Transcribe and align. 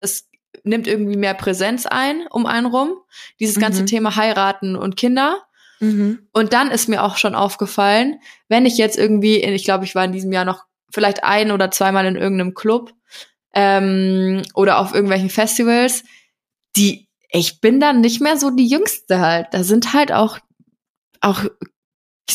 es 0.00 0.28
nimmt 0.64 0.86
irgendwie 0.86 1.16
mehr 1.16 1.34
Präsenz 1.34 1.86
ein 1.86 2.26
um 2.28 2.46
einen 2.46 2.66
rum. 2.66 2.94
Dieses 3.38 3.58
ganze 3.58 3.82
mhm. 3.82 3.86
Thema 3.86 4.16
heiraten 4.16 4.76
und 4.76 4.96
Kinder. 4.96 5.38
Mhm. 5.80 6.28
Und 6.32 6.52
dann 6.52 6.70
ist 6.70 6.88
mir 6.88 7.02
auch 7.02 7.16
schon 7.16 7.34
aufgefallen, 7.34 8.20
wenn 8.48 8.66
ich 8.66 8.76
jetzt 8.76 8.98
irgendwie, 8.98 9.42
ich 9.42 9.64
glaube, 9.64 9.84
ich 9.84 9.94
war 9.94 10.04
in 10.04 10.12
diesem 10.12 10.32
Jahr 10.32 10.44
noch 10.44 10.64
vielleicht 10.92 11.24
ein 11.24 11.50
oder 11.52 11.70
zweimal 11.70 12.06
in 12.06 12.16
irgendeinem 12.16 12.54
Club 12.54 12.92
ähm, 13.54 14.42
oder 14.54 14.78
auf 14.78 14.92
irgendwelchen 14.92 15.30
Festivals, 15.30 16.04
die, 16.76 17.08
ich 17.30 17.60
bin 17.60 17.80
dann 17.80 18.00
nicht 18.00 18.20
mehr 18.20 18.36
so 18.36 18.50
die 18.50 18.66
Jüngste 18.66 19.20
halt. 19.20 19.48
Da 19.52 19.64
sind 19.64 19.92
halt 19.92 20.12
auch, 20.12 20.38
auch 21.20 21.44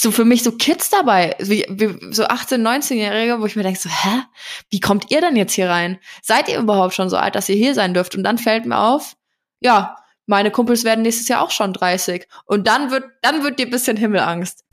so 0.02 0.12
für 0.12 0.26
mich 0.26 0.44
so 0.44 0.52
Kids 0.52 0.90
dabei, 0.90 1.36
wie, 1.40 1.66
wie 1.70 2.14
so 2.14 2.26
18, 2.26 2.66
19-Jährige, 2.66 3.40
wo 3.40 3.46
ich 3.46 3.56
mir 3.56 3.64
denke 3.64 3.80
so, 3.80 3.90
hä, 3.90 4.22
wie 4.70 4.80
kommt 4.80 5.12
ihr 5.12 5.22
denn 5.22 5.36
jetzt 5.36 5.54
hier 5.54 5.70
rein? 5.70 6.00
Seid 6.22 6.50
ihr 6.50 6.60
überhaupt 6.60 6.94
schon 6.94 7.10
so 7.10 7.18
alt, 7.18 7.36
dass 7.36 7.50
ihr 7.50 7.56
hier 7.56 7.74
sein 7.74 7.94
dürft? 7.94 8.16
Und 8.16 8.24
dann 8.24 8.38
fällt 8.38 8.66
mir 8.66 8.80
auf, 8.80 9.16
ja, 9.60 9.96
meine 10.26 10.52
Kumpels 10.52 10.84
werden 10.84 11.04
nächstes 11.04 11.28
Jahr 11.28 11.42
auch 11.42 11.52
schon 11.52 11.74
30. 11.74 12.28
Und 12.46 12.68
dann 12.68 12.90
wird, 12.92 13.06
dann 13.22 13.44
wird 13.44 13.60
dir 13.60 13.70
bisschen 13.70 13.98
Himmelangst. 13.98 14.64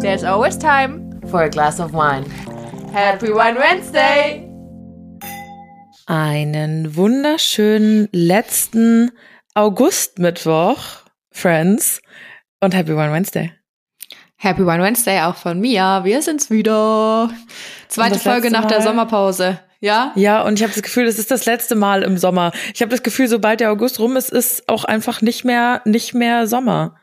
There's 0.00 0.24
always 0.24 0.58
time 0.58 1.20
for 1.28 1.40
a 1.42 1.48
glass 1.48 1.80
of 1.80 1.92
wine. 1.92 2.24
Happy 2.92 3.28
Wine 3.28 3.58
Wednesday! 3.58 4.46
Einen 6.06 6.96
wunderschönen 6.96 8.08
letzten 8.10 9.12
Augustmittwoch, 9.54 10.78
Friends. 11.30 12.02
Und 12.60 12.74
Happy 12.74 12.94
Wine 12.94 13.12
Wednesday. 13.12 13.52
Happy 14.36 14.66
Wine 14.66 14.82
Wednesday 14.82 15.20
auch 15.22 15.36
von 15.36 15.60
mir. 15.60 16.00
Wir 16.04 16.22
sind's 16.22 16.50
wieder. 16.50 17.30
Zweite 17.88 18.18
Folge 18.18 18.50
nach 18.50 18.62
Mal. 18.62 18.68
der 18.68 18.82
Sommerpause. 18.82 19.60
Ja? 19.80 20.12
Ja, 20.14 20.42
und 20.42 20.54
ich 20.58 20.62
habe 20.62 20.72
das 20.72 20.82
Gefühl, 20.82 21.06
das 21.06 21.18
ist 21.18 21.30
das 21.30 21.46
letzte 21.46 21.74
Mal 21.74 22.02
im 22.02 22.18
Sommer. 22.18 22.52
Ich 22.74 22.82
habe 22.82 22.90
das 22.90 23.02
Gefühl, 23.02 23.28
sobald 23.28 23.60
der 23.60 23.70
August 23.70 23.98
rum 23.98 24.16
ist, 24.16 24.30
ist 24.30 24.68
auch 24.68 24.84
einfach 24.84 25.22
nicht 25.22 25.44
mehr 25.44 25.80
nicht 25.86 26.12
mehr 26.12 26.46
Sommer. 26.46 26.96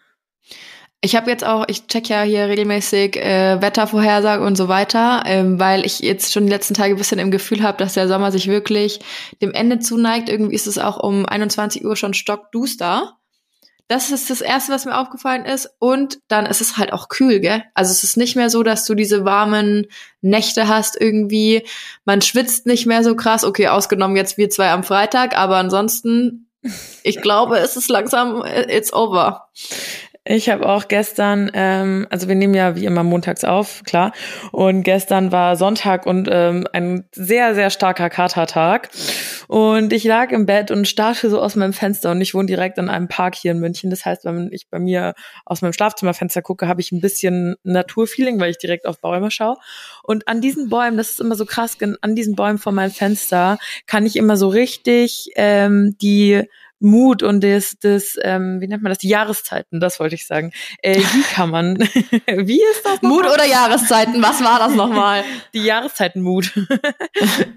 Ich 1.02 1.16
habe 1.16 1.30
jetzt 1.30 1.46
auch, 1.46 1.66
ich 1.68 1.88
check 1.88 2.10
ja 2.10 2.24
hier 2.24 2.48
regelmäßig 2.48 3.18
äh, 3.18 3.62
Wettervorhersage 3.62 4.44
und 4.44 4.56
so 4.56 4.68
weiter, 4.68 5.24
ähm, 5.26 5.60
weil 5.60 5.86
ich 5.86 6.00
jetzt 6.00 6.34
schon 6.34 6.46
die 6.46 6.52
letzten 6.52 6.74
Tage 6.74 6.96
ein 6.96 6.98
bisschen 6.98 7.20
im 7.20 7.30
Gefühl 7.32 7.62
habe, 7.62 7.78
dass 7.78 7.94
der 7.94 8.08
Sommer 8.08 8.32
sich 8.32 8.48
wirklich 8.48 9.00
dem 9.42 9.54
Ende 9.54 9.80
zuneigt. 9.80 10.28
Irgendwie 10.28 10.56
ist 10.56 10.68
es 10.68 10.80
auch 10.80 10.98
um 10.98 11.26
21 11.26 11.86
Uhr 11.86 11.96
schon 11.96 12.16
stockduster. 12.16 13.18
Das 13.88 14.12
ist 14.12 14.30
das 14.30 14.42
Erste, 14.42 14.74
was 14.74 14.86
mir 14.86 14.98
aufgefallen 14.98 15.46
ist. 15.46 15.70
Und 15.80 16.20
dann 16.28 16.46
ist 16.46 16.60
es 16.60 16.78
halt 16.78 16.92
auch 16.92 17.08
kühl, 17.08 17.40
gell? 17.40 17.64
Also 17.74 17.92
es 17.92 18.04
ist 18.04 18.18
nicht 18.18 18.36
mehr 18.36 18.50
so, 18.50 18.64
dass 18.64 18.86
du 18.86 18.96
diese 18.96 19.24
warmen 19.24 19.88
Nächte 20.22 20.68
hast 20.68 21.00
irgendwie. 21.00 21.66
Man 22.04 22.22
schwitzt 22.22 22.66
nicht 22.66 22.86
mehr 22.86 23.04
so 23.04 23.16
krass. 23.16 23.46
Okay, 23.46 23.70
ausgenommen 23.70 24.18
jetzt 24.18 24.38
wir 24.38 24.50
zwei 24.50 24.72
am 24.72 24.84
Freitag, 24.84 25.38
aber 25.38 25.56
ansonsten, 25.56 26.50
ich 27.04 27.22
glaube, 27.22 27.60
es 27.60 27.78
ist 27.78 27.90
langsam, 27.90 28.44
it's 28.46 28.92
over. 28.92 29.48
Ich 30.30 30.50
habe 30.50 30.68
auch 30.68 30.90
gestern, 30.90 31.50
ähm, 31.54 32.06
also 32.10 32.28
wir 32.28 32.36
nehmen 32.36 32.54
ja 32.54 32.76
wie 32.76 32.84
immer 32.84 33.04
montags 33.04 33.46
auf, 33.46 33.84
klar. 33.86 34.12
Und 34.52 34.84
gestern 34.84 35.32
war 35.32 35.56
Sonntag 35.56 36.06
und 36.06 36.28
ähm, 36.30 36.68
ein 36.74 37.06
sehr, 37.14 37.56
sehr 37.56 37.70
starker 37.70 38.10
Katertag. 38.10 38.90
Und 39.48 39.94
ich 39.94 40.04
lag 40.04 40.32
im 40.32 40.46
Bett 40.46 40.70
und 40.70 40.86
starrte 40.86 41.30
so 41.30 41.40
aus 41.40 41.56
meinem 41.56 41.72
Fenster 41.72 42.12
und 42.12 42.20
ich 42.20 42.34
wohne 42.34 42.48
direkt 42.48 42.78
an 42.78 42.90
einem 42.90 43.08
Park 43.08 43.36
hier 43.36 43.52
in 43.52 43.60
München. 43.60 43.90
Das 43.90 44.04
heißt, 44.06 44.26
wenn 44.26 44.50
ich 44.52 44.70
bei 44.70 44.80
mir 44.80 45.14
aus 45.46 45.62
meinem 45.62 45.72
Schlafzimmerfenster 45.72 46.42
gucke, 46.42 46.68
habe 46.68 46.82
ich 46.82 46.92
ein 46.92 47.00
bisschen 47.00 47.56
Naturfeeling, 47.64 48.38
weil 48.38 48.52
ich 48.52 48.58
direkt 48.58 48.86
auf 48.86 49.00
Bäume 49.00 49.32
schaue. 49.32 49.56
Und 50.04 50.28
an 50.28 50.42
diesen 50.42 50.68
Bäumen, 50.68 50.98
das 50.98 51.12
ist 51.12 51.22
immer 51.22 51.36
so 51.36 51.46
krass, 51.46 51.78
an 52.02 52.16
diesen 52.16 52.36
Bäumen 52.36 52.58
vor 52.58 52.74
meinem 52.74 52.92
Fenster 52.92 53.60
kann 53.86 54.06
ich 54.06 54.18
immer 54.18 54.36
so 54.36 54.50
richtig 54.50 55.30
ähm, 55.38 55.96
die 56.02 56.44
Mut 56.80 57.24
und 57.24 57.44
das, 57.44 57.76
das 57.82 58.16
ähm, 58.22 58.62
wie 58.62 58.68
nennt 58.68 58.84
man 58.84 58.92
das, 58.92 59.00
die 59.00 59.10
Jahreszeiten, 59.10 59.80
das 59.80 60.00
wollte 60.00 60.16
ich 60.16 60.28
sagen. 60.28 60.52
Äh, 60.82 61.00
wie 61.00 61.22
kann 61.34 61.50
man, 61.50 61.78
wie 62.28 62.62
ist 62.62 62.86
das? 62.86 63.02
Mut 63.02 63.26
oder 63.26 63.46
Jahreszeiten, 63.46 64.22
was 64.22 64.44
war 64.44 64.60
das 64.60 64.76
nochmal? 64.76 65.24
Die 65.54 65.64
Jahreszeitenmut 65.64 66.54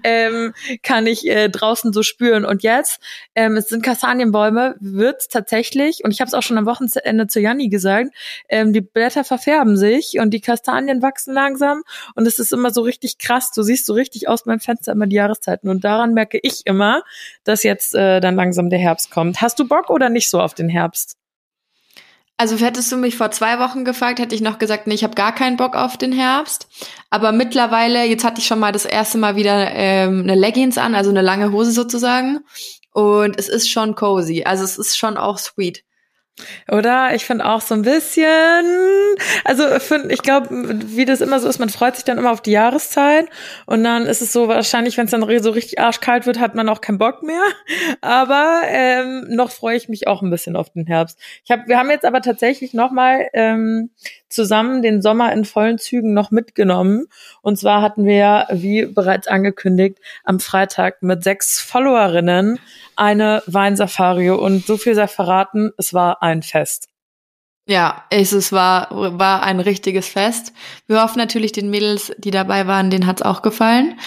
ähm, 0.03 0.53
kann 0.81 1.07
ich 1.07 1.27
äh, 1.27 1.49
draußen 1.49 1.93
so 1.93 2.03
spüren. 2.03 2.45
Und 2.45 2.63
jetzt, 2.63 2.99
ähm, 3.35 3.57
es 3.57 3.67
sind 3.67 3.83
Kastanienbäume, 3.83 4.75
wird's 4.79 5.27
tatsächlich, 5.27 6.03
und 6.03 6.11
ich 6.11 6.21
habe 6.21 6.27
es 6.27 6.33
auch 6.33 6.41
schon 6.41 6.57
am 6.57 6.65
Wochenende 6.65 7.27
zu 7.27 7.39
Janni 7.39 7.69
gesagt, 7.69 8.11
ähm, 8.49 8.73
die 8.73 8.81
Blätter 8.81 9.23
verfärben 9.23 9.77
sich 9.77 10.19
und 10.19 10.31
die 10.31 10.41
Kastanien 10.41 11.01
wachsen 11.01 11.33
langsam 11.33 11.83
und 12.15 12.27
es 12.27 12.39
ist 12.39 12.53
immer 12.53 12.71
so 12.71 12.81
richtig 12.81 13.17
krass. 13.17 13.51
Du 13.51 13.61
siehst 13.61 13.85
so 13.85 13.93
richtig 13.93 14.27
aus 14.27 14.45
meinem 14.45 14.59
Fenster 14.59 14.93
immer 14.93 15.07
die 15.07 15.15
Jahreszeiten 15.15 15.69
und 15.69 15.83
daran 15.83 16.13
merke 16.13 16.39
ich 16.41 16.61
immer, 16.65 17.03
dass 17.43 17.63
jetzt 17.63 17.93
äh, 17.93 18.19
dann 18.19 18.35
langsam 18.35 18.69
der 18.69 18.79
Herbst 18.79 19.10
kommt. 19.11 19.41
Hast 19.41 19.59
du 19.59 19.67
Bock 19.67 19.89
oder 19.89 20.09
nicht 20.09 20.29
so 20.29 20.39
auf 20.39 20.53
den 20.53 20.69
Herbst? 20.69 21.17
Also 22.37 22.57
hättest 22.57 22.91
du 22.91 22.97
mich 22.97 23.17
vor 23.17 23.29
zwei 23.29 23.59
Wochen 23.59 23.85
gefragt, 23.85 24.17
hätte 24.17 24.33
ich 24.33 24.41
noch 24.41 24.57
gesagt, 24.57 24.87
nee, 24.87 24.95
ich 24.95 25.03
habe 25.03 25.13
gar 25.13 25.35
keinen 25.35 25.57
Bock 25.57 25.75
auf 25.75 25.95
den 25.95 26.11
Herbst. 26.11 26.67
Aber 27.11 27.31
mittlerweile, 27.31 28.05
jetzt 28.05 28.23
hatte 28.23 28.41
ich 28.41 28.47
schon 28.47 28.57
mal 28.57 28.71
das 28.71 28.85
erste 28.85 29.19
Mal 29.19 29.35
wieder 29.35 29.69
ähm, 29.73 30.21
eine 30.21 30.33
Leggings 30.33 30.79
an, 30.79 30.95
also 30.95 31.11
eine 31.11 31.21
lange 31.21 31.51
Hose 31.51 31.71
sozusagen. 31.71 32.39
Und 32.93 33.37
es 33.37 33.47
ist 33.47 33.69
schon 33.69 33.93
cozy. 33.93 34.43
Also 34.43 34.63
es 34.63 34.79
ist 34.79 34.97
schon 34.97 35.17
auch 35.17 35.37
sweet. 35.37 35.83
Oder? 36.69 37.13
Ich 37.15 37.25
finde 37.25 37.45
auch 37.45 37.61
so 37.61 37.75
ein 37.75 37.81
bisschen, 37.81 38.65
also 39.45 39.67
find, 39.79 40.11
ich 40.11 40.21
glaube, 40.21 40.47
wie 40.51 41.05
das 41.05 41.21
immer 41.21 41.39
so 41.39 41.47
ist, 41.47 41.59
man 41.59 41.69
freut 41.69 41.95
sich 41.95 42.05
dann 42.05 42.17
immer 42.17 42.31
auf 42.31 42.41
die 42.41 42.51
Jahreszeit 42.51 43.27
und 43.65 43.83
dann 43.83 44.05
ist 44.05 44.21
es 44.21 44.33
so 44.33 44.47
wahrscheinlich, 44.47 44.97
wenn 44.97 45.05
es 45.05 45.11
dann 45.11 45.21
so 45.41 45.51
richtig 45.51 45.79
arschkalt 45.79 46.25
wird, 46.25 46.39
hat 46.39 46.55
man 46.55 46.69
auch 46.69 46.81
keinen 46.81 46.97
Bock 46.97 47.23
mehr. 47.23 47.43
Aber 48.01 48.61
ähm, 48.67 49.25
noch 49.29 49.51
freue 49.51 49.77
ich 49.77 49.89
mich 49.89 50.07
auch 50.07 50.21
ein 50.21 50.29
bisschen 50.29 50.55
auf 50.55 50.69
den 50.71 50.85
Herbst. 50.85 51.19
Ich 51.43 51.51
hab, 51.51 51.67
wir 51.67 51.77
haben 51.77 51.89
jetzt 51.89 52.05
aber 52.05 52.21
tatsächlich 52.21 52.73
noch 52.73 52.91
mal 52.91 53.27
ähm, 53.33 53.91
zusammen 54.31 54.81
den 54.81 55.01
Sommer 55.01 55.31
in 55.33 55.45
vollen 55.45 55.77
Zügen 55.77 56.13
noch 56.13 56.31
mitgenommen. 56.31 57.07
Und 57.41 57.57
zwar 57.57 57.81
hatten 57.81 58.05
wir, 58.05 58.47
wie 58.51 58.85
bereits 58.85 59.27
angekündigt, 59.27 59.97
am 60.23 60.39
Freitag 60.39 61.01
mit 61.03 61.23
sechs 61.23 61.59
Followerinnen 61.59 62.59
eine 62.95 63.43
Weinsafari 63.47 64.29
und 64.29 64.65
so 64.65 64.77
viel 64.77 64.95
sei 64.95 65.07
verraten, 65.07 65.71
es 65.77 65.93
war 65.93 66.21
ein 66.21 66.43
Fest. 66.43 66.87
Ja, 67.67 68.03
es, 68.09 68.31
es 68.31 68.51
war, 68.51 68.87
war 68.91 69.43
ein 69.43 69.59
richtiges 69.59 70.07
Fest. 70.07 70.51
Wir 70.87 71.01
hoffen 71.01 71.19
natürlich 71.19 71.51
den 71.51 71.69
Mädels, 71.69 72.11
die 72.17 72.31
dabei 72.31 72.67
waren, 72.67 72.89
denen 72.89 73.07
hat's 73.07 73.21
auch 73.21 73.41
gefallen. 73.41 73.99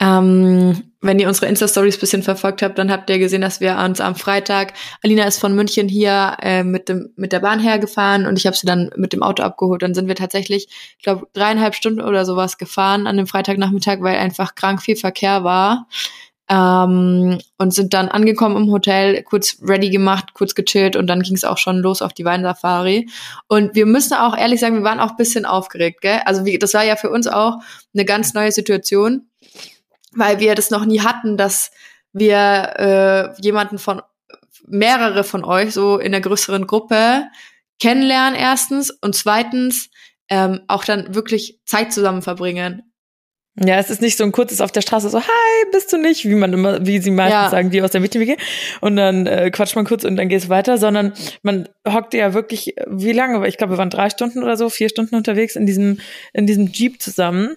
Ähm, 0.00 0.92
wenn 1.00 1.18
ihr 1.18 1.28
unsere 1.28 1.46
Insta-Stories 1.46 1.98
bisschen 1.98 2.22
verfolgt 2.22 2.62
habt, 2.62 2.78
dann 2.78 2.90
habt 2.90 3.10
ihr 3.10 3.18
gesehen, 3.18 3.42
dass 3.42 3.60
wir 3.60 3.76
uns 3.78 4.00
am 4.00 4.14
Freitag, 4.14 4.72
Alina 5.02 5.24
ist 5.24 5.38
von 5.38 5.54
München 5.54 5.88
hier 5.88 6.36
äh, 6.40 6.64
mit, 6.64 6.88
dem, 6.88 7.12
mit 7.16 7.32
der 7.32 7.40
Bahn 7.40 7.60
hergefahren 7.60 8.26
und 8.26 8.38
ich 8.38 8.46
habe 8.46 8.56
sie 8.56 8.66
dann 8.66 8.90
mit 8.96 9.12
dem 9.12 9.22
Auto 9.22 9.42
abgeholt. 9.42 9.82
Dann 9.82 9.94
sind 9.94 10.08
wir 10.08 10.14
tatsächlich, 10.14 10.68
ich 10.96 11.04
glaube, 11.04 11.26
dreieinhalb 11.32 11.74
Stunden 11.74 12.00
oder 12.00 12.24
sowas 12.24 12.56
gefahren 12.56 13.06
an 13.06 13.16
dem 13.16 13.26
Freitagnachmittag, 13.26 14.00
weil 14.00 14.16
einfach 14.16 14.54
krank 14.54 14.82
viel 14.82 14.96
Verkehr 14.96 15.44
war. 15.44 15.86
Ähm, 16.48 17.40
und 17.58 17.74
sind 17.74 17.92
dann 17.92 18.08
angekommen 18.08 18.56
im 18.56 18.70
Hotel, 18.70 19.24
kurz 19.24 19.58
ready 19.62 19.90
gemacht, 19.90 20.32
kurz 20.32 20.54
gechillt 20.54 20.94
und 20.94 21.08
dann 21.08 21.22
ging 21.22 21.34
es 21.34 21.42
auch 21.42 21.58
schon 21.58 21.78
los 21.78 22.02
auf 22.02 22.12
die 22.12 22.24
Weinsafari. 22.24 23.08
Und 23.48 23.74
wir 23.74 23.84
müssen 23.84 24.14
auch 24.14 24.36
ehrlich 24.36 24.60
sagen, 24.60 24.76
wir 24.76 24.84
waren 24.84 25.00
auch 25.00 25.16
bisschen 25.16 25.44
aufgeregt, 25.44 26.02
gell? 26.02 26.20
Also 26.24 26.44
wie, 26.44 26.56
das 26.56 26.72
war 26.72 26.84
ja 26.84 26.94
für 26.94 27.10
uns 27.10 27.26
auch 27.26 27.56
eine 27.92 28.04
ganz 28.04 28.32
neue 28.32 28.52
Situation 28.52 29.26
weil 30.16 30.40
wir 30.40 30.54
das 30.54 30.70
noch 30.70 30.84
nie 30.84 31.00
hatten, 31.00 31.36
dass 31.36 31.70
wir 32.12 33.34
äh, 33.36 33.40
jemanden 33.42 33.78
von 33.78 34.02
mehrere 34.66 35.22
von 35.22 35.44
euch 35.44 35.72
so 35.72 35.98
in 35.98 36.14
einer 36.14 36.20
größeren 36.20 36.66
Gruppe 36.66 37.26
kennenlernen 37.78 38.38
erstens 38.38 38.90
und 38.90 39.14
zweitens 39.14 39.90
ähm, 40.28 40.60
auch 40.66 40.84
dann 40.84 41.14
wirklich 41.14 41.60
Zeit 41.66 41.92
zusammen 41.92 42.22
verbringen. 42.22 42.82
Ja, 43.58 43.78
es 43.78 43.88
ist 43.88 44.02
nicht 44.02 44.18
so 44.18 44.24
ein 44.24 44.32
kurzes 44.32 44.60
auf 44.60 44.70
der 44.70 44.82
Straße 44.82 45.08
so, 45.08 45.18
hi, 45.18 45.64
bist 45.72 45.90
du 45.90 45.96
nicht, 45.96 46.26
wie 46.26 46.34
man 46.34 46.52
immer, 46.52 46.84
wie 46.84 46.98
sie 46.98 47.10
meistens 47.10 47.44
ja. 47.44 47.50
sagen, 47.50 47.70
die 47.70 47.80
aus 47.80 47.90
der 47.90 48.02
Mädchenwege. 48.02 48.36
Und 48.82 48.96
dann 48.96 49.26
äh, 49.26 49.50
quatscht 49.50 49.76
man 49.76 49.86
kurz 49.86 50.04
und 50.04 50.16
dann 50.16 50.28
geht's 50.28 50.50
weiter, 50.50 50.76
sondern 50.76 51.14
man 51.42 51.66
hockt 51.88 52.12
ja 52.12 52.34
wirklich, 52.34 52.74
wie 52.86 53.12
lange? 53.12 53.46
Ich 53.48 53.56
glaube, 53.56 53.72
wir 53.74 53.78
waren 53.78 53.88
drei 53.88 54.10
Stunden 54.10 54.42
oder 54.42 54.58
so, 54.58 54.68
vier 54.68 54.90
Stunden 54.90 55.14
unterwegs 55.14 55.56
in 55.56 55.64
diesem, 55.64 56.00
in 56.34 56.46
diesem 56.46 56.66
Jeep 56.66 57.00
zusammen. 57.00 57.56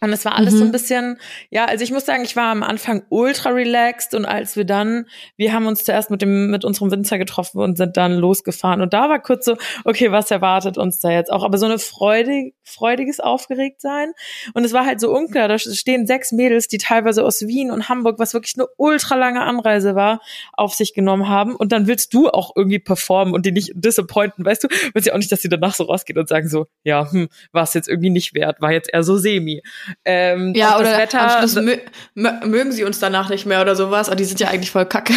Und 0.00 0.12
es 0.12 0.24
war 0.24 0.36
alles 0.36 0.54
mhm. 0.54 0.58
so 0.58 0.64
ein 0.64 0.68
mhm. 0.68 0.72
bisschen, 0.72 1.18
ja, 1.50 1.64
also 1.64 1.82
ich 1.82 1.90
muss 1.90 2.06
sagen, 2.06 2.22
ich 2.22 2.36
war 2.36 2.52
am 2.52 2.62
Anfang 2.62 3.02
ultra 3.08 3.50
relaxed 3.50 4.14
und 4.14 4.26
als 4.26 4.54
wir 4.54 4.64
dann, 4.64 5.06
wir 5.36 5.52
haben 5.52 5.66
uns 5.66 5.82
zuerst 5.82 6.10
mit 6.10 6.22
dem, 6.22 6.50
mit 6.50 6.64
unserem 6.64 6.92
Winzer 6.92 7.18
getroffen 7.18 7.60
und 7.60 7.76
sind 7.76 7.96
dann 7.96 8.12
losgefahren 8.12 8.80
und 8.80 8.92
da 8.92 9.08
war 9.08 9.20
kurz 9.20 9.44
so, 9.44 9.56
okay, 9.84 10.12
was 10.12 10.30
erwartet 10.30 10.78
uns 10.78 11.00
da 11.00 11.10
jetzt 11.10 11.32
auch? 11.32 11.44
Aber 11.44 11.58
so 11.58 11.66
eine 11.66 11.80
freudig, 11.80 12.54
freudiges 12.62 13.18
Aufgeregtsein 13.18 14.12
und 14.54 14.64
es 14.64 14.72
war 14.72 14.86
halt 14.86 15.00
so 15.00 15.10
unklar, 15.10 15.48
da 15.48 15.58
stehen 15.58 16.06
sechs 16.06 16.30
Mädels, 16.30 16.68
die 16.68 16.78
teilweise 16.78 17.24
aus 17.24 17.42
Wien 17.48 17.72
und 17.72 17.88
Hamburg, 17.88 18.20
was 18.20 18.34
wirklich 18.34 18.54
eine 18.56 18.68
ultra 18.76 19.16
lange 19.16 19.42
Anreise 19.42 19.96
war, 19.96 20.20
auf 20.52 20.74
sich 20.74 20.94
genommen 20.94 21.28
haben 21.28 21.56
und 21.56 21.72
dann 21.72 21.88
willst 21.88 22.14
du 22.14 22.28
auch 22.28 22.52
irgendwie 22.54 22.78
performen 22.78 23.34
und 23.34 23.46
die 23.46 23.52
nicht 23.52 23.72
disappointen, 23.74 24.44
weißt 24.44 24.62
du? 24.62 24.68
Willst 24.94 25.08
ja 25.08 25.14
auch 25.14 25.18
nicht, 25.18 25.32
dass 25.32 25.42
sie 25.42 25.48
danach 25.48 25.74
so 25.74 25.84
rausgehen 25.84 26.20
und 26.20 26.28
sagen 26.28 26.48
so, 26.48 26.66
ja, 26.84 27.10
hm, 27.10 27.28
war 27.50 27.64
es 27.64 27.74
jetzt 27.74 27.88
irgendwie 27.88 28.10
nicht 28.10 28.34
wert, 28.34 28.60
war 28.60 28.70
jetzt 28.70 28.90
eher 28.92 29.02
so 29.02 29.16
semi. 29.16 29.62
Ähm, 30.04 30.52
ja, 30.54 30.76
oder 30.76 30.90
das 30.90 30.98
Wetter, 30.98 31.20
am 31.20 31.38
Schluss 31.38 31.54
mö 32.14 32.30
mögen 32.46 32.72
sie 32.72 32.84
uns 32.84 32.98
danach 32.98 33.28
nicht 33.30 33.46
mehr 33.46 33.60
oder 33.60 33.76
sowas, 33.76 34.08
aber 34.08 34.16
die 34.16 34.24
sind 34.24 34.40
ja 34.40 34.48
eigentlich 34.48 34.70
voll 34.70 34.86
kacke. 34.86 35.12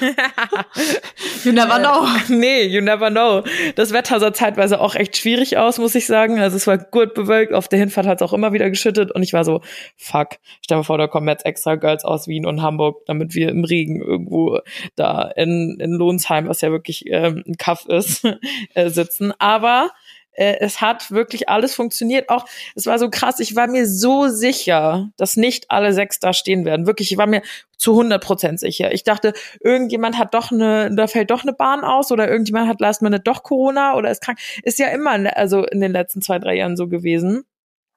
you 1.44 1.52
never 1.52 1.78
know. 1.78 2.06
nee, 2.28 2.64
you 2.64 2.80
never 2.80 3.10
know. 3.10 3.42
Das 3.76 3.92
Wetter 3.92 4.20
sah 4.20 4.32
zeitweise 4.32 4.80
auch 4.80 4.94
echt 4.94 5.16
schwierig 5.16 5.56
aus, 5.56 5.78
muss 5.78 5.94
ich 5.94 6.06
sagen. 6.06 6.40
Also 6.40 6.56
es 6.56 6.66
war 6.66 6.78
gut 6.78 7.14
bewölkt, 7.14 7.52
auf 7.52 7.68
der 7.68 7.78
Hinfahrt 7.78 8.06
hat 8.06 8.20
es 8.20 8.22
auch 8.22 8.32
immer 8.32 8.52
wieder 8.52 8.70
geschüttet 8.70 9.12
und 9.12 9.22
ich 9.22 9.32
war 9.32 9.44
so, 9.44 9.60
fuck, 9.96 10.38
stell 10.62 10.78
dir 10.78 10.84
vor, 10.84 10.98
da 10.98 11.06
kommen 11.06 11.28
jetzt 11.28 11.46
extra 11.46 11.76
Girls 11.76 12.04
aus 12.04 12.28
Wien 12.28 12.46
und 12.46 12.62
Hamburg, 12.62 13.04
damit 13.06 13.34
wir 13.34 13.48
im 13.48 13.64
Regen 13.64 14.00
irgendwo 14.00 14.60
da 14.96 15.30
in, 15.36 15.78
in 15.80 15.92
Lohnsheim, 15.92 16.48
was 16.48 16.60
ja 16.60 16.70
wirklich 16.70 17.04
ähm, 17.06 17.42
ein 17.46 17.56
Kaff 17.56 17.86
ist, 17.86 18.24
äh, 18.74 18.90
sitzen. 18.90 19.32
Aber 19.38 19.90
äh, 20.32 20.56
es 20.60 20.80
hat 20.80 21.10
wirklich 21.10 21.48
alles 21.48 21.74
funktioniert. 21.74 22.28
Auch 22.28 22.46
es 22.74 22.86
war 22.86 22.98
so 22.98 23.10
krass. 23.10 23.40
Ich 23.40 23.54
war 23.56 23.66
mir 23.66 23.86
so 23.86 24.28
sicher, 24.28 25.10
dass 25.16 25.36
nicht 25.36 25.70
alle 25.70 25.92
sechs 25.92 26.18
da 26.20 26.32
stehen 26.32 26.64
werden. 26.64 26.86
Wirklich, 26.86 27.12
ich 27.12 27.18
war 27.18 27.26
mir 27.26 27.42
zu 27.76 27.92
100 27.92 28.22
Prozent 28.22 28.60
sicher. 28.60 28.92
Ich 28.92 29.04
dachte, 29.04 29.32
irgendjemand 29.60 30.18
hat 30.18 30.34
doch 30.34 30.52
eine, 30.52 30.94
da 30.94 31.06
fällt 31.06 31.30
doch 31.30 31.42
eine 31.42 31.52
Bahn 31.52 31.84
aus 31.84 32.12
oder 32.12 32.28
irgendjemand 32.28 32.68
hat 32.68 32.80
last 32.80 33.02
minute 33.02 33.22
doch 33.22 33.42
Corona 33.42 33.96
oder 33.96 34.10
ist 34.10 34.22
krank. 34.22 34.38
Ist 34.62 34.78
ja 34.78 34.88
immer, 34.88 35.12
also 35.36 35.64
in 35.64 35.80
den 35.80 35.92
letzten 35.92 36.22
zwei, 36.22 36.38
drei 36.38 36.56
Jahren 36.56 36.76
so 36.76 36.88
gewesen. 36.88 37.44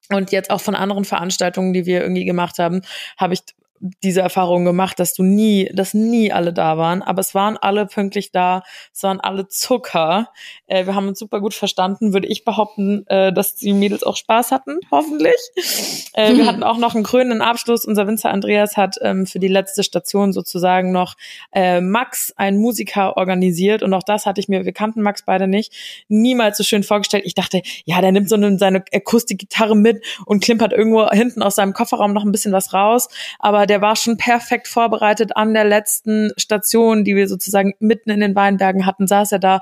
Und 0.10 0.32
jetzt 0.32 0.52
auch 0.52 0.62
von 0.62 0.76
anderen 0.76 1.06
Veranstaltungen, 1.06 1.74
die 1.74 1.86
wir 1.86 2.02
irgendwie 2.02 2.26
gemacht 2.26 2.60
haben, 2.60 2.82
habe 3.18 3.34
ich 3.34 3.42
diese 3.80 4.22
Erfahrung 4.22 4.66
gemacht, 4.66 5.00
dass 5.00 5.14
du 5.14 5.24
nie, 5.24 5.70
dass 5.74 5.94
nie 5.94 6.32
alle 6.32 6.54
da 6.54 6.78
waren, 6.78 7.02
aber 7.02 7.20
es 7.20 7.36
waren 7.36 7.58
alle 7.58 7.86
pünktlich 7.86 8.32
da, 8.32 8.64
es 8.94 9.04
waren 9.04 9.20
alle 9.20 9.48
Zucker. 9.48 10.30
Äh, 10.68 10.86
wir 10.86 10.96
haben 10.96 11.08
uns 11.08 11.20
super 11.20 11.42
gut 11.42 11.54
verstanden, 11.54 12.14
würde 12.14 12.28
ich 12.28 12.46
behaupten, 12.46 13.06
äh, 13.08 13.34
dass 13.34 13.56
die 13.56 13.74
Mädels 13.74 14.04
auch 14.04 14.16
Spaß 14.16 14.52
hatten, 14.52 14.80
hoffentlich. 14.92 15.36
Äh, 16.14 16.34
mhm. 16.34 16.38
Wir 16.38 16.46
hatten 16.46 16.64
auch 16.64 16.78
noch 16.78 16.96
einen 16.96 17.04
krönenden 17.04 17.42
Abschluss. 17.42 17.86
Unser 17.86 18.08
Winzer 18.08 18.30
Andreas 18.30 18.78
hat 18.78 18.96
ähm, 19.02 19.26
für 19.26 19.40
die 19.40 19.48
letzte 19.48 19.84
Station 19.84 20.32
sozusagen 20.34 20.92
noch 20.92 21.16
äh, 21.52 21.82
Max, 21.82 22.34
einen 22.38 22.58
Musiker, 22.58 23.18
organisiert 23.18 23.84
und 23.84 23.94
auch 23.94 24.04
das 24.04 24.26
hatte 24.26 24.40
ich 24.40 24.48
mir, 24.48 24.66
wir 24.66 24.74
kannten 24.74 25.02
Max 25.02 25.24
beide 25.26 25.48
nicht, 25.48 25.74
niemals 26.08 26.58
so 26.58 26.64
schön 26.64 26.84
vorgestellt. 26.84 27.24
Ich 27.26 27.36
dachte, 27.36 27.62
ja, 27.86 28.02
der 28.02 28.12
nimmt 28.12 28.30
so 28.30 28.36
eine, 28.36 28.58
seine 28.58 28.84
Akustikgitarre 28.94 29.76
mit 29.76 30.04
und 30.26 30.44
klimpert 30.44 30.74
irgendwo 30.74 31.10
hinten 31.10 31.42
aus 31.42 31.56
seinem 31.56 31.74
Kofferraum 31.74 32.14
noch 32.14 32.24
ein 32.24 32.32
bisschen 32.32 32.54
was 32.54 32.74
raus, 32.74 33.10
aber 33.40 33.65
der 33.66 33.82
war 33.82 33.96
schon 33.96 34.18
perfekt 34.18 34.68
vorbereitet 34.68 35.36
an 35.36 35.54
der 35.54 35.64
letzten 35.64 36.32
Station, 36.38 37.04
die 37.04 37.16
wir 37.16 37.28
sozusagen 37.28 37.74
mitten 37.80 38.10
in 38.10 38.20
den 38.20 38.36
Weinbergen 38.36 38.86
hatten, 38.86 39.08
saß 39.08 39.32
er 39.34 39.40
da, 39.40 39.60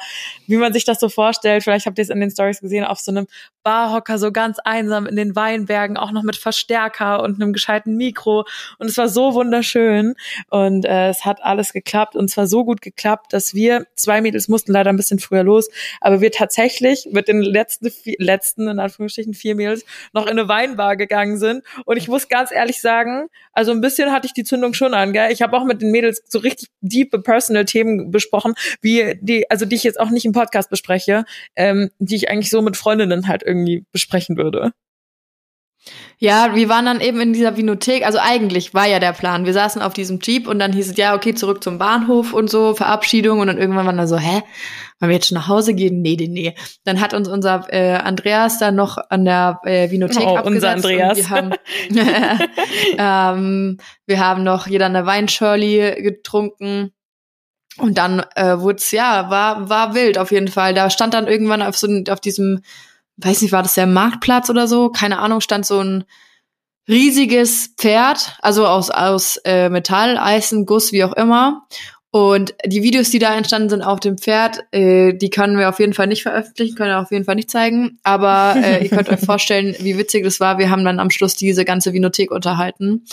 wie 0.47 0.57
man 0.57 0.73
sich 0.73 0.85
das 0.85 1.00
so 1.00 1.09
vorstellt, 1.09 1.63
vielleicht 1.63 1.85
habt 1.85 1.97
ihr 1.97 2.03
es 2.03 2.09
in 2.09 2.19
den 2.19 2.31
Stories 2.31 2.61
gesehen, 2.61 2.85
auf 2.85 3.00
so 3.00 3.11
einem 3.11 3.27
Barhocker, 3.63 4.17
so 4.19 4.31
ganz 4.31 4.59
einsam 4.63 5.07
in 5.07 5.15
den 5.15 5.35
Weinbergen, 5.35 5.97
auch 5.97 6.11
noch 6.11 6.23
mit 6.23 6.35
Verstärker 6.35 7.23
und 7.23 7.41
einem 7.41 7.53
gescheiten 7.53 7.95
Mikro. 7.95 8.45
Und 8.77 8.89
es 8.89 8.97
war 8.97 9.07
so 9.07 9.33
wunderschön. 9.33 10.15
Und 10.49 10.85
äh, 10.85 11.09
es 11.09 11.25
hat 11.25 11.41
alles 11.41 11.73
geklappt. 11.73 12.15
Und 12.15 12.29
zwar 12.29 12.47
so 12.47 12.65
gut 12.65 12.81
geklappt, 12.81 13.31
dass 13.31 13.53
wir, 13.53 13.88
zwei 13.95 14.21
Mädels 14.21 14.47
mussten 14.49 14.73
leider 14.73 14.91
ein 14.91 14.97
bisschen 14.97 15.19
früher 15.19 15.44
los, 15.44 15.69
aber 16.01 16.21
wir 16.21 16.31
tatsächlich 16.31 17.07
mit 17.11 17.27
den 17.27 17.41
letzten, 17.41 17.91
letzten, 18.17 18.67
in 18.67 18.79
Anführungsstrichen, 18.79 19.33
vier 19.33 19.56
Mädels 19.56 19.85
noch 20.11 20.25
in 20.25 20.31
eine 20.31 20.47
Weinbar 20.47 20.97
gegangen 20.97 21.38
sind. 21.38 21.63
Und 21.85 21.97
ich 21.97 22.07
muss 22.09 22.27
ganz 22.27 22.51
ehrlich 22.51 22.81
sagen, 22.81 23.29
also 23.53 23.71
ein 23.71 23.81
bisschen 23.81 23.93
bisschen 23.94 24.12
hatte 24.12 24.25
ich 24.25 24.34
die 24.34 24.44
Zündung 24.44 24.74
schon 24.74 24.94
an, 24.94 25.13
gell? 25.13 25.31
Ich 25.31 25.42
habe 25.42 25.56
auch 25.56 25.66
mit 25.66 25.81
den 25.81 25.92
Mädels 25.92 26.24
so 26.28 26.40
richtig 26.40 26.69
deep 26.81 27.12
personal 27.24 27.66
Themen 27.66 28.12
besprochen, 28.12 28.54
wie 28.81 29.18
die, 29.22 29.50
also 29.50 29.66
die 29.66 29.75
ich 29.75 29.84
jetzt 29.84 30.00
auch 30.00 30.10
nicht 30.10 30.25
im 30.25 30.31
Podcast 30.31 30.69
bespreche, 30.69 31.25
ähm, 31.56 31.92
die 32.00 32.16
ich 32.16 32.30
eigentlich 32.30 32.50
so 32.50 32.62
mit 32.62 32.75
Freundinnen 32.75 33.28
halt 33.28 33.44
irgendwie 33.44 33.86
besprechen 33.92 34.38
würde. 34.38 34.72
Ja, 36.18 36.56
wir 36.56 36.69
waren 36.69 36.85
dann 36.85 37.01
eben 37.01 37.19
in 37.19 37.33
dieser 37.33 37.57
Vinothek, 37.57 38.06
also 38.06 38.18
eigentlich 38.21 38.74
war 38.74 38.88
ja 38.88 39.00
der 39.00 39.12
Plan. 39.12 39.45
Wir 39.45 39.51
saßen 39.51 39.81
auf 39.81 39.94
diesem 39.94 40.19
Jeep 40.21 40.47
und 40.47 40.59
dann 40.59 40.71
hieß 40.71 40.91
es, 40.91 40.97
ja, 40.97 41.15
okay, 41.15 41.33
zurück 41.33 41.62
zum 41.62 41.77
Bahnhof 41.77 42.31
und 42.33 42.50
so, 42.50 42.74
Verabschiedung 42.74 43.39
und 43.39 43.47
dann 43.47 43.57
irgendwann 43.57 43.85
waren 43.85 43.97
da 43.97 44.07
so, 44.07 44.18
hä, 44.18 44.41
wollen 45.00 45.09
wir 45.09 45.15
jetzt 45.15 45.27
schon 45.27 45.35
nach 45.35 45.50
Hause 45.50 45.74
gehen? 45.74 46.01
Nee, 46.01 46.15
nee, 46.18 46.30
nee. 46.30 46.56
Dann 46.85 47.01
hat 47.01 47.13
uns 47.13 47.27
unser 47.27 47.68
äh, 47.74 47.95
Andreas 47.95 48.57
dann 48.59 48.75
noch 48.75 48.97
an 49.09 49.25
der 49.25 49.59
äh, 49.65 49.91
Vinothek 49.91 50.25
oh, 50.25 50.38
abgesetzt. 50.38 50.56
Unser 50.56 50.71
Andreas. 50.71 51.18
wir 51.18 51.30
haben, 51.30 51.53
ähm, 53.38 53.77
wir 54.06 54.19
haben 54.19 54.44
noch 54.44 54.68
jeder 54.68 54.85
eine 54.85 55.06
Weinschörli 55.06 56.01
getrunken. 56.01 56.94
Und 57.77 57.97
dann 57.97 58.24
äh, 58.35 58.59
wurde 58.59 58.77
es, 58.77 58.91
ja, 58.91 59.30
war, 59.30 59.68
war 59.68 59.95
wild 59.95 60.18
auf 60.18 60.31
jeden 60.31 60.47
Fall. 60.47 60.74
Da 60.74 60.89
stand 60.89 61.13
dann 61.15 61.27
irgendwann 61.27 61.62
auf 61.62 61.75
so 61.75 61.88
auf 62.09 62.21
diesem 62.21 62.62
weiß 63.25 63.41
nicht, 63.41 63.51
war 63.51 63.63
das 63.63 63.75
der 63.75 63.87
Marktplatz 63.87 64.49
oder 64.49 64.67
so? 64.67 64.89
Keine 64.89 65.19
Ahnung, 65.19 65.41
stand 65.41 65.65
so 65.65 65.79
ein 65.79 66.05
riesiges 66.87 67.73
Pferd, 67.77 68.37
also 68.41 68.67
aus, 68.67 68.89
aus 68.89 69.37
äh, 69.45 69.69
Metall, 69.69 70.17
Eisen, 70.17 70.65
Guss, 70.65 70.91
wie 70.91 71.03
auch 71.03 71.13
immer. 71.13 71.67
Und 72.15 72.53
die 72.63 72.83
Videos, 72.83 73.09
die 73.09 73.17
da 73.17 73.35
entstanden 73.35 73.69
sind 73.69 73.81
auf 73.81 73.99
dem 73.99 74.19
Pferd, 74.19 74.59
äh, 74.71 75.13
die 75.13 75.31
können 75.31 75.57
wir 75.57 75.67
auf 75.67 75.79
jeden 75.79 75.93
Fall 75.93 76.05
nicht 76.05 76.21
veröffentlichen, 76.21 76.75
können 76.75 76.91
wir 76.91 76.99
auf 76.99 77.09
jeden 77.09 77.25
Fall 77.25 77.33
nicht 77.33 77.49
zeigen. 77.49 77.97
Aber 78.03 78.53
äh, 78.55 78.83
ihr 78.83 78.89
könnt 78.91 79.09
euch 79.09 79.19
vorstellen, 79.25 79.75
wie 79.79 79.97
witzig 79.97 80.23
das 80.23 80.39
war. 80.39 80.59
Wir 80.59 80.69
haben 80.69 80.85
dann 80.85 80.99
am 80.99 81.09
Schluss 81.09 81.35
diese 81.35 81.65
ganze 81.65 81.91
Vinothek 81.91 82.29
unterhalten 82.29 83.05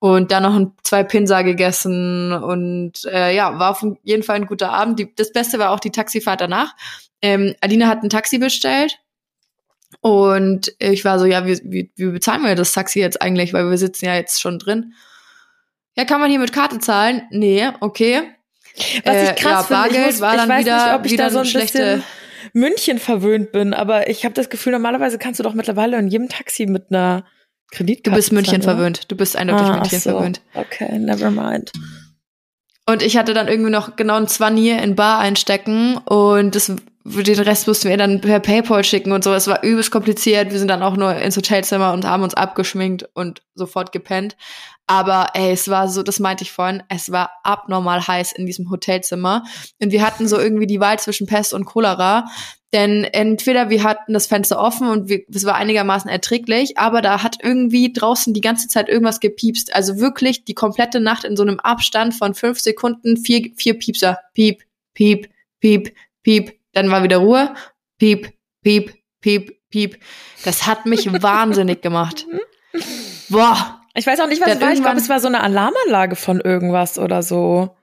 und 0.00 0.32
dann 0.32 0.42
noch 0.42 0.56
ein, 0.56 0.72
zwei 0.82 1.04
Pinsa 1.04 1.42
gegessen. 1.42 2.32
Und 2.32 3.04
äh, 3.04 3.32
ja, 3.32 3.60
war 3.60 3.70
auf 3.70 3.86
jeden 4.02 4.24
Fall 4.24 4.36
ein 4.36 4.46
guter 4.46 4.72
Abend. 4.72 4.98
Die, 4.98 5.14
das 5.14 5.30
Beste 5.30 5.60
war 5.60 5.70
auch 5.70 5.80
die 5.80 5.92
Taxifahrt 5.92 6.40
danach. 6.40 6.74
Ähm, 7.22 7.54
Alina 7.60 7.86
hat 7.86 8.02
ein 8.02 8.10
Taxi 8.10 8.38
bestellt 8.38 8.98
und 10.00 10.72
ich 10.78 11.04
war 11.04 11.18
so, 11.18 11.24
ja, 11.24 11.46
wie, 11.46 11.58
wie, 11.64 11.90
wie 11.96 12.06
bezahlen 12.06 12.42
wir 12.42 12.54
das 12.54 12.72
Taxi 12.72 13.00
jetzt 13.00 13.20
eigentlich, 13.20 13.52
weil 13.52 13.68
wir 13.68 13.78
sitzen 13.78 14.06
ja 14.06 14.14
jetzt 14.14 14.40
schon 14.40 14.58
drin. 14.58 14.94
Ja, 15.96 16.04
kann 16.04 16.20
man 16.20 16.30
hier 16.30 16.38
mit 16.38 16.52
Karte 16.52 16.78
zahlen? 16.78 17.22
Nee, 17.30 17.68
okay. 17.80 18.22
Was 19.04 19.22
ich 19.22 19.30
äh, 19.30 19.34
krass 19.34 19.42
ja, 19.44 19.62
finde, 19.62 19.82
Bargeld 19.82 20.06
muss, 20.06 20.20
war 20.20 20.36
dann 20.36 20.48
weiß 20.48 20.64
wieder, 20.64 20.86
nicht, 20.86 20.94
ob 20.94 21.06
ich 21.06 21.16
da 21.16 21.30
so 21.30 21.38
ein 21.38 21.52
bisschen 21.52 22.04
München 22.52 22.98
verwöhnt 22.98 23.50
bin, 23.50 23.74
aber 23.74 24.08
ich 24.08 24.24
habe 24.24 24.34
das 24.34 24.50
Gefühl, 24.50 24.72
normalerweise 24.72 25.18
kannst 25.18 25.40
du 25.40 25.44
doch 25.44 25.54
mittlerweile 25.54 25.98
in 25.98 26.08
jedem 26.08 26.28
Taxi 26.28 26.66
mit 26.66 26.86
einer 26.90 27.24
Kreditkarte 27.70 28.10
Du 28.10 28.16
bist 28.16 28.32
München 28.32 28.62
zahlen, 28.62 28.76
verwöhnt. 28.76 29.10
Du 29.10 29.16
bist 29.16 29.36
eindeutig 29.36 29.66
ah, 29.66 29.76
München 29.76 29.98
so. 29.98 30.10
verwöhnt. 30.10 30.40
Okay, 30.54 30.98
never 30.98 31.30
mind. 31.30 31.72
Und 32.86 33.02
ich 33.02 33.18
hatte 33.18 33.34
dann 33.34 33.48
irgendwie 33.48 33.70
noch 33.70 33.96
genau 33.96 34.14
ein 34.14 34.28
Zwanni 34.28 34.70
in 34.70 34.94
Bar 34.94 35.18
einstecken 35.18 35.98
und 35.98 36.54
das 36.54 36.72
den 37.08 37.38
Rest 37.40 37.66
mussten 37.66 37.88
wir 37.88 37.96
dann 37.96 38.20
per 38.20 38.40
PayPal 38.40 38.84
schicken 38.84 39.12
und 39.12 39.24
so. 39.24 39.32
Es 39.32 39.46
war 39.46 39.62
übelst 39.62 39.90
kompliziert. 39.90 40.52
Wir 40.52 40.58
sind 40.58 40.68
dann 40.68 40.82
auch 40.82 40.96
nur 40.96 41.14
ins 41.14 41.36
Hotelzimmer 41.36 41.92
und 41.92 42.04
haben 42.04 42.22
uns 42.22 42.34
abgeschminkt 42.34 43.08
und 43.14 43.42
sofort 43.54 43.92
gepennt. 43.92 44.36
Aber 44.86 45.30
ey, 45.34 45.52
es 45.52 45.68
war 45.68 45.88
so, 45.88 46.02
das 46.02 46.18
meinte 46.18 46.44
ich 46.44 46.52
vorhin, 46.52 46.82
es 46.88 47.12
war 47.12 47.30
abnormal 47.42 48.06
heiß 48.06 48.32
in 48.32 48.46
diesem 48.46 48.70
Hotelzimmer. 48.70 49.44
Und 49.80 49.92
wir 49.92 50.02
hatten 50.02 50.26
so 50.26 50.38
irgendwie 50.38 50.66
die 50.66 50.80
Wahl 50.80 50.98
zwischen 50.98 51.26
Pest 51.26 51.52
und 51.52 51.66
Cholera. 51.66 52.26
Denn 52.72 53.04
entweder 53.04 53.70
wir 53.70 53.82
hatten 53.82 54.12
das 54.12 54.26
Fenster 54.26 54.58
offen 54.58 54.88
und 54.88 55.08
wir, 55.08 55.22
es 55.32 55.44
war 55.44 55.54
einigermaßen 55.54 56.10
erträglich, 56.10 56.76
aber 56.76 57.00
da 57.00 57.22
hat 57.22 57.38
irgendwie 57.42 57.92
draußen 57.92 58.34
die 58.34 58.42
ganze 58.42 58.68
Zeit 58.68 58.90
irgendwas 58.90 59.20
gepiepst. 59.20 59.74
Also 59.74 59.98
wirklich 59.98 60.44
die 60.44 60.54
komplette 60.54 61.00
Nacht 61.00 61.24
in 61.24 61.36
so 61.36 61.42
einem 61.42 61.60
Abstand 61.60 62.14
von 62.14 62.34
fünf 62.34 62.60
Sekunden, 62.60 63.16
vier, 63.16 63.50
vier 63.56 63.78
Piepser. 63.78 64.18
Piep, 64.34 64.64
piep, 64.92 65.30
piep, 65.60 65.94
piep, 66.22 66.57
dann 66.78 66.90
war 66.90 67.02
wieder 67.02 67.18
Ruhe. 67.18 67.54
Piep, 67.98 68.32
piep, 68.62 68.94
piep, 69.20 69.68
piep. 69.70 69.98
Das 70.44 70.66
hat 70.66 70.86
mich 70.86 71.12
wahnsinnig 71.22 71.82
gemacht. 71.82 72.26
Boah. 73.28 73.82
Ich 73.94 74.06
weiß 74.06 74.20
auch 74.20 74.28
nicht, 74.28 74.40
was 74.40 74.54
es 74.54 74.60
war. 74.60 74.72
Ich 74.72 74.82
glaube, 74.82 74.98
es 74.98 75.08
war 75.08 75.18
so 75.18 75.26
eine 75.26 75.42
Alarmanlage 75.42 76.14
von 76.14 76.40
irgendwas 76.40 76.98
oder 76.98 77.22
so. 77.22 77.76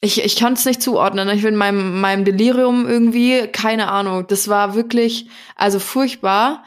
Ich, 0.00 0.24
ich 0.24 0.34
kann 0.34 0.54
es 0.54 0.64
nicht 0.64 0.82
zuordnen. 0.82 1.28
Ich 1.28 1.42
bin 1.42 1.54
in 1.54 1.58
meinem, 1.58 2.00
meinem 2.00 2.24
Delirium 2.24 2.88
irgendwie, 2.88 3.46
keine 3.46 3.88
Ahnung. 3.88 4.26
Das 4.26 4.48
war 4.48 4.74
wirklich, 4.74 5.28
also 5.54 5.78
furchtbar. 5.78 6.64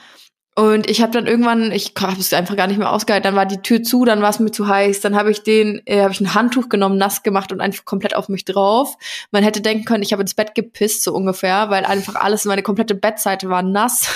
Und 0.58 0.90
ich 0.90 1.02
habe 1.02 1.12
dann 1.12 1.28
irgendwann, 1.28 1.74
ich 1.74 1.94
habe 2.00 2.18
es 2.18 2.32
einfach 2.32 2.56
gar 2.56 2.68
nicht 2.68 2.78
mehr 2.78 2.90
ausgehalten. 2.90 3.26
Dann 3.26 3.36
war 3.36 3.46
die 3.46 3.62
Tür 3.62 3.84
zu, 3.84 4.06
dann 4.06 4.22
war 4.22 4.30
es 4.30 4.40
mir 4.40 4.52
zu 4.52 4.68
heiß. 4.68 5.02
Dann 5.02 5.14
habe 5.14 5.30
ich 5.30 5.44
den, 5.44 5.82
äh, 5.86 6.02
habe 6.02 6.14
ich 6.14 6.22
ein 6.22 6.34
Handtuch 6.34 6.70
genommen, 6.70 6.98
nass 6.98 7.24
gemacht 7.24 7.52
und 7.52 7.60
einfach 7.60 7.84
komplett 7.84 8.16
auf 8.16 8.30
mich 8.30 8.46
drauf. 8.46 8.96
Man 9.32 9.44
hätte 9.44 9.60
denken 9.60 9.84
können, 9.84 10.02
ich 10.02 10.14
habe 10.14 10.22
ins 10.22 10.34
Bett 10.34 10.56
gepisst 10.56 11.04
so 11.04 11.14
ungefähr, 11.14 11.70
weil 11.70 11.84
einfach 11.84 12.16
alles, 12.16 12.46
meine 12.46 12.64
komplette 12.64 12.96
Bettseite 12.96 13.50
war 13.50 13.64
nass. 13.64 14.08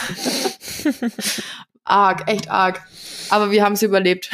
arg, 1.83 2.29
echt 2.31 2.49
arg. 2.49 2.81
Aber 3.29 3.51
wir 3.51 3.65
haben 3.65 3.73
es 3.73 3.81
überlebt. 3.81 4.29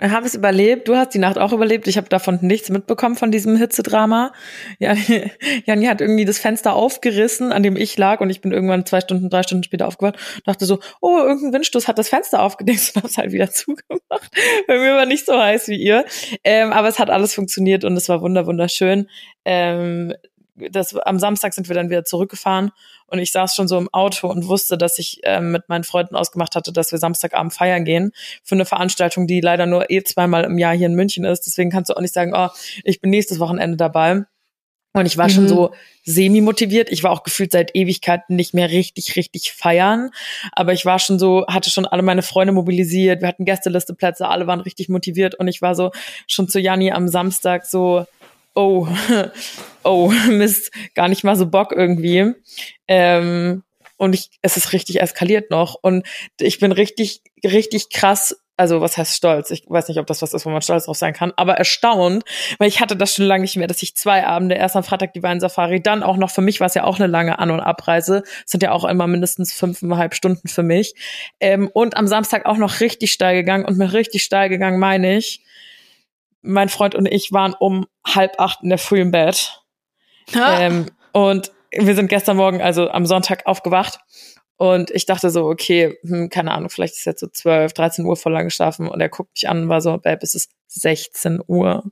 Ich 0.00 0.10
habe 0.10 0.26
es 0.26 0.34
überlebt. 0.34 0.88
Du 0.88 0.96
hast 0.96 1.14
die 1.14 1.20
Nacht 1.20 1.38
auch 1.38 1.52
überlebt. 1.52 1.86
Ich 1.86 1.96
habe 1.96 2.08
davon 2.08 2.40
nichts 2.42 2.68
mitbekommen 2.68 3.14
von 3.14 3.30
diesem 3.30 3.56
Hitzedrama. 3.56 4.32
Ja, 4.80 4.94
Janni 5.66 5.86
hat 5.86 6.00
irgendwie 6.00 6.24
das 6.24 6.38
Fenster 6.38 6.74
aufgerissen, 6.74 7.52
an 7.52 7.62
dem 7.62 7.76
ich 7.76 7.96
lag, 7.96 8.20
und 8.20 8.28
ich 8.28 8.40
bin 8.40 8.50
irgendwann 8.50 8.84
zwei 8.86 9.00
Stunden, 9.00 9.30
drei 9.30 9.44
Stunden 9.44 9.62
später 9.62 9.86
aufgewacht. 9.86 10.16
Dachte 10.44 10.66
so, 10.66 10.80
oh, 11.00 11.18
irgendein 11.18 11.52
Windstoß 11.52 11.86
hat 11.86 11.98
das 11.98 12.08
Fenster 12.08 12.42
aufgedeckt 12.42 12.92
und 12.96 13.04
hab's 13.04 13.18
halt 13.18 13.30
wieder 13.30 13.50
zugemacht. 13.52 14.30
Bei 14.66 14.78
mir 14.78 14.96
war 14.96 15.06
nicht 15.06 15.26
so 15.26 15.38
heiß 15.40 15.68
wie 15.68 15.80
ihr. 15.80 16.04
Ähm, 16.42 16.72
aber 16.72 16.88
es 16.88 16.98
hat 16.98 17.10
alles 17.10 17.32
funktioniert 17.32 17.84
und 17.84 17.96
es 17.96 18.08
war 18.08 18.20
wunder 18.20 18.46
wunderschön. 18.46 19.08
Ähm, 19.44 20.12
das, 20.56 20.94
am 20.96 21.18
Samstag 21.18 21.52
sind 21.54 21.68
wir 21.68 21.74
dann 21.74 21.90
wieder 21.90 22.04
zurückgefahren 22.04 22.70
und 23.06 23.18
ich 23.18 23.32
saß 23.32 23.54
schon 23.54 23.68
so 23.68 23.76
im 23.78 23.88
Auto 23.92 24.28
und 24.28 24.46
wusste, 24.46 24.78
dass 24.78 24.98
ich 24.98 25.20
ähm, 25.24 25.52
mit 25.52 25.68
meinen 25.68 25.84
Freunden 25.84 26.16
ausgemacht 26.16 26.54
hatte, 26.54 26.72
dass 26.72 26.92
wir 26.92 26.98
Samstagabend 26.98 27.52
feiern 27.52 27.84
gehen 27.84 28.12
für 28.42 28.54
eine 28.54 28.64
Veranstaltung, 28.64 29.26
die 29.26 29.40
leider 29.40 29.66
nur 29.66 29.90
eh 29.90 30.02
zweimal 30.02 30.44
im 30.44 30.58
Jahr 30.58 30.74
hier 30.74 30.86
in 30.86 30.94
München 30.94 31.24
ist. 31.24 31.42
Deswegen 31.46 31.70
kannst 31.70 31.90
du 31.90 31.94
auch 31.94 32.00
nicht 32.00 32.14
sagen, 32.14 32.32
oh, 32.34 32.48
ich 32.84 33.00
bin 33.00 33.10
nächstes 33.10 33.40
Wochenende 33.40 33.76
dabei. 33.76 34.24
Und 34.96 35.06
ich 35.06 35.18
war 35.18 35.26
mhm. 35.26 35.32
schon 35.32 35.48
so 35.48 35.74
semi-motiviert. 36.04 36.88
Ich 36.88 37.02
war 37.02 37.10
auch 37.10 37.24
gefühlt 37.24 37.50
seit 37.50 37.74
Ewigkeiten 37.74 38.36
nicht 38.36 38.54
mehr 38.54 38.70
richtig, 38.70 39.16
richtig 39.16 39.52
feiern. 39.52 40.10
Aber 40.52 40.72
ich 40.72 40.84
war 40.86 41.00
schon 41.00 41.18
so, 41.18 41.44
hatte 41.48 41.68
schon 41.68 41.84
alle 41.84 42.02
meine 42.02 42.22
Freunde 42.22 42.52
mobilisiert. 42.52 43.20
Wir 43.20 43.26
hatten 43.26 43.44
Gästelisteplätze, 43.44 44.28
alle 44.28 44.46
waren 44.46 44.60
richtig 44.60 44.88
motiviert. 44.88 45.34
Und 45.34 45.48
ich 45.48 45.60
war 45.62 45.74
so 45.74 45.90
schon 46.28 46.48
zu 46.48 46.60
Janni 46.60 46.92
am 46.92 47.08
Samstag 47.08 47.66
so, 47.66 48.06
oh, 48.54 48.88
oh, 49.84 50.08
Mist, 50.28 50.70
gar 50.94 51.08
nicht 51.08 51.24
mal 51.24 51.36
so 51.36 51.46
Bock 51.46 51.72
irgendwie. 51.72 52.34
Ähm, 52.88 53.62
und 53.96 54.14
ich, 54.14 54.30
es 54.42 54.56
ist 54.56 54.72
richtig 54.72 55.00
eskaliert 55.00 55.50
noch. 55.50 55.76
Und 55.80 56.06
ich 56.40 56.58
bin 56.58 56.72
richtig, 56.72 57.22
richtig 57.44 57.90
krass 57.90 58.36
also 58.56 58.80
was 58.80 58.96
heißt 58.96 59.16
stolz? 59.16 59.50
Ich 59.50 59.64
weiß 59.66 59.88
nicht, 59.88 59.98
ob 59.98 60.06
das 60.06 60.22
was 60.22 60.32
ist, 60.32 60.46
wo 60.46 60.50
man 60.50 60.62
stolz 60.62 60.84
drauf 60.84 60.96
sein 60.96 61.12
kann, 61.12 61.32
aber 61.36 61.54
erstaunt, 61.54 62.24
weil 62.58 62.68
ich 62.68 62.80
hatte 62.80 62.96
das 62.96 63.14
schon 63.14 63.24
lange 63.24 63.42
nicht 63.42 63.56
mehr, 63.56 63.66
dass 63.66 63.82
ich 63.82 63.96
zwei 63.96 64.26
Abende, 64.26 64.54
erst 64.54 64.76
am 64.76 64.84
Freitag 64.84 65.12
die 65.12 65.22
Weinsafari, 65.22 65.82
dann 65.82 66.02
auch 66.02 66.16
noch, 66.16 66.30
für 66.30 66.40
mich 66.40 66.60
war 66.60 66.68
es 66.68 66.74
ja 66.74 66.84
auch 66.84 66.96
eine 66.96 67.08
lange 67.08 67.38
An- 67.38 67.50
und 67.50 67.60
Abreise, 67.60 68.22
sind 68.46 68.62
ja 68.62 68.72
auch 68.72 68.84
immer 68.84 69.06
mindestens 69.06 69.52
fünfeinhalb 69.52 70.14
Stunden 70.14 70.48
für 70.48 70.62
mich, 70.62 70.94
ähm, 71.40 71.68
und 71.72 71.96
am 71.96 72.06
Samstag 72.06 72.46
auch 72.46 72.56
noch 72.56 72.80
richtig 72.80 73.12
steil 73.12 73.34
gegangen 73.34 73.64
und 73.64 73.76
mit 73.76 73.92
richtig 73.92 74.22
steil 74.22 74.48
gegangen 74.48 74.78
meine 74.78 75.16
ich, 75.16 75.42
mein 76.44 76.68
Freund 76.68 76.94
und 76.94 77.06
ich 77.06 77.32
waren 77.32 77.54
um 77.58 77.86
halb 78.06 78.38
acht 78.38 78.62
in 78.62 78.68
der 78.68 78.78
Früh 78.78 79.00
im 79.00 79.10
Bett 79.10 79.62
ähm, 80.34 80.86
und 81.12 81.52
wir 81.70 81.94
sind 81.94 82.08
gestern 82.08 82.36
Morgen, 82.36 82.62
also 82.62 82.88
am 82.88 83.06
Sonntag 83.06 83.46
aufgewacht 83.46 83.98
und 84.56 84.90
ich 84.92 85.04
dachte 85.04 85.30
so, 85.30 85.46
okay, 85.46 85.98
hm, 86.04 86.30
keine 86.30 86.52
Ahnung, 86.52 86.70
vielleicht 86.70 86.94
ist 86.94 87.04
jetzt 87.06 87.20
so 87.20 87.26
12, 87.26 87.72
13 87.72 88.04
Uhr 88.04 88.16
voll 88.16 88.32
lang 88.32 88.44
geschlafen. 88.44 88.88
Und 88.88 89.00
er 89.00 89.08
guckt 89.08 89.32
mich 89.34 89.48
an 89.48 89.62
und 89.62 89.68
war 89.68 89.80
so, 89.80 89.98
Babe, 89.98 90.20
es 90.22 90.34
ist 90.34 90.52
16 90.68 91.40
Uhr. 91.46 91.82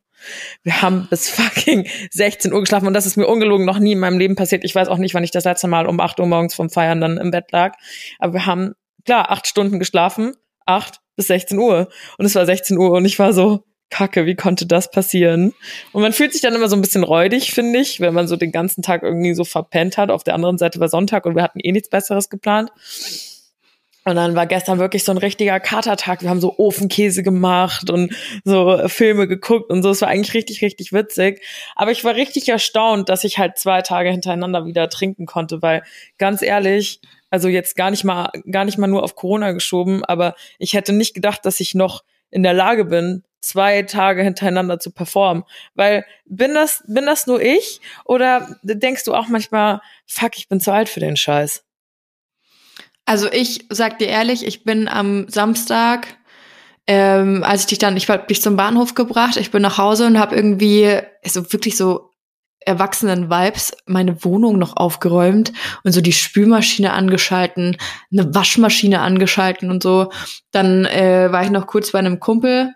Wir 0.62 0.80
haben 0.80 1.08
bis 1.10 1.28
fucking 1.28 1.88
16 2.12 2.52
Uhr 2.52 2.60
geschlafen 2.60 2.86
und 2.86 2.94
das 2.94 3.06
ist 3.06 3.16
mir 3.16 3.26
ungelogen 3.26 3.66
noch 3.66 3.80
nie 3.80 3.92
in 3.92 3.98
meinem 3.98 4.18
Leben 4.18 4.36
passiert. 4.36 4.64
Ich 4.64 4.74
weiß 4.74 4.86
auch 4.86 4.98
nicht, 4.98 5.14
wann 5.14 5.24
ich 5.24 5.32
das 5.32 5.44
letzte 5.44 5.66
Mal 5.66 5.86
um 5.86 5.98
8 5.98 6.20
Uhr 6.20 6.26
morgens 6.26 6.54
vom 6.54 6.70
Feiern 6.70 7.00
dann 7.00 7.18
im 7.18 7.32
Bett 7.32 7.50
lag. 7.50 7.76
Aber 8.20 8.32
wir 8.34 8.46
haben, 8.46 8.74
klar, 9.04 9.30
acht 9.30 9.48
Stunden 9.48 9.80
geschlafen, 9.80 10.36
acht 10.64 11.00
bis 11.16 11.26
16 11.26 11.58
Uhr. 11.58 11.88
Und 12.18 12.26
es 12.26 12.36
war 12.36 12.46
16 12.46 12.78
Uhr 12.78 12.92
und 12.92 13.04
ich 13.04 13.18
war 13.18 13.32
so, 13.32 13.64
Kacke, 13.92 14.24
wie 14.26 14.34
konnte 14.34 14.66
das 14.66 14.90
passieren? 14.90 15.52
Und 15.92 16.02
man 16.02 16.14
fühlt 16.14 16.32
sich 16.32 16.40
dann 16.40 16.54
immer 16.54 16.68
so 16.68 16.74
ein 16.74 16.80
bisschen 16.80 17.04
räudig, 17.04 17.52
finde 17.52 17.78
ich, 17.78 18.00
wenn 18.00 18.14
man 18.14 18.26
so 18.26 18.36
den 18.36 18.50
ganzen 18.50 18.82
Tag 18.82 19.02
irgendwie 19.02 19.34
so 19.34 19.44
verpennt 19.44 19.98
hat. 19.98 20.10
Auf 20.10 20.24
der 20.24 20.34
anderen 20.34 20.56
Seite 20.56 20.80
war 20.80 20.88
Sonntag 20.88 21.26
und 21.26 21.36
wir 21.36 21.42
hatten 21.42 21.60
eh 21.60 21.72
nichts 21.72 21.90
Besseres 21.90 22.30
geplant. 22.30 22.70
Und 24.04 24.16
dann 24.16 24.34
war 24.34 24.46
gestern 24.46 24.78
wirklich 24.78 25.04
so 25.04 25.12
ein 25.12 25.18
richtiger 25.18 25.60
Katertag. 25.60 26.22
Wir 26.22 26.30
haben 26.30 26.40
so 26.40 26.58
Ofenkäse 26.58 27.22
gemacht 27.22 27.88
und 27.90 28.12
so 28.44 28.80
Filme 28.88 29.28
geguckt 29.28 29.70
und 29.70 29.82
so. 29.82 29.90
Es 29.90 30.00
war 30.00 30.08
eigentlich 30.08 30.34
richtig, 30.34 30.62
richtig 30.62 30.92
witzig. 30.92 31.40
Aber 31.76 31.92
ich 31.92 32.02
war 32.02 32.16
richtig 32.16 32.48
erstaunt, 32.48 33.08
dass 33.08 33.24
ich 33.24 33.38
halt 33.38 33.58
zwei 33.58 33.82
Tage 33.82 34.10
hintereinander 34.10 34.66
wieder 34.66 34.88
trinken 34.88 35.26
konnte, 35.26 35.62
weil 35.62 35.84
ganz 36.18 36.42
ehrlich, 36.42 37.00
also 37.30 37.48
jetzt 37.48 37.76
gar 37.76 37.90
nicht 37.90 38.02
mal, 38.02 38.30
gar 38.50 38.64
nicht 38.64 38.78
mal 38.78 38.88
nur 38.88 39.04
auf 39.04 39.14
Corona 39.14 39.52
geschoben, 39.52 40.04
aber 40.04 40.34
ich 40.58 40.72
hätte 40.72 40.92
nicht 40.92 41.14
gedacht, 41.14 41.44
dass 41.44 41.60
ich 41.60 41.74
noch 41.74 42.02
in 42.32 42.42
der 42.42 42.54
Lage 42.54 42.84
bin, 42.84 43.22
zwei 43.40 43.82
Tage 43.82 44.22
hintereinander 44.22 44.78
zu 44.78 44.90
performen. 44.90 45.44
Weil 45.74 46.04
bin 46.24 46.54
das, 46.54 46.82
bin 46.86 47.06
das 47.06 47.26
nur 47.26 47.40
ich? 47.40 47.80
Oder 48.04 48.56
denkst 48.62 49.04
du 49.04 49.14
auch 49.14 49.28
manchmal, 49.28 49.80
fuck, 50.06 50.36
ich 50.36 50.48
bin 50.48 50.60
zu 50.60 50.72
alt 50.72 50.88
für 50.88 51.00
den 51.00 51.16
Scheiß? 51.16 51.64
Also 53.04 53.30
ich 53.30 53.66
sag 53.68 53.98
dir 53.98 54.08
ehrlich, 54.08 54.46
ich 54.46 54.64
bin 54.64 54.88
am 54.88 55.28
Samstag, 55.28 56.06
ähm, 56.86 57.42
als 57.44 57.62
ich 57.62 57.66
dich 57.66 57.78
dann, 57.78 57.96
ich 57.96 58.08
hab 58.08 58.28
dich 58.28 58.40
zum 58.40 58.56
Bahnhof 58.56 58.94
gebracht, 58.94 59.36
ich 59.36 59.50
bin 59.50 59.62
nach 59.62 59.78
Hause 59.78 60.06
und 60.06 60.18
habe 60.18 60.34
irgendwie 60.36 61.00
so 61.24 61.52
wirklich 61.52 61.76
so 61.76 62.11
erwachsenen 62.66 63.30
Vibes 63.30 63.72
meine 63.86 64.24
Wohnung 64.24 64.58
noch 64.58 64.76
aufgeräumt 64.76 65.52
und 65.84 65.92
so 65.92 66.00
die 66.00 66.12
Spülmaschine 66.12 66.92
angeschalten, 66.92 67.76
eine 68.10 68.34
Waschmaschine 68.34 69.00
angeschalten 69.00 69.70
und 69.70 69.82
so. 69.82 70.10
Dann 70.50 70.84
äh, 70.84 71.30
war 71.30 71.44
ich 71.44 71.50
noch 71.50 71.66
kurz 71.66 71.92
bei 71.92 71.98
einem 71.98 72.20
Kumpel 72.20 72.74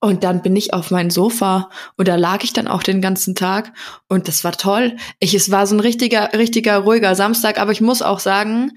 und 0.00 0.24
dann 0.24 0.42
bin 0.42 0.56
ich 0.56 0.72
auf 0.74 0.90
mein 0.90 1.10
Sofa 1.10 1.70
und 1.96 2.08
da 2.08 2.16
lag 2.16 2.42
ich 2.42 2.52
dann 2.52 2.68
auch 2.68 2.82
den 2.82 3.00
ganzen 3.00 3.34
Tag 3.34 3.72
und 4.08 4.28
das 4.28 4.44
war 4.44 4.52
toll. 4.52 4.96
Ich, 5.20 5.34
es 5.34 5.50
war 5.50 5.66
so 5.66 5.76
ein 5.76 5.80
richtiger, 5.80 6.32
richtiger 6.34 6.78
ruhiger 6.78 7.14
Samstag, 7.14 7.60
aber 7.60 7.72
ich 7.72 7.80
muss 7.80 8.02
auch 8.02 8.18
sagen, 8.18 8.72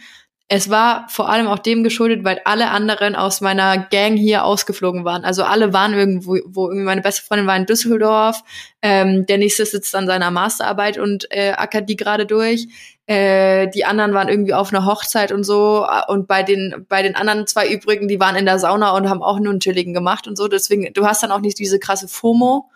es 0.54 0.70
war 0.70 1.06
vor 1.08 1.30
allem 1.30 1.48
auch 1.48 1.60
dem 1.60 1.82
geschuldet, 1.82 2.26
weil 2.26 2.42
alle 2.44 2.72
anderen 2.72 3.16
aus 3.16 3.40
meiner 3.40 3.78
Gang 3.78 4.18
hier 4.18 4.44
ausgeflogen 4.44 5.06
waren. 5.06 5.24
Also 5.24 5.44
alle 5.46 5.72
waren 5.72 5.94
irgendwo, 5.94 6.40
wo 6.44 6.68
irgendwie 6.68 6.84
meine 6.84 7.00
beste 7.00 7.22
Freundin 7.22 7.48
war 7.48 7.56
in 7.56 7.66
Düsseldorf, 7.66 8.44
ähm, 8.82 9.26
der 9.28 9.38
nächste 9.38 9.66
sitzt 9.66 9.96
an 9.96 10.08
seiner 10.08 10.30
Masterarbeit 10.30 10.98
und 10.98 11.26
äh, 11.32 11.54
ackert 11.54 11.88
die 11.88 11.96
gerade 11.96 12.26
durch. 12.26 12.68
Äh, 13.06 13.70
die 13.70 13.86
anderen 13.86 14.14
waren 14.14 14.28
irgendwie 14.28 14.54
auf 14.54 14.74
einer 14.74 14.86
Hochzeit 14.86 15.32
und 15.32 15.46
so. 15.46 15.88
Und 16.10 16.28
bei 16.28 16.44
den, 16.44 16.86
bei 16.90 17.02
den 17.02 17.16
anderen 17.16 17.48
zwei 17.48 17.70
übrigen, 17.70 18.10
die 18.10 18.20
waren 18.20 18.36
in 18.36 18.46
der 18.46 18.60
Sauna 18.60 18.92
und 18.92 19.10
haben 19.10 19.24
auch 19.24 19.40
nur 19.40 19.52
einen 19.52 19.62
Chilligen 19.62 19.94
gemacht 19.94 20.28
und 20.28 20.38
so. 20.38 20.50
Deswegen, 20.50 20.92
du 20.94 21.06
hast 21.06 21.24
dann 21.24 21.32
auch 21.32 21.40
nicht 21.40 21.60
diese 21.60 21.80
krasse 21.80 22.10
FOMO. 22.10 22.70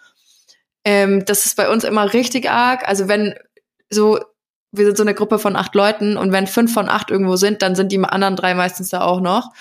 Ähm, 0.86 1.26
das 1.26 1.46
ist 1.46 1.58
bei 1.58 1.70
uns 1.70 1.84
immer 1.84 2.14
richtig 2.14 2.50
arg. 2.50 2.88
Also 2.88 3.10
wenn 3.10 3.36
so 3.90 4.22
wir 4.78 4.86
sind 4.86 4.98
so 4.98 5.04
eine 5.04 5.14
Gruppe 5.14 5.40
von 5.40 5.56
acht 5.56 5.76
Leuten 5.76 6.18
und 6.18 6.32
wenn 6.32 6.48
fünf 6.48 6.74
von 6.74 6.90
acht 6.90 7.12
irgendwo 7.12 7.36
sind, 7.36 7.62
dann 7.62 7.76
sind 7.76 7.92
die 7.92 8.04
anderen 8.04 8.36
drei 8.36 8.54
meistens 8.54 8.90
da 8.90 9.02
auch 9.02 9.22
noch, 9.22 9.52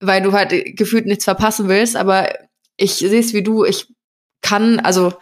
weil 0.00 0.22
du 0.22 0.32
halt 0.32 0.76
gefühlt 0.76 1.06
nichts 1.06 1.24
verpassen 1.24 1.68
willst. 1.68 1.96
Aber 1.96 2.28
ich 2.76 2.94
sehe 2.94 3.20
es 3.20 3.34
wie 3.34 3.42
du, 3.42 3.64
ich 3.64 3.92
kann, 4.42 4.80
also 4.80 5.12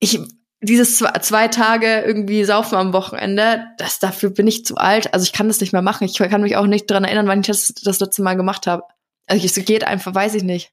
ich 0.00 0.20
dieses 0.60 0.98
zwei, 0.98 1.48
Tage 1.48 2.02
irgendwie 2.04 2.44
saufen 2.44 2.76
am 2.76 2.92
Wochenende, 2.92 3.66
das 3.78 4.00
dafür 4.00 4.30
bin 4.30 4.46
ich 4.46 4.64
zu 4.64 4.76
alt. 4.76 5.14
Also 5.14 5.24
ich 5.24 5.32
kann 5.32 5.46
das 5.48 5.60
nicht 5.60 5.72
mehr 5.72 5.82
machen. 5.82 6.04
Ich 6.04 6.14
kann 6.14 6.42
mich 6.42 6.56
auch 6.56 6.66
nicht 6.66 6.90
dran 6.90 7.04
erinnern, 7.04 7.28
wann 7.28 7.40
ich 7.40 7.46
das 7.46 7.72
das 7.84 8.00
letzte 8.00 8.22
Mal 8.22 8.34
gemacht 8.34 8.66
habe. 8.66 8.82
Also 9.26 9.44
es 9.44 9.54
geht 9.64 9.84
einfach, 9.84 10.14
weiß 10.14 10.34
ich 10.34 10.42
nicht. 10.42 10.72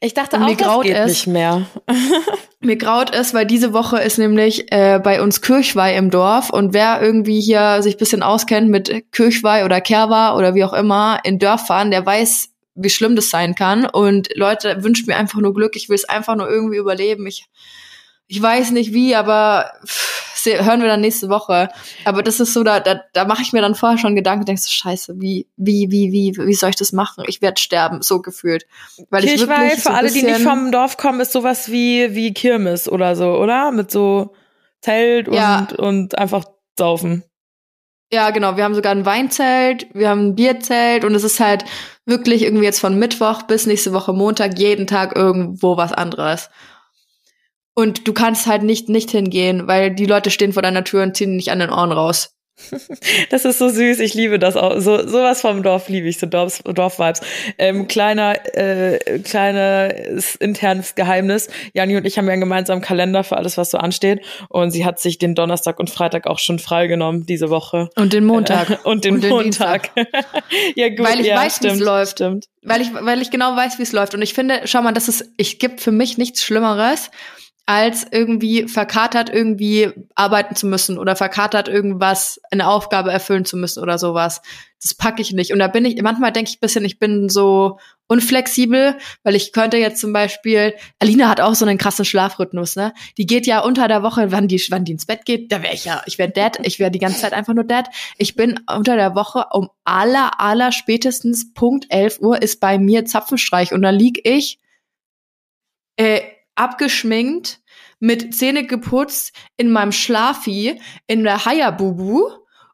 Ich 0.00 0.14
dachte 0.14 0.36
und 0.36 0.42
auch, 0.42 0.48
mir 0.48 0.56
graut 0.56 0.84
das 0.84 0.92
geht 0.92 0.96
es, 0.96 1.08
nicht 1.08 1.26
mehr. 1.26 1.66
mir 2.60 2.76
graut 2.76 3.14
es, 3.14 3.34
weil 3.34 3.46
diese 3.46 3.72
Woche 3.72 3.98
ist 3.98 4.18
nämlich 4.18 4.70
äh, 4.72 5.00
bei 5.02 5.22
uns 5.22 5.40
Kirchweih 5.40 5.96
im 5.96 6.10
Dorf 6.10 6.50
und 6.50 6.72
wer 6.72 7.00
irgendwie 7.02 7.40
hier 7.40 7.82
sich 7.82 7.96
bisschen 7.96 8.22
auskennt 8.22 8.68
mit 8.68 9.12
Kirchweih 9.12 9.64
oder 9.64 9.80
Kerwa 9.80 10.36
oder 10.36 10.54
wie 10.54 10.64
auch 10.64 10.72
immer 10.72 11.20
in 11.24 11.38
Dörfern, 11.38 11.90
der 11.90 12.06
weiß, 12.06 12.50
wie 12.74 12.90
schlimm 12.90 13.16
das 13.16 13.30
sein 13.30 13.54
kann. 13.54 13.86
Und 13.86 14.28
Leute, 14.34 14.82
wünscht 14.82 15.06
mir 15.06 15.16
einfach 15.16 15.40
nur 15.40 15.52
Glück. 15.52 15.74
Ich 15.76 15.88
will 15.88 15.96
es 15.96 16.08
einfach 16.08 16.36
nur 16.36 16.48
irgendwie 16.48 16.76
überleben. 16.76 17.26
Ich 17.26 17.46
ich 18.28 18.40
weiß 18.40 18.70
nicht 18.70 18.92
wie, 18.92 19.16
aber 19.16 19.72
pff, 19.84 20.18
hören 20.56 20.80
wir 20.80 20.88
dann 20.88 21.00
nächste 21.00 21.28
Woche. 21.28 21.68
Aber 22.04 22.22
das 22.22 22.40
ist 22.40 22.52
so, 22.52 22.62
da, 22.62 22.80
da, 22.80 23.00
da 23.12 23.24
mache 23.24 23.42
ich 23.42 23.52
mir 23.52 23.60
dann 23.60 23.74
vorher 23.74 23.98
schon 23.98 24.14
Gedanken, 24.14 24.44
denkst 24.44 24.64
du, 24.64 24.70
scheiße, 24.70 25.20
wie, 25.20 25.46
wie, 25.56 25.90
wie, 25.90 26.12
wie, 26.12 26.46
wie 26.46 26.54
soll 26.54 26.70
ich 26.70 26.76
das 26.76 26.92
machen? 26.92 27.24
Ich 27.26 27.42
werde 27.42 27.60
sterben, 27.60 28.02
so 28.02 28.20
gefühlt. 28.20 28.66
Weil 29.10 29.24
ich 29.24 29.40
wirklich 29.40 29.74
für 29.74 29.80
so 29.80 29.90
alle, 29.90 30.10
die 30.10 30.22
nicht 30.22 30.40
vom 30.40 30.72
Dorf 30.72 30.96
kommen, 30.96 31.20
ist 31.20 31.32
sowas 31.32 31.70
wie, 31.70 32.14
wie 32.14 32.32
Kirmes 32.32 32.88
oder 32.88 33.16
so, 33.16 33.32
oder? 33.32 33.70
Mit 33.72 33.90
so 33.90 34.34
Zelt 34.80 35.28
und, 35.28 35.34
ja. 35.34 35.66
und 35.78 36.16
einfach 36.16 36.44
saufen. 36.78 37.24
Ja, 38.12 38.30
genau. 38.30 38.56
Wir 38.56 38.64
haben 38.64 38.74
sogar 38.74 38.92
ein 38.92 39.04
Weinzelt, 39.04 39.86
wir 39.92 40.08
haben 40.08 40.28
ein 40.28 40.34
Bierzelt 40.34 41.04
und 41.04 41.14
es 41.14 41.24
ist 41.24 41.40
halt 41.40 41.64
wirklich 42.06 42.42
irgendwie 42.42 42.64
jetzt 42.64 42.80
von 42.80 42.98
Mittwoch 42.98 43.42
bis 43.42 43.66
nächste 43.66 43.92
Woche 43.92 44.12
Montag 44.12 44.58
jeden 44.58 44.86
Tag 44.86 45.14
irgendwo 45.14 45.76
was 45.76 45.92
anderes. 45.92 46.48
Und 47.78 48.08
du 48.08 48.12
kannst 48.12 48.48
halt 48.48 48.64
nicht 48.64 48.88
nicht 48.88 49.12
hingehen, 49.12 49.68
weil 49.68 49.94
die 49.94 50.06
Leute 50.06 50.32
stehen 50.32 50.52
vor 50.52 50.62
deiner 50.62 50.82
Tür 50.82 51.04
und 51.04 51.16
ziehen 51.16 51.38
dich 51.38 51.52
an 51.52 51.60
den 51.60 51.70
Ohren 51.70 51.92
raus. 51.92 52.34
Das 53.30 53.44
ist 53.44 53.58
so 53.58 53.68
süß, 53.68 54.00
ich 54.00 54.14
liebe 54.14 54.40
das 54.40 54.56
auch. 54.56 54.80
So 54.80 55.06
sowas 55.06 55.42
vom 55.42 55.62
Dorf 55.62 55.88
liebe 55.88 56.08
ich, 56.08 56.18
so 56.18 56.26
Dorf, 56.26 56.60
Dorf-Vibes. 56.64 57.20
Ähm, 57.56 57.86
kleiner, 57.86 58.34
äh, 58.56 59.20
kleines 59.20 60.34
internes 60.34 60.96
Geheimnis. 60.96 61.50
Jani 61.72 61.96
und 61.96 62.04
ich 62.04 62.18
haben 62.18 62.26
ja 62.26 62.32
einen 62.32 62.40
gemeinsamen 62.40 62.82
Kalender 62.82 63.22
für 63.22 63.36
alles, 63.36 63.56
was 63.56 63.70
so 63.70 63.78
ansteht. 63.78 64.24
Und 64.48 64.72
sie 64.72 64.84
hat 64.84 64.98
sich 64.98 65.18
den 65.18 65.36
Donnerstag 65.36 65.78
und 65.78 65.88
Freitag 65.88 66.26
auch 66.26 66.40
schon 66.40 66.58
freigenommen 66.58 67.26
diese 67.26 67.48
Woche. 67.48 67.90
Und 67.94 68.12
den 68.12 68.24
Montag. 68.24 68.70
Äh, 68.70 68.76
und 68.82 69.04
den, 69.04 69.14
und 69.14 69.22
den 69.22 69.30
Montag. 69.30 69.90
ja, 70.74 70.88
gut. 70.88 71.06
Weil 71.06 71.20
ich 71.20 71.28
ja, 71.28 71.36
weiß, 71.36 71.62
wie 71.62 71.68
es 71.68 71.78
läuft. 71.78 72.12
Stimmt. 72.12 72.46
Weil 72.62 72.80
ich, 72.80 72.92
weil 72.92 73.22
ich 73.22 73.30
genau 73.30 73.54
weiß, 73.54 73.78
wie 73.78 73.84
es 73.84 73.92
läuft. 73.92 74.14
Und 74.14 74.22
ich 74.22 74.34
finde, 74.34 74.62
schau 74.64 74.82
mal, 74.82 74.90
das 74.90 75.06
ist, 75.06 75.32
ich 75.36 75.60
gibt 75.60 75.80
für 75.80 75.92
mich 75.92 76.18
nichts 76.18 76.42
Schlimmeres, 76.42 77.12
als 77.68 78.06
irgendwie 78.10 78.66
verkatert 78.66 79.28
irgendwie 79.28 79.90
arbeiten 80.14 80.56
zu 80.56 80.66
müssen 80.66 80.96
oder 80.96 81.16
verkatert 81.16 81.68
irgendwas, 81.68 82.40
eine 82.50 82.66
Aufgabe 82.66 83.12
erfüllen 83.12 83.44
zu 83.44 83.58
müssen 83.58 83.82
oder 83.82 83.98
sowas. 83.98 84.40
Das 84.82 84.94
packe 84.94 85.20
ich 85.20 85.34
nicht. 85.34 85.52
Und 85.52 85.58
da 85.58 85.68
bin 85.68 85.84
ich, 85.84 86.00
manchmal 86.00 86.32
denke 86.32 86.50
ich 86.50 86.60
bisschen, 86.60 86.82
ich 86.86 86.98
bin 86.98 87.28
so 87.28 87.78
unflexibel, 88.06 88.96
weil 89.22 89.34
ich 89.34 89.52
könnte 89.52 89.76
jetzt 89.76 90.00
zum 90.00 90.14
Beispiel, 90.14 90.72
Alina 90.98 91.28
hat 91.28 91.42
auch 91.42 91.54
so 91.54 91.66
einen 91.66 91.76
krassen 91.76 92.06
Schlafrhythmus, 92.06 92.74
ne? 92.74 92.94
Die 93.18 93.26
geht 93.26 93.46
ja 93.46 93.60
unter 93.60 93.86
der 93.86 94.02
Woche, 94.02 94.32
wann 94.32 94.48
die, 94.48 94.64
wann 94.70 94.86
die 94.86 94.92
ins 94.92 95.04
Bett 95.04 95.26
geht, 95.26 95.52
da 95.52 95.62
wäre 95.62 95.74
ich 95.74 95.84
ja, 95.84 96.00
ich 96.06 96.16
wäre 96.16 96.30
dead, 96.30 96.58
ich 96.62 96.78
wäre 96.78 96.90
die 96.90 96.98
ganze 96.98 97.20
Zeit 97.20 97.34
einfach 97.34 97.52
nur 97.52 97.64
dead. 97.64 97.84
Ich 98.16 98.34
bin 98.34 98.60
unter 98.66 98.96
der 98.96 99.14
Woche 99.14 99.44
um 99.52 99.68
aller, 99.84 100.40
aller 100.40 100.72
spätestens 100.72 101.52
Punkt 101.52 101.84
11 101.90 102.20
Uhr 102.20 102.40
ist 102.40 102.60
bei 102.60 102.78
mir 102.78 103.04
Zapfenstreich 103.04 103.74
und 103.74 103.82
da 103.82 103.90
lieg 103.90 104.26
ich 104.26 104.58
äh, 105.96 106.22
abgeschminkt, 106.58 107.60
mit 108.00 108.34
Zähne 108.34 108.66
geputzt, 108.66 109.32
in 109.56 109.70
meinem 109.70 109.92
Schlafi, 109.92 110.80
in 111.06 111.24
der 111.24 111.44
Hayabubu 111.44 112.30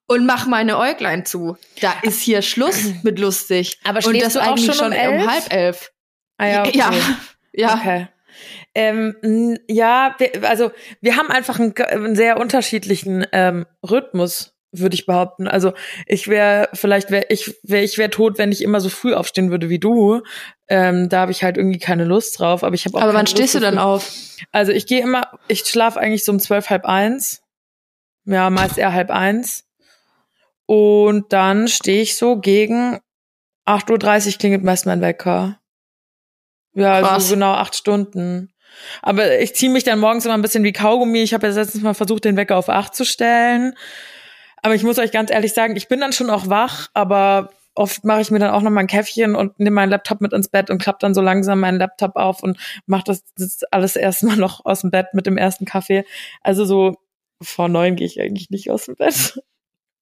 und 0.07 0.27
mach 0.27 0.47
meine 0.47 0.79
Äuglein 0.79 1.25
zu. 1.25 1.57
Da 1.81 1.95
ist 2.03 2.21
hier 2.21 2.43
Schluss 2.43 2.93
mit 3.03 3.19
lustig. 3.19 3.79
Aber 3.85 4.05
und 4.07 4.21
das 4.21 4.35
du 4.35 4.41
auch 4.41 4.49
eigentlich 4.49 4.75
schon 4.75 4.87
um 4.87 4.93
elf? 4.93 5.23
um 5.23 5.31
halb 5.31 5.53
elf. 5.53 5.93
Ah 6.37 6.47
ja, 6.47 6.63
okay. 6.63 6.79
Ja, 6.79 6.93
ja. 7.53 7.75
Okay. 7.75 8.09
Ähm, 8.75 9.59
ja, 9.69 10.17
wir, 10.19 10.49
also 10.49 10.73
wir 11.01 11.17
haben 11.17 11.31
einfach 11.31 11.61
einen, 11.61 11.77
einen 11.77 12.17
sehr 12.17 12.39
unterschiedlichen 12.39 13.25
ähm, 13.33 13.67
Rhythmus, 13.89 14.54
würde 14.79 14.95
ich 14.95 15.07
behaupten. 15.07 15.49
Also 15.49 15.73
ich 16.07 16.29
wäre, 16.29 16.69
vielleicht 16.73 17.11
wäre 17.11 17.27
ich, 17.29 17.55
wär, 17.63 17.83
ich 17.83 17.99
wäre 17.99 18.11
tot, 18.11 18.39
wenn 18.39 18.53
ich 18.53 18.63
immer 18.63 18.81
so 18.81 18.89
früh 18.89 19.15
aufstehen 19.15 19.51
würde 19.51 19.69
wie 19.69 19.79
du. 19.79 20.23
Ähm, 20.69 21.09
da 21.09 21.21
habe 21.21 21.33
ich 21.33 21.43
halt 21.43 21.57
irgendwie 21.57 21.79
keine 21.79 22.05
Lust 22.05 22.39
drauf. 22.39 22.65
Aber 22.65 22.75
ich 22.75 22.85
habe 22.85 22.97
auch 22.97 23.03
Aber 23.03 23.15
wann 23.15 23.27
Lust 23.27 23.37
stehst 23.37 23.55
du 23.55 23.61
dann 23.61 23.79
auf? 23.79 24.11
Also 24.53 24.73
ich 24.73 24.87
gehe 24.87 25.01
immer, 25.01 25.31
ich 25.49 25.61
schlafe 25.61 26.01
eigentlich 26.01 26.25
so 26.25 26.33
um 26.33 26.41
zwölf, 26.41 26.71
halb 26.71 26.85
eins. 26.85 27.43
Ja, 28.25 28.51
meist 28.51 28.79
eher 28.79 28.93
halb 28.93 29.11
eins. 29.11 29.65
Und 30.67 31.33
dann 31.33 31.69
stehe 31.69 32.01
ich 32.01 32.17
so 32.17 32.39
gegen 32.39 32.99
8.30 33.67 34.27
Uhr 34.27 34.39
klingelt 34.39 34.65
meist 34.65 34.87
mein 34.87 35.01
Wecker. 35.01 35.61
Ja, 36.75 37.01
Krass. 37.01 37.13
also 37.13 37.35
genau 37.35 37.53
acht 37.53 37.77
Stunden. 37.77 38.51
Aber 39.03 39.39
ich 39.39 39.55
ziehe 39.55 39.71
mich 39.71 39.85
dann 39.85 40.01
morgens 40.01 40.25
immer 40.25 40.35
ein 40.35 40.43
bisschen 40.43 40.65
wie 40.65 40.73
Kaugummi. 40.73 41.23
Ich 41.23 41.35
habe 41.35 41.47
ja 41.47 41.53
letztens 41.53 41.83
mal 41.83 41.95
versucht, 41.95 42.25
den 42.25 42.37
Wecker 42.37 42.57
auf 42.57 42.69
acht 42.69 42.95
zu 42.95 43.05
stellen. 43.05 43.75
Aber 44.65 44.75
ich 44.75 44.83
muss 44.83 44.99
euch 44.99 45.13
ganz 45.13 45.31
ehrlich 45.31 45.53
sagen, 45.53 45.77
ich 45.77 45.89
bin 45.89 46.01
dann 46.01 46.15
schon 46.15 46.31
auch 46.31 46.49
wach, 46.49 46.89
aber 46.95 47.51
oft 47.75 48.03
mache 48.03 48.23
ich 48.23 48.31
mir 48.31 48.39
dann 48.39 48.49
auch 48.49 48.63
noch 48.63 48.71
mal 48.71 48.81
ein 48.81 48.87
Käffchen 48.87 49.37
und 49.37 49.61
nehme 49.61 49.75
meinen 49.75 49.91
Laptop 49.91 50.23
mit 50.23 50.33
ins 50.33 50.49
Bett 50.49 50.71
und 50.71 50.81
klappe 50.81 51.01
dann 51.03 51.13
so 51.13 51.21
langsam 51.21 51.61
meinen 51.61 51.79
Laptop 51.79 52.17
auf 52.17 52.43
und 52.43 52.59
mache 52.87 53.05
das, 53.05 53.25
das 53.37 53.63
alles 53.71 53.95
erstmal 53.95 54.37
noch 54.39 54.65
aus 54.65 54.81
dem 54.81 54.91
Bett 54.91 55.09
mit 55.13 55.27
dem 55.27 55.37
ersten 55.37 55.67
Kaffee. 55.67 56.07
Also 56.41 56.65
so 56.65 56.97
vor 57.43 57.69
neun 57.69 57.95
gehe 57.95 58.07
ich 58.07 58.19
eigentlich 58.19 58.49
nicht 58.49 58.71
aus 58.71 58.87
dem 58.87 58.95
Bett. 58.95 59.39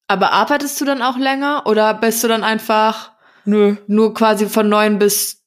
Aber 0.07 0.31
arbeitest 0.31 0.81
du 0.81 0.85
dann 0.85 1.03
auch 1.03 1.19
länger 1.19 1.65
oder 1.67 1.93
bist 1.95 2.23
du 2.23 2.29
dann 2.29 2.45
einfach 2.45 3.11
Nö. 3.45 3.75
nur 3.89 4.15
quasi 4.15 4.47
von 4.47 4.69
neun 4.69 5.01
bis 5.01 5.43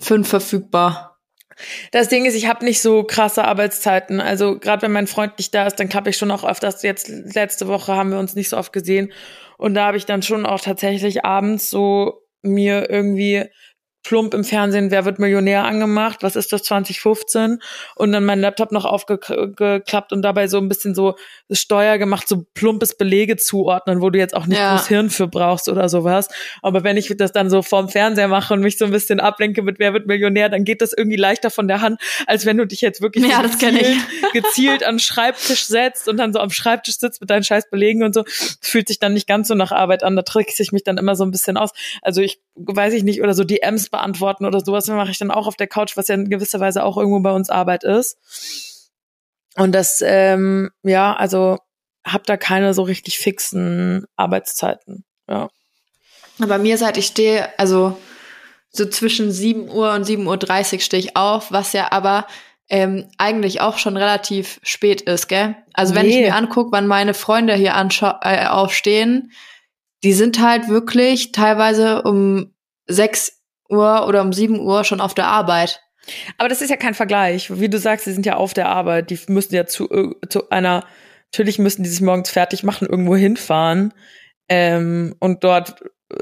fünf 0.00 0.28
verfügbar? 0.28 1.15
Das 1.90 2.08
Ding 2.08 2.24
ist, 2.26 2.34
ich 2.34 2.46
habe 2.46 2.64
nicht 2.64 2.80
so 2.80 3.04
krasse 3.04 3.44
Arbeitszeiten. 3.44 4.20
Also 4.20 4.58
gerade 4.58 4.82
wenn 4.82 4.92
mein 4.92 5.06
Freund 5.06 5.38
nicht 5.38 5.54
da 5.54 5.66
ist, 5.66 5.76
dann 5.76 5.88
klappe 5.88 6.10
ich 6.10 6.16
schon 6.16 6.30
auch 6.30 6.44
öfters. 6.44 6.82
Jetzt 6.82 7.08
letzte 7.08 7.68
Woche 7.68 7.94
haben 7.94 8.10
wir 8.10 8.18
uns 8.18 8.34
nicht 8.34 8.50
so 8.50 8.56
oft 8.56 8.72
gesehen 8.72 9.12
und 9.58 9.74
da 9.74 9.86
habe 9.86 9.96
ich 9.96 10.06
dann 10.06 10.22
schon 10.22 10.46
auch 10.46 10.60
tatsächlich 10.60 11.24
abends 11.24 11.70
so 11.70 12.22
mir 12.42 12.90
irgendwie 12.90 13.44
plump 14.06 14.34
im 14.34 14.44
Fernsehen 14.44 14.90
Wer 14.92 15.04
wird 15.04 15.18
Millionär 15.18 15.64
angemacht, 15.64 16.22
was 16.22 16.36
ist 16.36 16.52
das 16.52 16.62
2015 16.62 17.58
und 17.96 18.12
dann 18.12 18.24
mein 18.24 18.40
Laptop 18.40 18.70
noch 18.70 18.84
aufgeklappt 18.84 20.12
und 20.12 20.22
dabei 20.22 20.46
so 20.46 20.58
ein 20.58 20.68
bisschen 20.68 20.94
so 20.94 21.16
Steuer 21.50 21.98
gemacht, 21.98 22.28
so 22.28 22.46
plumpes 22.54 22.96
Belege 22.96 23.36
zuordnen, 23.36 24.00
wo 24.00 24.10
du 24.10 24.18
jetzt 24.18 24.34
auch 24.36 24.46
nicht 24.46 24.58
Ja. 24.58 24.76
groß 24.76 24.86
Hirn 24.88 25.10
für 25.10 25.26
brauchst 25.26 25.68
oder 25.68 25.88
sowas. 25.88 26.28
Aber 26.62 26.84
wenn 26.84 26.96
ich 26.96 27.12
das 27.16 27.32
dann 27.32 27.50
so 27.50 27.62
vorm 27.62 27.88
Fernseher 27.88 28.28
mache 28.28 28.54
und 28.54 28.60
mich 28.60 28.78
so 28.78 28.84
ein 28.84 28.90
bisschen 28.92 29.18
ablenke 29.18 29.62
mit 29.62 29.78
Wer 29.80 29.92
wird 29.92 30.06
Millionär, 30.06 30.48
dann 30.48 30.64
geht 30.64 30.82
das 30.82 30.92
irgendwie 30.92 31.16
leichter 31.16 31.50
von 31.50 31.66
der 31.66 31.80
Hand, 31.80 32.00
als 32.26 32.46
wenn 32.46 32.56
du 32.56 32.66
dich 32.66 32.80
jetzt 32.82 33.00
wirklich 33.00 33.26
Ja, 33.26 33.42
gezielt, 33.42 33.96
gezielt 34.32 34.84
an 34.84 34.94
den 34.94 35.00
Schreibtisch 35.00 35.66
setzt 35.66 36.08
und 36.08 36.16
dann 36.16 36.32
so 36.32 36.38
am 36.38 36.50
Schreibtisch 36.50 36.98
sitzt 36.98 37.20
mit 37.20 37.30
deinen 37.30 37.42
scheiß 37.42 37.70
Belegen 37.70 38.04
und 38.04 38.14
so. 38.14 38.22
Das 38.22 38.58
fühlt 38.60 38.86
sich 38.88 38.98
dann 39.00 39.14
nicht 39.14 39.26
ganz 39.26 39.48
so 39.48 39.54
nach 39.54 39.72
Arbeit 39.72 40.04
an. 40.04 40.14
Da 40.14 40.22
trickse 40.22 40.62
ich 40.62 40.70
mich 40.72 40.84
dann 40.84 40.96
immer 40.96 41.16
so 41.16 41.24
ein 41.24 41.30
bisschen 41.32 41.56
aus. 41.56 41.70
Also 42.02 42.20
ich 42.20 42.40
weiß 42.54 42.94
ich 42.94 43.02
nicht, 43.02 43.20
oder 43.22 43.34
so 43.34 43.44
DMs 43.44 43.90
beantworten 43.96 44.44
oder 44.44 44.60
sowas 44.60 44.86
mache 44.88 45.10
ich 45.10 45.18
dann 45.18 45.30
auch 45.30 45.46
auf 45.46 45.56
der 45.56 45.66
Couch, 45.66 45.96
was 45.96 46.08
ja 46.08 46.14
in 46.14 46.28
gewisser 46.28 46.60
Weise 46.60 46.84
auch 46.84 46.96
irgendwo 46.96 47.20
bei 47.20 47.32
uns 47.32 47.50
Arbeit 47.50 47.84
ist. 47.84 48.90
Und 49.56 49.72
das, 49.72 50.02
ähm, 50.04 50.70
ja, 50.82 51.14
also 51.14 51.58
hab 52.04 52.24
da 52.24 52.36
keine 52.36 52.74
so 52.74 52.82
richtig 52.82 53.18
fixen 53.18 54.04
Arbeitszeiten. 54.16 55.04
Ja. 55.28 55.48
Aber 56.40 56.58
mir 56.58 56.76
seit 56.76 56.98
ich 56.98 57.06
stehe, 57.06 57.48
also 57.58 57.98
so 58.70 58.86
zwischen 58.86 59.32
7 59.32 59.70
Uhr 59.70 59.92
und 59.94 60.06
7.30 60.06 60.74
Uhr 60.74 60.80
stehe 60.80 61.02
ich 61.02 61.16
auf, 61.16 61.50
was 61.50 61.72
ja 61.72 61.90
aber 61.92 62.26
ähm, 62.68 63.08
eigentlich 63.16 63.60
auch 63.60 63.78
schon 63.78 63.96
relativ 63.96 64.60
spät 64.62 65.00
ist, 65.00 65.28
gell? 65.28 65.56
Also 65.72 65.94
wenn 65.94 66.06
ich 66.06 66.16
mir 66.16 66.34
angucke, 66.34 66.72
wann 66.72 66.86
meine 66.86 67.14
Freunde 67.14 67.54
hier 67.54 67.74
äh, 67.74 68.46
aufstehen, 68.46 69.32
die 70.02 70.12
sind 70.12 70.40
halt 70.40 70.68
wirklich 70.68 71.32
teilweise 71.32 72.02
um 72.02 72.52
6 72.86 73.35
Uhr 73.68 74.06
oder 74.06 74.22
um 74.22 74.32
7 74.32 74.58
Uhr 74.60 74.84
schon 74.84 75.00
auf 75.00 75.14
der 75.14 75.26
Arbeit. 75.26 75.80
Aber 76.38 76.48
das 76.48 76.62
ist 76.62 76.70
ja 76.70 76.76
kein 76.76 76.94
Vergleich. 76.94 77.58
Wie 77.60 77.68
du 77.68 77.78
sagst, 77.78 78.04
sie 78.04 78.12
sind 78.12 78.26
ja 78.26 78.36
auf 78.36 78.54
der 78.54 78.68
Arbeit. 78.68 79.10
Die 79.10 79.18
müssen 79.28 79.54
ja 79.54 79.66
zu, 79.66 79.88
zu 80.28 80.48
einer, 80.50 80.84
natürlich 81.32 81.58
müssen 81.58 81.82
die 81.82 81.88
sich 81.88 82.00
morgens 82.00 82.30
fertig 82.30 82.62
machen, 82.62 82.86
irgendwo 82.88 83.16
hinfahren 83.16 83.92
ähm, 84.48 85.16
und 85.18 85.42
dort, 85.42 85.74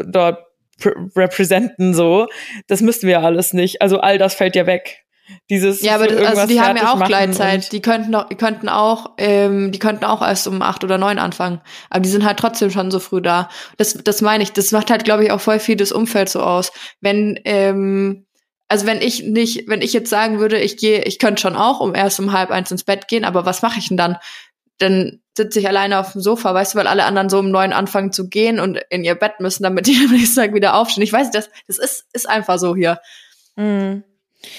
dort 0.06 0.38
pr- 0.80 1.14
representen 1.16 1.92
so. 1.92 2.28
Das 2.66 2.80
müssten 2.80 3.06
wir 3.06 3.20
alles 3.20 3.52
nicht. 3.52 3.82
Also 3.82 4.00
all 4.00 4.16
das 4.18 4.34
fällt 4.34 4.56
ja 4.56 4.66
weg. 4.66 5.03
Dieses 5.50 5.82
Ja, 5.82 5.94
aber 5.94 6.04
also 6.04 6.46
die 6.46 6.60
haben 6.60 6.76
ja 6.76 6.92
auch 6.92 7.04
Gleitzeit. 7.04 7.72
Die 7.72 7.80
könnten 7.80 8.12
doch, 8.12 8.28
die 8.28 8.34
könnten 8.34 8.68
auch, 8.68 9.12
ähm, 9.18 9.72
die 9.72 9.78
könnten 9.78 10.04
auch 10.04 10.22
erst 10.22 10.46
um 10.46 10.60
acht 10.62 10.84
oder 10.84 10.98
neun 10.98 11.18
anfangen. 11.18 11.60
Aber 11.90 12.00
die 12.00 12.08
sind 12.08 12.24
halt 12.24 12.38
trotzdem 12.38 12.70
schon 12.70 12.90
so 12.90 13.00
früh 13.00 13.22
da. 13.22 13.48
Das, 13.76 13.94
das 13.94 14.20
meine 14.20 14.42
ich. 14.42 14.52
Das 14.52 14.72
macht 14.72 14.90
halt, 14.90 15.04
glaube 15.04 15.24
ich, 15.24 15.30
auch 15.30 15.40
voll 15.40 15.58
viel 15.58 15.76
das 15.76 15.92
Umfeld 15.92 16.28
so 16.28 16.40
aus. 16.40 16.72
Wenn, 17.00 17.38
ähm, 17.44 18.26
also 18.68 18.86
wenn 18.86 19.00
ich 19.00 19.22
nicht, 19.22 19.68
wenn 19.68 19.82
ich 19.82 19.92
jetzt 19.92 20.10
sagen 20.10 20.40
würde, 20.40 20.60
ich 20.60 20.76
gehe, 20.76 21.02
ich 21.04 21.18
könnte 21.18 21.40
schon 21.40 21.56
auch 21.56 21.80
um 21.80 21.94
erst 21.94 22.20
um 22.20 22.32
halb 22.32 22.50
eins 22.50 22.70
ins 22.70 22.84
Bett 22.84 23.08
gehen, 23.08 23.24
aber 23.24 23.46
was 23.46 23.62
mache 23.62 23.78
ich 23.78 23.88
denn 23.88 23.96
dann? 23.96 24.16
Dann 24.78 25.20
sitze 25.36 25.60
ich 25.60 25.68
alleine 25.68 25.98
auf 25.98 26.12
dem 26.12 26.20
Sofa, 26.20 26.52
weißt 26.52 26.74
du, 26.74 26.78
weil 26.78 26.86
alle 26.86 27.04
anderen 27.04 27.28
so 27.28 27.38
um 27.38 27.50
neun 27.50 27.72
anfangen 27.72 28.12
zu 28.12 28.28
gehen 28.28 28.60
und 28.60 28.80
in 28.90 29.04
ihr 29.04 29.14
Bett 29.14 29.40
müssen, 29.40 29.62
damit 29.62 29.86
die 29.86 29.96
am 30.04 30.14
nächsten 30.14 30.40
Tag 30.40 30.54
wieder 30.54 30.74
aufstehen. 30.74 31.04
Ich 31.04 31.12
weiß, 31.12 31.30
das, 31.30 31.50
das 31.66 31.78
ist, 31.78 32.06
ist 32.12 32.28
einfach 32.28 32.58
so 32.58 32.74
hier. 32.74 33.00
Mhm. 33.56 34.04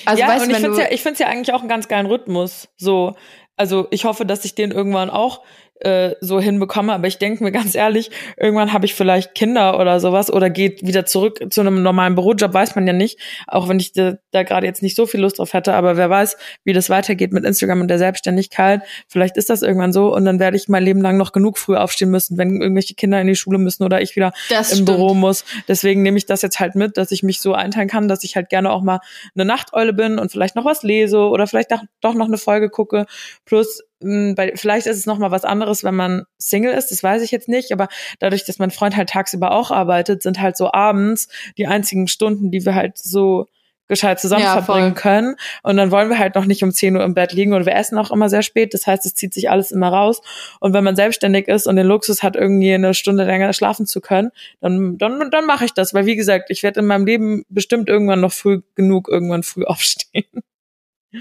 Also 0.05 0.21
ja, 0.21 0.27
weißt 0.27 0.45
und 0.45 0.51
ich 0.51 0.57
finde 0.57 0.77
du, 0.77 0.81
ja, 0.81 0.91
ich 0.91 1.01
find's 1.01 1.19
ja 1.19 1.27
eigentlich 1.27 1.53
auch 1.53 1.59
einen 1.59 1.69
ganz 1.69 1.87
geilen 1.87 2.05
Rhythmus. 2.05 2.69
So, 2.77 3.15
also 3.57 3.87
ich 3.91 4.05
hoffe, 4.05 4.25
dass 4.25 4.45
ich 4.45 4.55
den 4.55 4.71
irgendwann 4.71 5.09
auch 5.09 5.43
äh, 5.81 6.15
so 6.21 6.39
hinbekomme, 6.39 6.93
aber 6.93 7.07
ich 7.07 7.17
denke 7.17 7.43
mir 7.43 7.51
ganz 7.51 7.75
ehrlich, 7.75 8.09
irgendwann 8.37 8.71
habe 8.71 8.85
ich 8.85 8.93
vielleicht 8.95 9.35
Kinder 9.35 9.79
oder 9.79 9.99
sowas 9.99 10.31
oder 10.31 10.49
geht 10.49 10.85
wieder 10.87 11.05
zurück 11.05 11.39
zu 11.49 11.61
einem 11.61 11.83
normalen 11.83 12.15
Bürojob, 12.15 12.53
weiß 12.53 12.75
man 12.75 12.87
ja 12.87 12.93
nicht, 12.93 13.19
auch 13.47 13.67
wenn 13.67 13.79
ich 13.79 13.91
da, 13.91 14.15
da 14.31 14.43
gerade 14.43 14.65
jetzt 14.65 14.81
nicht 14.81 14.95
so 14.95 15.05
viel 15.05 15.19
Lust 15.19 15.37
drauf 15.39 15.53
hätte, 15.53 15.73
aber 15.73 15.97
wer 15.97 16.09
weiß, 16.09 16.37
wie 16.63 16.71
das 16.73 16.89
weitergeht 16.89 17.33
mit 17.33 17.43
Instagram 17.43 17.81
und 17.81 17.89
der 17.89 17.97
Selbstständigkeit. 17.97 18.81
Vielleicht 19.09 19.35
ist 19.37 19.49
das 19.49 19.61
irgendwann 19.63 19.91
so 19.91 20.15
und 20.15 20.23
dann 20.25 20.39
werde 20.39 20.55
ich 20.57 20.69
mein 20.69 20.83
Leben 20.83 21.01
lang 21.01 21.17
noch 21.17 21.33
genug 21.33 21.57
früh 21.57 21.75
aufstehen 21.75 22.09
müssen, 22.09 22.37
wenn 22.37 22.61
irgendwelche 22.61 22.95
Kinder 22.95 23.19
in 23.19 23.27
die 23.27 23.35
Schule 23.35 23.57
müssen 23.57 23.83
oder 23.83 24.01
ich 24.01 24.15
wieder 24.15 24.31
das 24.49 24.69
im 24.71 24.75
stimmt. 24.83 24.85
Büro 24.97 25.13
muss. 25.13 25.43
Deswegen 25.67 26.01
nehme 26.03 26.17
ich 26.17 26.25
das 26.25 26.41
jetzt 26.41 26.59
halt 26.59 26.75
mit, 26.75 26.97
dass 26.97 27.11
ich 27.11 27.21
mich 27.21 27.41
so 27.41 27.53
einteilen 27.53 27.89
kann, 27.89 28.07
dass 28.07 28.23
ich 28.23 28.35
halt 28.35 28.49
gerne 28.49 28.71
auch 28.71 28.81
mal 28.81 28.99
eine 29.35 29.45
Nachteule 29.45 29.91
bin 29.93 30.19
und 30.19 30.31
vielleicht 30.31 30.55
noch 30.55 30.65
was 30.65 30.83
lese 30.83 31.19
oder 31.19 31.47
vielleicht 31.47 31.71
doch- 31.71 32.13
noch 32.13 32.27
eine 32.27 32.37
Folge 32.37 32.69
gucke. 32.69 33.05
Plus, 33.45 33.81
bei, 34.01 34.53
vielleicht 34.55 34.87
ist 34.87 34.97
es 34.97 35.05
noch 35.05 35.17
mal 35.17 35.31
was 35.31 35.45
anderes, 35.45 35.83
wenn 35.83 35.95
man 35.95 36.23
Single 36.37 36.73
ist, 36.73 36.91
das 36.91 37.01
weiß 37.01 37.21
ich 37.21 37.31
jetzt 37.31 37.47
nicht, 37.47 37.71
aber 37.71 37.87
dadurch, 38.19 38.45
dass 38.45 38.59
mein 38.59 38.71
Freund 38.71 38.95
halt 38.95 39.09
tagsüber 39.09 39.51
auch 39.51 39.71
arbeitet, 39.71 40.21
sind 40.21 40.41
halt 40.41 40.57
so 40.57 40.71
abends 40.71 41.27
die 41.57 41.67
einzigen 41.67 42.07
Stunden, 42.07 42.51
die 42.51 42.65
wir 42.65 42.75
halt 42.75 42.97
so 42.97 43.47
gescheit 43.87 44.19
zusammen 44.19 44.43
Ja, 44.43 44.61
verbringen 44.61 44.93
voll. 44.95 45.01
können. 45.01 45.35
Und 45.63 45.77
dann 45.77 45.91
wollen 45.91 46.09
wir 46.09 46.17
halt 46.17 46.35
noch 46.35 46.45
nicht 46.45 46.63
um 46.63 46.71
10 46.71 46.95
Uhr 46.95 47.03
im 47.03 47.13
Bett 47.13 47.33
liegen 47.33 47.53
und 47.53 47.65
wir 47.65 47.75
essen 47.75 47.97
auch 47.97 48.11
immer 48.11 48.29
sehr 48.29 48.41
spät. 48.41 48.73
Das 48.73 48.87
heißt, 48.87 49.05
es 49.05 49.13
zieht 49.13 49.33
sich 49.33 49.49
alles 49.49 49.71
immer 49.71 49.89
raus. 49.89 50.21
Und 50.59 50.73
wenn 50.73 50.83
man 50.83 50.95
selbstständig 50.95 51.47
ist 51.47 51.67
und 51.67 51.75
den 51.75 51.85
Luxus 51.85 52.23
hat, 52.23 52.35
irgendwie 52.35 52.73
eine 52.73 52.93
Stunde 52.95 53.25
länger 53.25 53.53
schlafen 53.53 53.85
zu 53.85 54.01
können, 54.01 54.31
dann, 54.59 54.97
dann, 54.97 55.29
dann 55.29 55.45
mache 55.45 55.65
ich 55.65 55.73
das. 55.73 55.93
Weil 55.93 56.07
wie 56.07 56.15
gesagt, 56.15 56.49
ich 56.49 56.63
werde 56.63 56.79
in 56.79 56.87
meinem 56.87 57.05
Leben 57.05 57.45
bestimmt 57.49 57.87
irgendwann 57.87 58.21
noch 58.21 58.33
früh 58.33 58.61
genug 58.73 59.07
irgendwann 59.07 59.43
früh 59.43 59.63
aufstehen. 59.65 60.25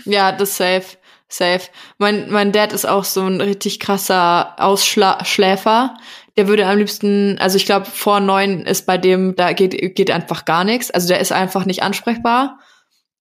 Ja, 0.04 0.32
das 0.32 0.56
safe. 0.56 0.96
Safe. 1.28 1.62
Mein, 1.98 2.30
mein 2.30 2.52
Dad 2.52 2.72
ist 2.72 2.84
auch 2.84 3.04
so 3.04 3.22
ein 3.22 3.40
richtig 3.40 3.80
krasser 3.80 4.54
Ausschläfer. 4.58 5.96
Der 6.36 6.48
würde 6.48 6.66
am 6.66 6.78
liebsten, 6.78 7.38
also 7.38 7.56
ich 7.56 7.66
glaube, 7.66 7.86
vor 7.86 8.20
neun 8.20 8.62
ist 8.66 8.86
bei 8.86 8.98
dem, 8.98 9.34
da 9.36 9.52
geht, 9.52 9.94
geht 9.94 10.10
einfach 10.10 10.44
gar 10.44 10.64
nichts. 10.64 10.90
Also 10.90 11.08
der 11.08 11.20
ist 11.20 11.32
einfach 11.32 11.64
nicht 11.64 11.82
ansprechbar. 11.82 12.58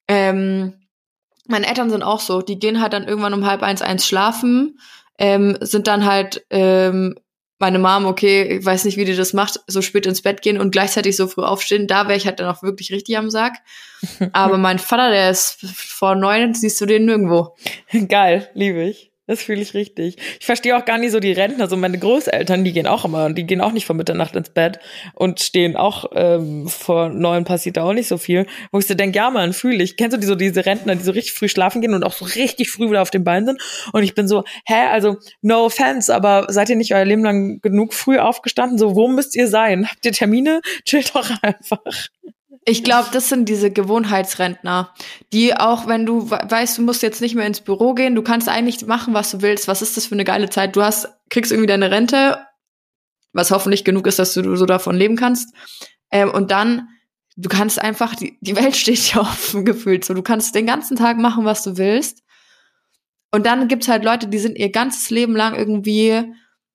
Ähm, 0.07 0.73
meine 1.47 1.67
Eltern 1.67 1.89
sind 1.89 2.03
auch 2.03 2.19
so. 2.19 2.41
Die 2.41 2.59
gehen 2.59 2.81
halt 2.81 2.93
dann 2.93 3.07
irgendwann 3.07 3.33
um 3.33 3.45
halb 3.45 3.63
eins, 3.63 3.81
eins 3.81 4.07
schlafen, 4.07 4.79
ähm, 5.17 5.57
sind 5.61 5.87
dann 5.87 6.05
halt 6.05 6.45
ähm, 6.49 7.15
meine 7.63 7.79
Mom, 7.79 8.05
okay, 8.05 8.57
ich 8.57 8.65
weiß 8.65 8.83
nicht, 8.83 8.97
wie 8.97 9.05
die 9.05 9.15
das 9.15 9.31
macht, 9.31 9.61
so 9.67 9.81
spät 9.81 10.05
ins 10.05 10.21
Bett 10.21 10.41
gehen 10.41 10.59
und 10.59 10.71
gleichzeitig 10.71 11.15
so 11.15 11.27
früh 11.27 11.43
aufstehen, 11.43 11.87
da 11.87 12.09
wäre 12.09 12.17
ich 12.17 12.25
halt 12.25 12.41
dann 12.41 12.53
auch 12.53 12.61
wirklich 12.61 12.91
richtig 12.91 13.17
am 13.17 13.29
Sack. 13.29 13.53
Aber 14.33 14.57
mein 14.57 14.79
Vater, 14.79 15.11
der 15.11 15.31
ist 15.31 15.65
vor 15.65 16.15
neun, 16.15 16.53
siehst 16.53 16.81
du 16.81 16.85
den 16.85 17.05
nirgendwo. 17.05 17.55
Geil, 18.09 18.49
liebe 18.53 18.83
ich. 18.83 19.12
Das 19.25 19.41
fühle 19.41 19.61
ich 19.61 19.73
richtig. 19.73 20.17
Ich 20.39 20.45
verstehe 20.45 20.75
auch 20.75 20.83
gar 20.83 20.97
nicht 20.97 21.11
so 21.11 21.21
die 21.21 21.31
Rentner. 21.31 21.69
So 21.69 21.77
meine 21.77 21.97
Großeltern, 21.97 22.65
die 22.65 22.73
gehen 22.73 22.87
auch 22.87 23.05
immer, 23.05 23.31
die 23.31 23.45
gehen 23.45 23.61
auch 23.61 23.71
nicht 23.71 23.85
vor 23.85 23.95
Mitternacht 23.95 24.35
ins 24.35 24.49
Bett 24.49 24.79
und 25.13 25.39
stehen 25.39 25.77
auch 25.77 26.11
ähm, 26.13 26.67
vor 26.67 27.07
neun 27.07 27.45
passiert 27.45 27.77
da 27.77 27.83
auch 27.83 27.93
nicht 27.93 28.09
so 28.09 28.17
viel. 28.17 28.45
Wo 28.73 28.79
ich 28.79 28.87
so 28.87 28.95
denke, 28.95 29.17
ja 29.17 29.29
man, 29.29 29.53
fühle 29.53 29.81
ich. 29.81 29.95
Kennst 29.95 30.17
du 30.17 30.19
die 30.19 30.27
so 30.27 30.35
diese 30.35 30.65
Rentner, 30.65 30.95
die 30.95 31.03
so 31.03 31.11
richtig 31.11 31.33
früh 31.33 31.47
schlafen 31.47 31.79
gehen 31.79 31.93
und 31.93 32.03
auch 32.03 32.11
so 32.11 32.25
richtig 32.25 32.69
früh 32.69 32.89
wieder 32.89 33.01
auf 33.01 33.11
den 33.11 33.23
Beinen 33.23 33.45
sind? 33.45 33.61
Und 33.93 34.03
ich 34.03 34.13
bin 34.13 34.27
so, 34.27 34.43
hä, 34.65 34.87
also 34.91 35.15
no 35.41 35.65
offense, 35.65 36.13
aber 36.13 36.47
seid 36.49 36.69
ihr 36.69 36.75
nicht 36.75 36.93
euer 36.93 37.05
Leben 37.05 37.23
lang 37.23 37.61
genug 37.61 37.93
früh 37.93 38.19
aufgestanden? 38.19 38.77
So, 38.77 38.95
wo 38.95 39.07
müsst 39.07 39.37
ihr 39.37 39.47
sein? 39.47 39.89
Habt 39.89 40.05
ihr 40.05 40.11
Termine? 40.11 40.59
Chillt 40.83 41.15
doch 41.15 41.29
einfach. 41.41 41.79
Ich 42.65 42.83
glaube, 42.83 43.09
das 43.11 43.27
sind 43.27 43.49
diese 43.49 43.71
Gewohnheitsrentner, 43.71 44.93
die 45.33 45.55
auch, 45.55 45.87
wenn 45.87 46.05
du 46.05 46.29
weißt, 46.29 46.77
du 46.77 46.81
musst 46.81 47.03
jetzt 47.03 47.21
nicht 47.21 47.35
mehr 47.35 47.45
ins 47.45 47.59
Büro 47.59 47.93
gehen, 47.93 48.15
du 48.15 48.21
kannst 48.21 48.47
eigentlich 48.47 48.85
machen, 48.85 49.13
was 49.13 49.31
du 49.31 49.41
willst. 49.41 49.67
Was 49.67 49.81
ist 49.81 49.97
das 49.97 50.05
für 50.05 50.15
eine 50.15 50.23
geile 50.23 50.49
Zeit? 50.49 50.75
Du 50.75 50.81
hast, 50.81 51.09
kriegst 51.29 51.51
irgendwie 51.51 51.67
deine 51.67 51.91
Rente, 51.91 52.39
was 53.33 53.51
hoffentlich 53.51 53.83
genug 53.83 54.07
ist, 54.07 54.19
dass 54.19 54.33
du 54.33 54.55
so 54.55 54.65
davon 54.65 54.95
leben 54.95 55.17
kannst. 55.17 55.53
Ähm, 56.09 56.31
und 56.31 56.51
dann, 56.51 56.87
du 57.35 57.49
kannst 57.49 57.81
einfach, 57.81 58.15
die, 58.15 58.37
die 58.39 58.55
Welt 58.55 58.75
steht 58.77 59.13
dir 59.13 59.21
offen 59.21 59.65
gefühlt. 59.65 60.05
So, 60.05 60.13
du 60.13 60.21
kannst 60.21 60.55
den 60.55 60.65
ganzen 60.65 60.95
Tag 60.95 61.17
machen, 61.17 61.43
was 61.43 61.63
du 61.63 61.77
willst. 61.77 62.23
Und 63.31 63.45
dann 63.45 63.67
gibt's 63.67 63.87
halt 63.89 64.05
Leute, 64.05 64.27
die 64.27 64.39
sind 64.39 64.57
ihr 64.57 64.71
ganzes 64.71 65.09
Leben 65.09 65.35
lang 65.35 65.55
irgendwie 65.55 66.33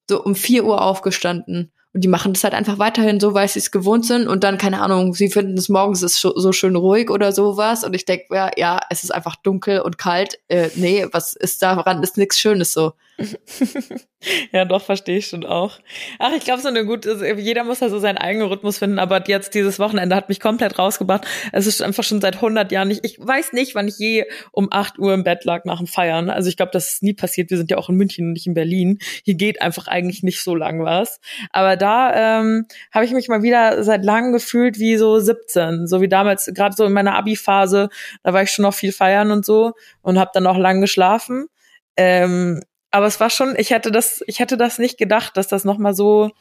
so 0.09 0.22
um 0.22 0.35
vier 0.35 0.64
Uhr 0.64 0.83
aufgestanden 0.83 1.72
die 2.00 2.08
machen 2.08 2.32
das 2.32 2.44
halt 2.44 2.54
einfach 2.54 2.78
weiterhin 2.78 3.20
so, 3.20 3.34
weil 3.34 3.48
sie 3.48 3.58
es 3.58 3.70
gewohnt 3.70 4.06
sind. 4.06 4.28
Und 4.28 4.44
dann, 4.44 4.58
keine 4.58 4.80
Ahnung, 4.80 5.14
sie 5.14 5.30
finden 5.30 5.56
es 5.58 5.68
morgens 5.68 6.02
ist 6.02 6.20
so 6.20 6.52
schön 6.52 6.76
ruhig 6.76 7.11
oder 7.11 7.32
sowas. 7.32 7.84
Und 7.84 7.94
ich 7.94 8.04
denke, 8.04 8.26
ja, 8.30 8.50
ja, 8.56 8.80
es 8.90 9.04
ist 9.04 9.11
einfach 9.11 9.37
dunkel 9.37 9.80
und 9.80 9.98
kalt. 9.98 10.38
Äh, 10.48 10.70
nee, 10.76 11.06
was 11.12 11.34
ist 11.34 11.62
daran? 11.62 12.02
Ist 12.02 12.16
nichts 12.16 12.38
Schönes 12.38 12.72
so. 12.72 12.92
ja, 14.52 14.64
doch, 14.64 14.83
verstehe 14.83 15.18
ich 15.18 15.26
schon 15.26 15.44
auch. 15.44 15.81
Ach, 16.20 16.33
ich 16.37 16.44
glaube, 16.44 16.62
so 16.62 16.68
eine 16.68 16.85
gute, 16.85 17.11
also 17.11 17.24
jeder 17.24 17.64
muss 17.64 17.81
da 17.81 17.88
so 17.88 17.98
seinen 17.98 18.18
eigenen 18.18 18.46
Rhythmus 18.46 18.78
finden, 18.78 19.00
aber 19.00 19.26
jetzt 19.26 19.54
dieses 19.54 19.81
Wochenende 19.81 20.14
hat 20.14 20.28
mich 20.28 20.38
komplett 20.38 20.78
rausgebracht. 20.78 21.26
Es 21.52 21.66
ist 21.66 21.83
einfach 21.83 22.04
schon 22.04 22.20
seit 22.20 22.37
100 22.37 22.70
Jahren 22.70 22.88
nicht, 22.88 23.04
ich 23.04 23.18
weiß 23.18 23.52
nicht, 23.54 23.74
wann 23.74 23.88
ich 23.88 23.98
je 23.98 24.24
um 24.52 24.68
8 24.70 24.98
Uhr 24.98 25.14
im 25.14 25.24
Bett 25.24 25.44
lag 25.44 25.64
nach 25.64 25.78
dem 25.78 25.88
Feiern. 25.88 26.31
Also 26.31 26.48
ich 26.48 26.57
glaube, 26.57 26.70
das 26.72 26.92
ist 26.92 27.02
nie 27.02 27.12
passiert. 27.12 27.50
Wir 27.50 27.57
sind 27.57 27.70
ja 27.70 27.76
auch 27.76 27.88
in 27.88 27.96
München 27.96 28.26
und 28.26 28.33
nicht 28.35 28.46
in 28.46 28.54
Berlin. 28.54 28.98
Hier 29.24 29.35
geht 29.35 29.61
einfach 29.61 29.88
eigentlich 29.88 30.22
nicht 30.22 30.42
so 30.42 30.54
lang 30.54 30.85
was. 30.85 31.20
Aber 31.50 31.76
da 31.76 32.40
ähm, 32.40 32.66
habe 32.92 33.04
ich 33.04 33.11
mich 33.11 33.28
mal 33.28 33.42
wieder 33.42 33.83
seit 33.83 34.04
langem 34.04 34.33
gefühlt 34.33 34.78
wie 34.78 34.96
so 34.96 35.18
17, 35.18 35.88
so 35.88 36.00
wie 36.00 36.09
damals, 36.09 36.50
gerade 36.54 36.76
so 36.76 36.85
in 36.85 36.92
meiner 36.92 37.16
Abi-Phase, 37.16 37.88
da 38.22 38.33
war 38.33 38.42
ich 38.44 38.50
schon 38.50 38.62
noch 38.62 38.74
viel 38.74 38.92
feiern 38.92 39.33
und 39.33 39.44
so 39.44 39.72
und 40.02 40.18
habe 40.20 40.31
dann 40.33 40.46
auch 40.46 40.57
lang 40.57 40.81
geschlafen. 40.81 41.48
Ähm, 41.96 42.62
aber 42.98 43.06
es 43.06 43.20
war 43.20 43.30
schon, 43.30 43.54
ich 43.56 43.70
hätte 43.70 43.92
das, 43.92 44.24
ich 44.26 44.40
hätte 44.40 44.56
das 44.56 44.80
nicht 44.80 44.98
gedacht, 44.98 45.37
dass 45.37 45.46
das 45.46 45.64
nochmal 45.64 45.94
so. 45.94 46.32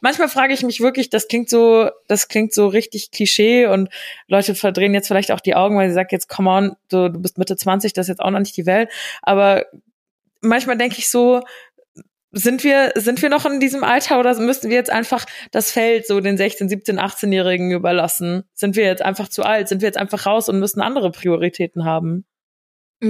Manchmal 0.00 0.28
frage 0.28 0.54
ich 0.54 0.62
mich 0.62 0.80
wirklich, 0.80 1.10
das 1.10 1.26
klingt 1.26 1.50
so, 1.50 1.90
das 2.06 2.28
klingt 2.28 2.54
so 2.54 2.68
richtig 2.68 3.10
Klischee 3.10 3.66
und 3.66 3.88
Leute 4.28 4.54
verdrehen 4.54 4.94
jetzt 4.94 5.08
vielleicht 5.08 5.32
auch 5.32 5.40
die 5.40 5.56
Augen, 5.56 5.76
weil 5.76 5.88
sie 5.88 5.94
sagen 5.94 6.10
jetzt, 6.12 6.28
come 6.28 6.48
on, 6.48 6.76
du, 6.88 7.10
du 7.10 7.18
bist 7.18 7.36
Mitte 7.36 7.56
20, 7.56 7.94
das 7.94 8.04
ist 8.04 8.10
jetzt 8.10 8.20
auch 8.20 8.30
noch 8.30 8.38
nicht 8.38 8.56
die 8.56 8.64
Welt. 8.64 8.90
Aber 9.22 9.66
manchmal 10.40 10.78
denke 10.78 10.98
ich 10.98 11.08
so, 11.10 11.42
sind 12.30 12.62
wir, 12.62 12.92
sind 12.94 13.20
wir 13.20 13.28
noch 13.28 13.44
in 13.44 13.58
diesem 13.58 13.82
Alter 13.82 14.20
oder 14.20 14.38
müssen 14.38 14.70
wir 14.70 14.76
jetzt 14.76 14.90
einfach 14.90 15.26
das 15.50 15.72
Feld 15.72 16.06
so 16.06 16.20
den 16.20 16.36
16, 16.36 16.68
17, 16.68 17.00
18-Jährigen 17.00 17.72
überlassen? 17.72 18.44
Sind 18.54 18.76
wir 18.76 18.84
jetzt 18.84 19.02
einfach 19.02 19.28
zu 19.28 19.42
alt? 19.42 19.66
Sind 19.66 19.82
wir 19.82 19.88
jetzt 19.88 19.98
einfach 19.98 20.26
raus 20.26 20.48
und 20.48 20.60
müssen 20.60 20.80
andere 20.80 21.10
Prioritäten 21.10 21.84
haben? 21.84 22.24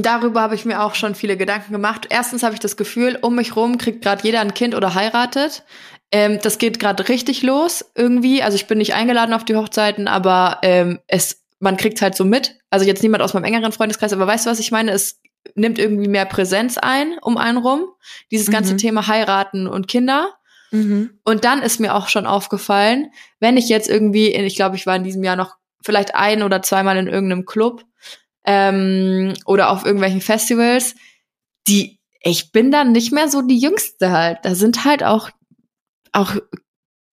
Darüber 0.03 0.41
habe 0.41 0.55
ich 0.55 0.65
mir 0.65 0.83
auch 0.83 0.95
schon 0.95 1.15
viele 1.15 1.37
Gedanken 1.37 1.73
gemacht. 1.73 2.07
Erstens 2.11 2.43
habe 2.43 2.55
ich 2.55 2.61
das 2.61 2.77
Gefühl, 2.77 3.19
um 3.21 3.37
mich 3.37 3.55
rum 3.55 3.79
kriegt 3.79 4.03
gerade 4.03 4.25
jeder 4.25 4.41
ein 4.41 4.55
Kind 4.55 4.75
oder 4.75 4.95
heiratet. 4.95 5.63
Ähm, 6.11 6.39
das 6.43 6.59
geht 6.59 6.81
gerade 6.81 7.09
richtig 7.09 7.43
los 7.43 7.85
irgendwie. 7.95 8.43
Also 8.43 8.57
ich 8.57 8.67
bin 8.67 8.79
nicht 8.79 8.95
eingeladen 8.95 9.35
auf 9.35 9.45
die 9.45 9.57
Hochzeiten, 9.57 10.09
aber 10.09 10.59
ähm, 10.63 11.01
es, 11.07 11.45
man 11.61 11.77
kriegt 11.77 12.03
halt 12.03 12.17
so 12.17 12.25
mit. 12.25 12.57
Also 12.71 12.87
jetzt 12.87 13.03
niemand 13.03 13.23
aus 13.23 13.35
meinem 13.35 13.45
engeren 13.45 13.73
Freundeskreis, 13.73 14.13
aber 14.13 14.27
weißt 14.27 14.47
du, 14.47 14.51
was 14.51 14.59
ich 14.59 14.73
meine? 14.73 14.91
Es 14.91 15.21
nimmt 15.55 15.79
irgendwie 15.79 16.09
mehr 16.09 16.27
Präsenz 16.27 16.79
ein 16.79 17.19
um 17.21 17.37
einen 17.37 17.59
rum. 17.59 17.87
Dieses 18.31 18.51
ganze 18.51 18.73
mhm. 18.73 18.79
Thema 18.79 19.07
heiraten 19.07 19.67
und 19.67 19.87
Kinder. 19.87 20.35
Mhm. 20.71 21.21
Und 21.25 21.45
dann 21.45 21.63
ist 21.63 21.79
mir 21.79 21.95
auch 21.95 22.09
schon 22.09 22.27
aufgefallen, 22.27 23.13
wenn 23.39 23.57
ich 23.57 23.69
jetzt 23.69 23.89
irgendwie, 23.89 24.35
ich 24.35 24.57
glaube, 24.57 24.77
ich 24.77 24.87
war 24.87 24.97
in 24.97 25.05
diesem 25.05 25.23
Jahr 25.23 25.37
noch 25.37 25.55
vielleicht 25.83 26.15
ein 26.15 26.43
oder 26.43 26.63
zweimal 26.63 26.97
in 26.97 27.07
irgendeinem 27.07 27.45
Club 27.45 27.85
ähm, 28.45 29.35
oder 29.47 29.71
auf 29.71 29.85
irgendwelchen 29.85 30.21
Festivals, 30.21 30.95
die, 31.67 31.99
ich 32.21 32.53
bin 32.53 32.71
dann 32.71 32.93
nicht 32.93 33.13
mehr 33.13 33.29
so 33.29 33.43
die 33.43 33.59
Jüngste 33.59 34.11
halt. 34.11 34.39
Da 34.43 34.55
sind 34.55 34.85
halt 34.85 35.03
auch, 35.03 35.31
auch 36.13 36.37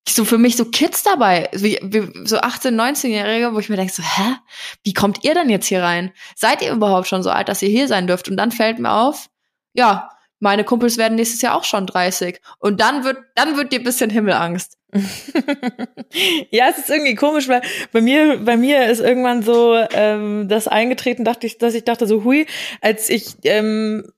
so 0.08 0.26
für 0.26 0.38
mich 0.38 0.58
so 0.58 0.66
Kids 0.66 1.04
dabei, 1.04 1.50
wie, 1.54 1.80
wie, 1.82 2.28
so 2.28 2.38
18, 2.38 2.80
19-Jährige, 2.80 3.54
wo 3.54 3.60
ich 3.60 3.70
mir 3.70 3.78
denke 3.78 3.94
so, 3.94 4.04
hä, 4.04 4.36
wie 4.84 4.94
kommt 4.94 5.24
ihr 5.24 5.34
denn 5.34 5.50
jetzt 5.50 5.68
hier 5.68 5.84
rein? 5.84 6.12
Seid 6.36 6.62
ihr 6.62 6.72
überhaupt 6.72 7.08
schon 7.08 7.24
so 7.24 7.30
alt, 7.30 7.50
dass 7.50 7.62
ihr 7.62 7.70
hier 7.70 7.88
sein 7.88 8.08
dürft? 8.08 8.28
Und 8.28 8.38
dann 8.38 8.52
fällt 8.52 8.80
mir 8.80 8.92
auf, 8.92 9.30
ja, 9.74 10.10
meine 10.42 10.64
Kumpels 10.64 10.98
werden 10.98 11.16
nächstes 11.16 11.42
Jahr 11.42 11.56
auch 11.56 11.64
schon 11.64 11.86
30. 11.86 12.42
Und 12.60 12.82
dann 12.82 13.04
wird, 13.04 13.18
dann 13.36 13.56
wird 13.58 13.72
dir 13.72 13.80
ein 13.80 13.84
bisschen 13.84 14.10
Himmelangst. 14.10 14.78
ja, 16.50 16.68
es 16.70 16.80
ist 16.80 16.90
irgendwie 16.90 17.16
komisch, 17.16 17.48
weil 17.48 17.62
bei 17.94 18.02
mir, 18.02 18.40
bei 18.44 18.58
mir 18.58 18.88
ist 18.88 19.00
irgendwann 19.00 19.44
so 19.44 19.78
ähm, 19.94 20.48
das 20.50 20.68
eingetreten, 20.68 21.24
dachte 21.24 21.46
ich, 21.46 21.60
dass 21.60 21.76
ich 21.76 21.86
dachte 21.86 22.08
so, 22.08 22.24
hui, 22.24 22.48
als 22.82 23.10
ich 23.10 23.36
ähm, 23.44 24.12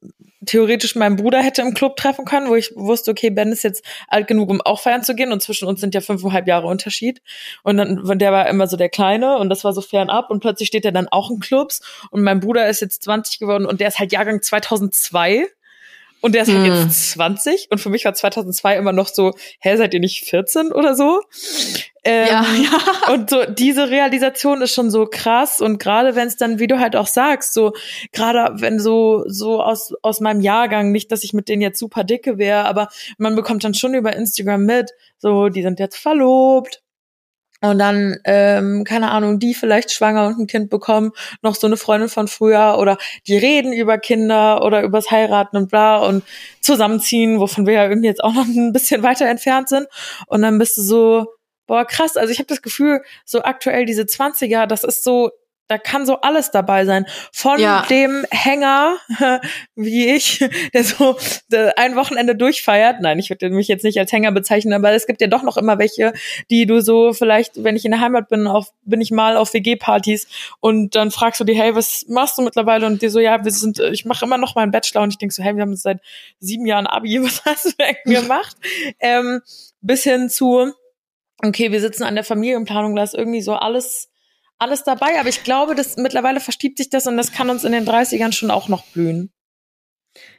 theoretisch 0.45 0.95
meinen 0.95 1.17
Bruder 1.17 1.41
hätte 1.41 1.61
im 1.61 1.73
Club 1.73 1.97
treffen 1.97 2.23
können, 2.23 2.49
wo 2.49 2.55
ich 2.55 2.71
wusste, 2.75 3.11
okay, 3.11 3.29
Ben 3.29 3.51
ist 3.51 3.63
jetzt 3.63 3.83
alt 4.07 4.27
genug, 4.27 4.49
um 4.49 4.61
auch 4.61 4.79
feiern 4.79 5.03
zu 5.03 5.15
gehen 5.15 5.33
und 5.33 5.41
zwischen 5.41 5.67
uns 5.67 5.81
sind 5.81 5.93
ja 5.93 6.01
fünfeinhalb 6.01 6.47
Jahre 6.47 6.67
Unterschied 6.67 7.21
und 7.63 7.77
dann, 7.77 8.17
der 8.17 8.31
war 8.31 8.47
immer 8.47 8.67
so 8.67 8.77
der 8.77 8.89
Kleine 8.89 9.37
und 9.37 9.49
das 9.49 9.63
war 9.63 9.73
so 9.73 9.81
fernab 9.81 10.29
und 10.29 10.39
plötzlich 10.39 10.69
steht 10.69 10.85
er 10.85 10.91
dann 10.93 11.09
auch 11.09 11.29
in 11.29 11.39
Clubs 11.39 11.81
und 12.11 12.23
mein 12.23 12.39
Bruder 12.39 12.67
ist 12.69 12.79
jetzt 12.79 13.03
20 13.03 13.39
geworden 13.39 13.65
und 13.65 13.81
der 13.81 13.89
ist 13.89 13.99
halt 13.99 14.13
Jahrgang 14.13 14.41
2002 14.41 15.47
und 16.23 16.33
der 16.33 16.43
ist 16.43 16.53
halt 16.53 16.65
hm. 16.65 16.85
jetzt 16.85 17.11
20 17.11 17.67
und 17.69 17.79
für 17.79 17.89
mich 17.89 18.05
war 18.05 18.13
2002 18.13 18.77
immer 18.77 18.93
noch 18.93 19.09
so, 19.09 19.33
hä, 19.59 19.75
seid 19.75 19.93
ihr 19.93 19.99
nicht 19.99 20.23
14 20.23 20.71
oder 20.71 20.95
so? 20.95 21.21
Ähm, 22.05 22.27
ja, 22.29 22.45
ja. 23.07 23.13
Und 23.13 23.29
so 23.29 23.43
diese 23.45 23.89
Realisation 23.89 24.61
ist 24.61 24.73
schon 24.73 24.89
so 24.89 25.05
krass 25.05 25.59
und 25.59 25.79
gerade 25.79 26.15
wenn 26.15 26.29
es 26.29 26.37
dann, 26.37 26.59
wie 26.59 26.67
du 26.67 26.79
halt 26.79 26.95
auch 26.95 27.07
sagst, 27.07 27.53
so 27.53 27.73
gerade 28.13 28.61
wenn 28.61 28.79
so 28.79 29.25
so 29.27 29.61
aus 29.61 29.93
aus 30.01 30.21
meinem 30.21 30.39
Jahrgang, 30.39 30.93
nicht, 30.93 31.11
dass 31.11 31.25
ich 31.25 31.33
mit 31.33 31.49
denen 31.49 31.61
jetzt 31.61 31.77
super 31.77 32.05
dicke 32.05 32.37
wäre, 32.37 32.63
aber 32.63 32.87
man 33.17 33.35
bekommt 33.35 33.65
dann 33.65 33.73
schon 33.73 33.93
über 33.93 34.15
Instagram 34.15 34.63
mit, 34.63 34.91
so 35.17 35.49
die 35.49 35.61
sind 35.61 35.77
jetzt 35.79 35.97
verlobt 35.97 36.82
und 37.63 37.79
dann, 37.79 38.17
ähm, 38.25 38.83
keine 38.83 39.11
Ahnung, 39.11 39.39
die 39.39 39.53
vielleicht 39.53 39.91
schwanger 39.91 40.27
und 40.27 40.39
ein 40.39 40.47
Kind 40.47 40.69
bekommen, 40.69 41.11
noch 41.41 41.55
so 41.55 41.65
eine 41.65 41.77
Freundin 41.77 42.09
von 42.09 42.27
früher 42.27 42.77
oder 42.77 42.97
die 43.27 43.37
reden 43.37 43.71
über 43.71 43.97
Kinder 43.97 44.63
oder 44.63 44.83
übers 44.83 45.11
Heiraten 45.11 45.55
und 45.55 45.69
bla 45.69 45.97
und 45.97 46.23
zusammenziehen, 46.61 47.39
wovon 47.39 47.65
wir 47.65 47.73
ja 47.73 47.87
irgendwie 47.87 48.07
jetzt 48.07 48.23
auch 48.23 48.33
noch 48.33 48.45
ein 48.45 48.73
bisschen 48.73 49.01
weiter 49.03 49.27
entfernt 49.27 49.69
sind. 49.69 49.87
Und 50.27 50.41
dann 50.41 50.57
bist 50.57 50.77
du 50.77 50.81
so, 50.81 51.27
boah, 51.65 51.85
krass. 51.85 52.17
Also 52.17 52.31
ich 52.31 52.39
habe 52.39 52.47
das 52.47 52.61
Gefühl, 52.61 53.01
so 53.25 53.43
aktuell 53.43 53.85
diese 53.85 54.03
20er, 54.03 54.65
das 54.65 54.83
ist 54.83 55.03
so 55.03 55.31
da 55.73 55.79
kann 55.79 56.05
so 56.05 56.21
alles 56.21 56.51
dabei 56.51 56.85
sein. 56.85 57.07
Von 57.31 57.59
ja. 57.59 57.83
dem 57.89 58.25
Hänger, 58.29 58.97
wie 59.75 60.07
ich, 60.11 60.45
der 60.71 60.83
so 60.83 61.17
ein 61.75 61.95
Wochenende 61.95 62.35
durchfeiert. 62.35 63.01
Nein, 63.01 63.17
ich 63.17 63.31
würde 63.31 63.49
mich 63.49 63.67
jetzt 63.67 63.83
nicht 63.83 63.97
als 63.97 64.11
Hänger 64.11 64.31
bezeichnen, 64.31 64.73
aber 64.73 64.91
es 64.91 65.07
gibt 65.07 65.19
ja 65.19 65.27
doch 65.27 65.41
noch 65.41 65.57
immer 65.57 65.79
welche, 65.79 66.13
die 66.51 66.67
du 66.67 66.79
so 66.79 67.11
vielleicht, 67.13 67.63
wenn 67.63 67.75
ich 67.75 67.85
in 67.85 67.91
der 67.91 68.01
Heimat 68.01 68.29
bin, 68.29 68.45
auf, 68.45 68.67
bin 68.83 69.01
ich 69.01 69.09
mal 69.09 69.35
auf 69.35 69.53
WG-Partys 69.55 70.27
und 70.59 70.95
dann 70.95 71.09
fragst 71.09 71.39
du 71.39 71.43
die, 71.43 71.55
hey, 71.55 71.73
was 71.73 72.05
machst 72.07 72.37
du 72.37 72.43
mittlerweile? 72.43 72.85
Und 72.85 73.01
die 73.01 73.09
so, 73.09 73.19
ja, 73.19 73.43
wir 73.43 73.51
sind, 73.51 73.79
ich 73.79 74.05
mache 74.05 74.25
immer 74.25 74.37
noch 74.37 74.53
meinen 74.53 74.71
Bachelor 74.71 75.01
und 75.01 75.09
ich 75.09 75.17
denk 75.17 75.33
so, 75.33 75.41
hey, 75.41 75.55
wir 75.55 75.63
haben 75.63 75.75
seit 75.75 76.01
sieben 76.39 76.67
Jahren 76.67 76.85
Abi, 76.85 77.19
was 77.23 77.43
hast 77.45 77.65
du 77.65 77.71
denn 77.79 77.95
gemacht? 78.21 78.55
ähm, 78.99 79.41
bis 79.81 80.03
hin 80.03 80.29
zu, 80.29 80.71
okay, 81.39 81.71
wir 81.71 81.81
sitzen 81.81 82.03
an 82.03 82.13
der 82.13 82.23
Familienplanung, 82.23 82.95
da 82.95 83.01
ist 83.01 83.15
irgendwie 83.15 83.41
so 83.41 83.53
alles 83.53 84.12
alles 84.59 84.83
dabei, 84.83 85.19
aber 85.19 85.29
ich 85.29 85.43
glaube, 85.43 85.75
dass 85.75 85.97
mittlerweile 85.97 86.39
verstiebt 86.39 86.77
sich 86.77 86.89
das 86.89 87.07
und 87.07 87.17
das 87.17 87.31
kann 87.31 87.49
uns 87.49 87.63
in 87.63 87.71
den 87.71 87.87
30ern 87.87 88.31
schon 88.31 88.51
auch 88.51 88.67
noch 88.67 88.85
blühen. 88.85 89.31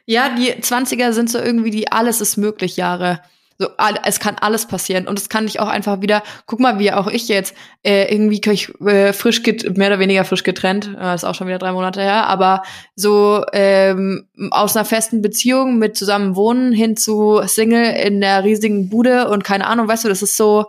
Ja, 0.05 0.35
die 0.35 0.53
20er 0.53 1.11
sind 1.11 1.29
so 1.29 1.39
irgendwie 1.39 1.71
die 1.71 1.91
alles 1.91 2.21
ist 2.21 2.37
möglich 2.37 2.77
Jahre. 2.77 3.21
So, 3.57 3.69
es 4.03 4.19
kann 4.19 4.35
alles 4.41 4.67
passieren 4.67 5.07
und 5.07 5.17
es 5.17 5.29
kann 5.29 5.45
dich 5.45 5.61
auch 5.61 5.69
einfach 5.69 6.01
wieder, 6.01 6.23
guck 6.45 6.59
mal, 6.59 6.77
wie 6.77 6.91
auch 6.91 7.07
ich 7.07 7.29
jetzt, 7.29 7.55
äh, 7.83 8.11
irgendwie 8.13 8.41
ich, 8.51 8.69
äh, 8.81 9.13
frisch, 9.13 9.41
mehr 9.75 9.87
oder 9.87 9.99
weniger 9.99 10.25
frisch 10.25 10.43
getrennt, 10.43 10.89
äh, 10.99 11.15
ist 11.15 11.23
auch 11.23 11.35
schon 11.35 11.47
wieder 11.47 11.57
drei 11.57 11.71
Monate 11.71 12.01
her, 12.01 12.27
aber 12.27 12.63
so 12.97 13.45
ähm, 13.53 14.27
aus 14.51 14.75
einer 14.75 14.83
festen 14.83 15.21
Beziehung 15.21 15.77
mit 15.77 15.95
zusammen 15.95 16.35
wohnen 16.35 16.73
hin 16.73 16.97
zu 16.97 17.41
Single 17.45 17.95
in 17.95 18.19
der 18.19 18.43
riesigen 18.43 18.89
Bude 18.89 19.29
und 19.29 19.45
keine 19.45 19.67
Ahnung, 19.67 19.87
weißt 19.87 20.03
du, 20.03 20.09
das 20.09 20.21
ist 20.21 20.35
so, 20.35 20.65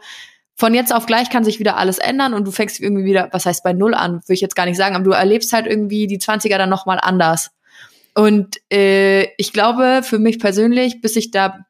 von 0.57 0.75
jetzt 0.75 0.95
auf 0.95 1.07
gleich 1.07 1.29
kann 1.29 1.45
sich 1.45 1.59
wieder 1.59 1.77
alles 1.77 1.99
ändern 1.99 2.33
und 2.33 2.47
du 2.47 2.51
fängst 2.51 2.81
irgendwie 2.81 3.05
wieder, 3.05 3.29
was 3.33 3.45
heißt 3.45 3.63
bei 3.63 3.75
Null 3.75 3.95
an, 3.95 4.15
würde 4.15 4.33
ich 4.33 4.41
jetzt 4.41 4.57
gar 4.57 4.65
nicht 4.65 4.79
sagen, 4.79 4.97
aber 4.97 5.05
du 5.05 5.11
erlebst 5.11 5.53
halt 5.53 5.67
irgendwie 5.67 6.07
die 6.07 6.19
20er 6.19 6.57
dann 6.57 6.71
nochmal 6.71 6.99
anders. 7.01 7.51
Und 8.15 8.57
äh, 8.73 9.25
ich 9.37 9.53
glaube, 9.53 10.01
für 10.03 10.19
mich 10.19 10.39
persönlich, 10.39 11.03
bis 11.03 11.17
ich 11.17 11.31
da 11.31 11.67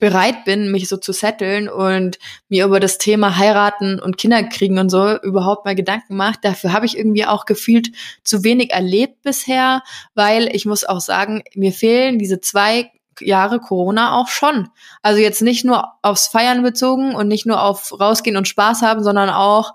bereit 0.00 0.44
bin, 0.44 0.70
mich 0.70 0.88
so 0.88 0.96
zu 0.96 1.12
setteln 1.12 1.68
und 1.68 2.18
mir 2.48 2.64
über 2.64 2.80
das 2.80 2.98
Thema 2.98 3.38
heiraten 3.38 4.00
und 4.00 4.18
Kinder 4.18 4.42
kriegen 4.42 4.78
und 4.78 4.90
so 4.90 5.16
überhaupt 5.22 5.64
mal 5.64 5.74
Gedanken 5.74 6.16
macht. 6.16 6.44
Dafür 6.44 6.72
habe 6.72 6.86
ich 6.86 6.98
irgendwie 6.98 7.24
auch 7.24 7.46
gefühlt 7.46 7.92
zu 8.22 8.44
wenig 8.44 8.72
erlebt 8.72 9.22
bisher, 9.22 9.82
weil 10.14 10.54
ich 10.54 10.66
muss 10.66 10.84
auch 10.84 11.00
sagen, 11.00 11.42
mir 11.54 11.72
fehlen 11.72 12.18
diese 12.18 12.40
zwei 12.40 12.90
Jahre 13.20 13.60
Corona 13.60 14.16
auch 14.16 14.28
schon. 14.28 14.68
Also 15.02 15.20
jetzt 15.20 15.42
nicht 15.42 15.64
nur 15.64 15.92
aufs 16.02 16.28
Feiern 16.28 16.62
bezogen 16.62 17.14
und 17.14 17.28
nicht 17.28 17.46
nur 17.46 17.62
auf 17.62 17.98
rausgehen 17.98 18.36
und 18.36 18.48
Spaß 18.48 18.82
haben, 18.82 19.02
sondern 19.02 19.30
auch 19.30 19.74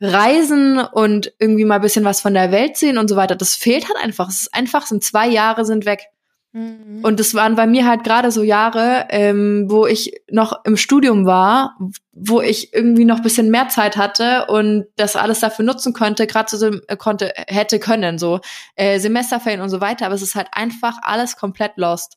Reisen 0.00 0.78
und 0.78 1.32
irgendwie 1.38 1.64
mal 1.64 1.76
ein 1.76 1.80
bisschen 1.82 2.04
was 2.04 2.20
von 2.20 2.34
der 2.34 2.52
Welt 2.52 2.76
sehen 2.76 2.98
und 2.98 3.08
so 3.08 3.16
weiter. 3.16 3.36
Das 3.36 3.54
fehlt 3.54 3.88
halt 3.88 3.98
einfach. 4.02 4.28
Es 4.28 4.42
ist 4.42 4.54
einfach, 4.54 4.86
sind 4.86 5.04
zwei 5.04 5.28
Jahre 5.28 5.64
sind 5.64 5.84
weg. 5.84 6.06
Mhm. 6.52 7.00
Und 7.02 7.20
das 7.20 7.34
waren 7.34 7.54
bei 7.54 7.66
mir 7.66 7.86
halt 7.86 8.02
gerade 8.02 8.32
so 8.32 8.42
Jahre, 8.42 9.06
ähm, 9.10 9.66
wo 9.68 9.86
ich 9.86 10.12
noch 10.30 10.64
im 10.64 10.76
Studium 10.76 11.24
war, 11.24 11.78
wo 12.12 12.40
ich 12.40 12.74
irgendwie 12.74 13.04
noch 13.04 13.20
bisschen 13.20 13.50
mehr 13.50 13.68
Zeit 13.68 13.96
hatte 13.96 14.46
und 14.46 14.86
das 14.96 15.14
alles 15.14 15.40
dafür 15.40 15.64
nutzen 15.64 15.92
konnte, 15.92 16.26
gerade 16.26 16.56
so 16.56 16.66
äh, 16.66 16.96
konnte, 16.96 17.32
hätte 17.46 17.78
können, 17.78 18.18
so 18.18 18.40
äh, 18.74 18.98
Semesterferien 18.98 19.60
und 19.60 19.70
so 19.70 19.80
weiter. 19.80 20.06
Aber 20.06 20.14
es 20.14 20.22
ist 20.22 20.34
halt 20.34 20.48
einfach 20.52 20.98
alles 21.02 21.36
komplett 21.36 21.72
lost. 21.76 22.16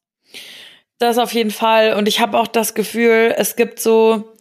Das 1.00 1.18
auf 1.18 1.34
jeden 1.34 1.52
Fall. 1.52 1.94
Und 1.94 2.08
ich 2.08 2.20
habe 2.20 2.40
auch 2.40 2.48
das 2.48 2.74
Gefühl, 2.74 3.34
es 3.38 3.56
gibt 3.56 3.80
so, 3.80 4.34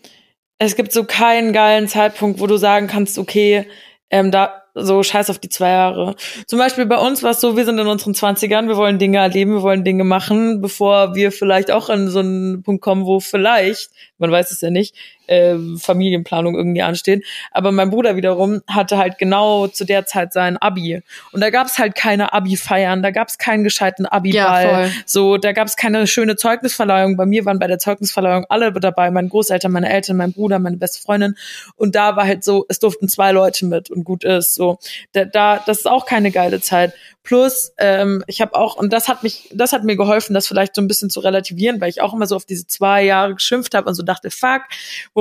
es 0.59 0.77
gibt 0.77 0.93
so 0.93 1.05
keinen 1.05 1.53
geilen 1.53 1.89
Zeitpunkt, 1.89 2.41
wo 2.41 2.47
du 2.47 2.57
sagen 2.57 2.87
kannst, 2.87 3.19
okay, 3.19 3.67
ähm, 4.11 4.31
da 4.31 4.63
so 4.75 5.03
scheiß 5.03 5.29
auf 5.31 5.39
die 5.39 5.49
zwei 5.49 5.71
Jahre. 5.71 6.15
Zum 6.47 6.59
Beispiel 6.59 6.87
bei 6.87 6.97
uns 6.97 7.23
war 7.23 7.33
es 7.33 7.41
so, 7.41 7.57
wir 7.57 7.65
sind 7.65 7.79
in 7.79 7.87
unseren 7.87 8.15
Zwanzigern, 8.15 8.69
wir 8.69 8.77
wollen 8.77 8.99
Dinge 8.99 9.19
erleben, 9.19 9.53
wir 9.53 9.63
wollen 9.63 9.85
Dinge 9.85 10.05
machen, 10.05 10.61
bevor 10.63 11.15
wir 11.15 11.31
vielleicht 11.31 11.71
auch 11.71 11.89
an 11.89 12.09
so 12.09 12.21
einen 12.21 12.63
Punkt 12.63 12.83
kommen, 12.83 13.05
wo 13.05 13.21
vielleicht, 13.21 13.91
man 14.19 14.31
weiß 14.31 14.51
es 14.51 14.61
ja 14.61 14.71
nicht, 14.71 14.95
äh, 15.33 15.79
Familienplanung 15.79 16.55
irgendwie 16.55 16.83
anstehen. 16.83 17.23
Aber 17.51 17.73
mein 17.73 17.91
Bruder 17.91 18.17
wiederum 18.17 18.61
hatte 18.69 18.99
halt 18.99 19.19
genau 19.19 19.67
zu 19.67 19.85
der 19.85 20.07
Zeit 20.07 20.33
sein 20.33 20.57
Abi. 20.57 21.03
Und 21.33 21.41
da 21.41 21.51
gab 21.51 21.67
es 21.67 21.79
halt 21.79 21.95
keine 21.95 22.33
Abi-Feiern, 22.33 23.03
da 23.03 23.11
gab 23.11 23.29
es 23.29 23.39
keinen 23.39 23.65
gescheiten 23.65 24.07
Abi-Ball. 24.07 24.65
Ja, 24.65 24.89
so, 25.07 25.39
da 25.39 25.53
gab 25.53 25.69
es 25.69 25.77
keine 25.77 26.07
schöne 26.07 26.37
Zeugnisverleihung. 26.37 27.17
Bei 27.17 27.27
mir 27.27 27.45
waren 27.45 27.59
bei 27.59 27.67
der 27.67 27.79
Zeugnisverleihung 27.79 28.47
alle 28.49 28.73
dabei, 28.73 29.11
meine 29.11 29.29
Großeltern, 29.29 29.73
meine 29.73 29.91
Eltern, 29.91 30.17
mein 30.17 30.33
Bruder, 30.33 30.59
meine 30.59 30.77
beste 30.77 31.01
Freundin. 31.01 31.37
Und 31.77 31.95
da 31.95 32.17
war 32.17 32.27
halt 32.27 32.45
so, 32.45 32.67
es 32.69 32.79
durften 32.79 33.09
zwei 33.09 33.33
Leute 33.33 33.67
mit 33.67 33.91
und 33.91 34.05
gut 34.05 34.25
ist. 34.25 34.55
So, 34.55 34.79
da, 35.13 35.25
da 35.25 35.63
das 35.67 35.79
ist 35.79 35.87
auch 35.87 36.07
keine 36.07 36.31
geile 36.31 36.61
Zeit. 36.61 36.93
Plus, 37.25 37.73
ähm, 37.79 38.25
ich 38.27 38.41
habe 38.41 38.55
auch, 38.55 38.77
und 38.77 38.93
das 38.93 39.07
hat 39.07 39.23
mich, 39.23 39.49
das 39.55 39.73
hat 39.73 39.85
mir 39.85 39.97
geholfen, 39.97 40.35
das 40.35 40.49
vielleicht 40.49 40.75
so 40.75 40.83
ein 40.83 40.89
bisschen 40.89 41.09
zu 41.09 41.21
relativieren, 41.21 41.81
weil 41.81 41.89
ich 41.89 42.01
auch 42.01 42.13
immer 42.13 42.27
so 42.27 42.35
auf 42.35 42.45
diese 42.45 42.67
zwei 42.67 43.05
Jahre 43.05 43.35
geschimpft 43.35 43.75
habe 43.75 43.89
und 43.89 43.95
so 43.95 44.03
dachte, 44.03 44.31
fuck. 44.31 44.63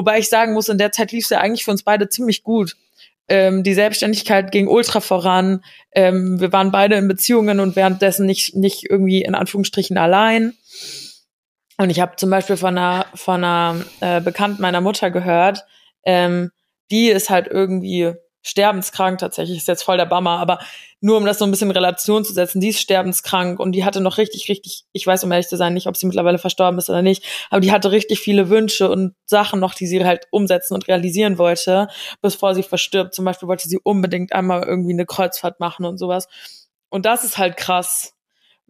Wobei 0.01 0.17
ich 0.17 0.29
sagen 0.29 0.53
muss, 0.53 0.67
in 0.67 0.79
der 0.79 0.91
Zeit 0.91 1.11
lief 1.11 1.25
es 1.25 1.29
ja 1.29 1.41
eigentlich 1.41 1.63
für 1.63 1.69
uns 1.69 1.83
beide 1.83 2.09
ziemlich 2.09 2.41
gut. 2.41 2.75
Ähm, 3.27 3.61
die 3.61 3.75
Selbstständigkeit 3.75 4.51
ging 4.51 4.67
ultra 4.67 4.99
voran. 4.99 5.63
Ähm, 5.91 6.41
wir 6.41 6.51
waren 6.51 6.71
beide 6.71 6.95
in 6.95 7.07
Beziehungen 7.07 7.59
und 7.59 7.75
währenddessen 7.75 8.25
nicht, 8.25 8.55
nicht 8.55 8.89
irgendwie 8.89 9.21
in 9.21 9.35
Anführungsstrichen 9.35 9.99
allein. 9.99 10.55
Und 11.77 11.91
ich 11.91 11.99
habe 11.99 12.15
zum 12.15 12.31
Beispiel 12.31 12.57
von 12.57 12.79
einer, 12.79 13.05
von 13.13 13.43
einer 13.43 13.85
äh, 13.99 14.21
Bekannten 14.21 14.63
meiner 14.63 14.81
Mutter 14.81 15.11
gehört, 15.11 15.65
ähm, 16.03 16.49
die 16.89 17.09
ist 17.09 17.29
halt 17.29 17.45
irgendwie 17.45 18.15
sterbenskrank 18.43 19.19
tatsächlich, 19.19 19.57
ist 19.57 19.67
jetzt 19.67 19.83
voll 19.83 19.97
der 19.97 20.05
Bummer, 20.05 20.39
aber 20.39 20.59
nur 20.99 21.17
um 21.17 21.25
das 21.25 21.39
so 21.39 21.45
ein 21.45 21.51
bisschen 21.51 21.69
in 21.69 21.75
Relation 21.75 22.25
zu 22.25 22.33
setzen, 22.33 22.59
die 22.59 22.69
ist 22.69 22.79
sterbenskrank 22.79 23.59
und 23.59 23.73
die 23.73 23.85
hatte 23.85 24.01
noch 24.01 24.17
richtig, 24.17 24.49
richtig, 24.49 24.83
ich 24.91 25.05
weiß 25.05 25.23
um 25.23 25.31
ehrlich 25.31 25.47
zu 25.47 25.57
sein 25.57 25.73
nicht, 25.73 25.87
ob 25.87 25.97
sie 25.97 26.05
mittlerweile 26.05 26.37
verstorben 26.37 26.77
ist 26.77 26.89
oder 26.89 27.01
nicht, 27.01 27.23
aber 27.49 27.61
die 27.61 27.71
hatte 27.71 27.91
richtig 27.91 28.19
viele 28.19 28.49
Wünsche 28.49 28.89
und 28.89 29.13
Sachen 29.25 29.59
noch, 29.59 29.73
die 29.73 29.87
sie 29.87 30.03
halt 30.05 30.27
umsetzen 30.31 30.73
und 30.73 30.87
realisieren 30.87 31.37
wollte, 31.37 31.87
bevor 32.21 32.55
sie 32.55 32.63
verstirbt. 32.63 33.13
Zum 33.13 33.25
Beispiel 33.25 33.47
wollte 33.47 33.67
sie 33.67 33.79
unbedingt 33.83 34.33
einmal 34.33 34.63
irgendwie 34.63 34.93
eine 34.93 35.05
Kreuzfahrt 35.05 35.59
machen 35.59 35.85
und 35.85 35.97
sowas. 35.97 36.27
Und 36.89 37.05
das 37.05 37.23
ist 37.23 37.37
halt 37.37 37.57
krass 37.57 38.13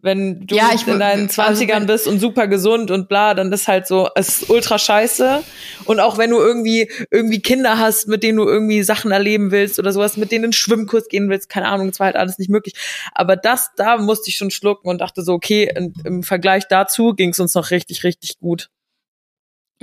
wenn 0.02 0.46
du 0.46 0.56
ja, 0.56 0.70
ich, 0.74 0.86
in 0.86 0.98
deinen 0.98 1.28
Zwanzigern 1.30 1.82
also 1.82 1.92
bist 1.92 2.06
und 2.08 2.18
super 2.18 2.48
gesund 2.48 2.90
und 2.90 3.08
bla, 3.08 3.34
dann 3.34 3.52
ist 3.52 3.68
halt 3.68 3.86
so, 3.86 4.08
es 4.16 4.42
ist 4.42 4.50
ultra 4.50 4.76
scheiße. 4.76 5.42
Und 5.84 6.00
auch 6.00 6.18
wenn 6.18 6.30
du 6.30 6.38
irgendwie, 6.38 6.90
irgendwie 7.10 7.40
Kinder 7.40 7.78
hast, 7.78 8.08
mit 8.08 8.24
denen 8.24 8.38
du 8.38 8.44
irgendwie 8.44 8.82
Sachen 8.82 9.12
erleben 9.12 9.52
willst 9.52 9.78
oder 9.78 9.92
sowas, 9.92 10.16
mit 10.16 10.32
denen 10.32 10.46
in 10.46 10.52
Schwimmkurs 10.52 11.08
gehen 11.08 11.30
willst, 11.30 11.48
keine 11.48 11.68
Ahnung, 11.68 11.88
es 11.88 12.00
war 12.00 12.06
halt 12.06 12.16
alles 12.16 12.38
nicht 12.38 12.50
möglich. 12.50 12.74
Aber 13.12 13.36
das, 13.36 13.70
da 13.76 13.96
musste 13.96 14.28
ich 14.28 14.36
schon 14.36 14.50
schlucken 14.50 14.88
und 14.88 15.00
dachte 15.00 15.22
so, 15.22 15.34
okay, 15.34 15.72
im 16.04 16.24
Vergleich 16.24 16.64
dazu 16.68 17.14
ging 17.14 17.30
es 17.30 17.38
uns 17.38 17.54
noch 17.54 17.70
richtig, 17.70 18.02
richtig 18.02 18.38
gut. 18.38 18.70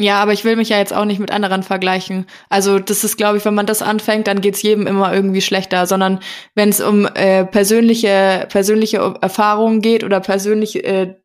Ja, 0.01 0.21
aber 0.21 0.31
ich 0.31 0.45
will 0.45 0.55
mich 0.55 0.69
ja 0.69 0.77
jetzt 0.77 0.93
auch 0.93 1.03
nicht 1.03 1.19
mit 1.19 1.29
anderen 1.29 1.61
vergleichen. 1.61 2.25
Also 2.47 2.79
das 2.79 3.03
ist, 3.03 3.17
glaube 3.17 3.37
ich, 3.37 3.43
wenn 3.43 3.53
man 3.53 3.65
das 3.65 3.81
anfängt, 3.81 4.27
dann 4.27 4.39
geht's 4.39 4.61
jedem 4.61 4.87
immer 4.87 5.13
irgendwie 5.13 5.41
schlechter, 5.41 5.85
sondern 5.87 6.21
wenn 6.55 6.69
es 6.69 6.79
um 6.79 7.05
äh, 7.05 7.43
persönliche 7.43 8.47
persönliche 8.47 9.15
Erfahrungen 9.19 9.81
geht 9.81 10.05
oder 10.05 10.21
persönlich, 10.21 10.85
äh, 10.85 11.15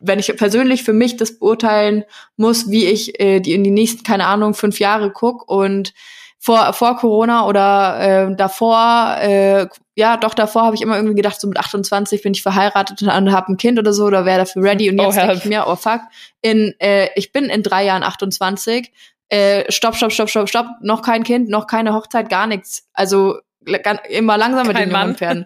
wenn 0.00 0.18
ich 0.18 0.34
persönlich 0.34 0.82
für 0.82 0.94
mich 0.94 1.18
das 1.18 1.38
beurteilen 1.38 2.04
muss, 2.38 2.70
wie 2.70 2.86
ich 2.86 3.20
äh, 3.20 3.40
die 3.40 3.52
in 3.52 3.64
die 3.64 3.70
nächsten 3.70 4.02
keine 4.02 4.26
Ahnung 4.28 4.54
fünf 4.54 4.80
Jahre 4.80 5.10
guck 5.12 5.46
und 5.46 5.92
vor, 6.38 6.72
vor 6.72 6.96
Corona 6.96 7.46
oder 7.46 8.30
äh, 8.30 8.34
davor, 8.34 9.18
äh, 9.20 9.66
ja, 9.96 10.18
doch 10.18 10.34
davor 10.34 10.62
habe 10.66 10.76
ich 10.76 10.82
immer 10.82 10.96
irgendwie 10.96 11.14
gedacht, 11.14 11.40
so 11.40 11.48
mit 11.48 11.58
28 11.58 12.22
bin 12.22 12.34
ich 12.34 12.42
verheiratet 12.42 13.00
und 13.00 13.32
habe 13.32 13.52
ein 13.52 13.56
Kind 13.56 13.78
oder 13.78 13.94
so 13.94 14.04
oder 14.04 14.26
wäre 14.26 14.40
dafür 14.40 14.62
ready. 14.62 14.90
Und 14.90 15.00
jetzt 15.00 15.16
oh, 15.16 15.20
denke 15.20 15.34
ich 15.38 15.44
mir, 15.46 15.64
oh 15.66 15.74
fuck, 15.74 16.02
in, 16.42 16.74
äh, 16.78 17.08
ich 17.16 17.32
bin 17.32 17.46
in 17.46 17.62
drei 17.62 17.84
Jahren 17.86 18.02
28. 18.02 18.92
Äh, 19.30 19.72
stopp, 19.72 19.96
stopp, 19.96 20.12
stopp, 20.12 20.28
stopp, 20.28 20.50
stopp, 20.50 20.66
noch 20.82 21.00
kein 21.00 21.24
Kind, 21.24 21.48
noch 21.48 21.66
keine 21.66 21.94
Hochzeit, 21.94 22.28
gar 22.28 22.46
nichts. 22.46 22.86
Also 22.92 23.38
immer 24.10 24.36
langsam 24.36 24.66
mit 24.66 24.78
den 24.78 24.90
jungen 24.90 25.16
Pferden. 25.16 25.44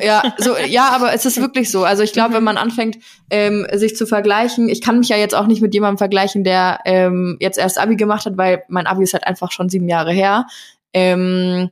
ja, 0.00 0.22
so, 0.36 0.56
ja, 0.58 0.90
aber 0.90 1.14
es 1.14 1.24
ist 1.24 1.40
wirklich 1.40 1.70
so. 1.70 1.84
Also 1.84 2.02
ich 2.02 2.12
glaube, 2.12 2.34
wenn 2.34 2.44
man 2.44 2.58
anfängt, 2.58 2.98
ähm, 3.30 3.66
sich 3.72 3.96
zu 3.96 4.06
vergleichen, 4.06 4.68
ich 4.68 4.82
kann 4.82 4.98
mich 4.98 5.08
ja 5.08 5.16
jetzt 5.16 5.34
auch 5.34 5.46
nicht 5.46 5.62
mit 5.62 5.72
jemandem 5.72 5.98
vergleichen, 5.98 6.44
der 6.44 6.80
ähm, 6.84 7.38
jetzt 7.40 7.58
erst 7.58 7.78
Abi 7.78 7.96
gemacht 7.96 8.26
hat, 8.26 8.36
weil 8.36 8.64
mein 8.68 8.86
Abi 8.86 9.02
ist 9.02 9.14
halt 9.14 9.26
einfach 9.26 9.50
schon 9.50 9.70
sieben 9.70 9.88
Jahre 9.88 10.12
her. 10.12 10.46
Ähm, 10.92 11.70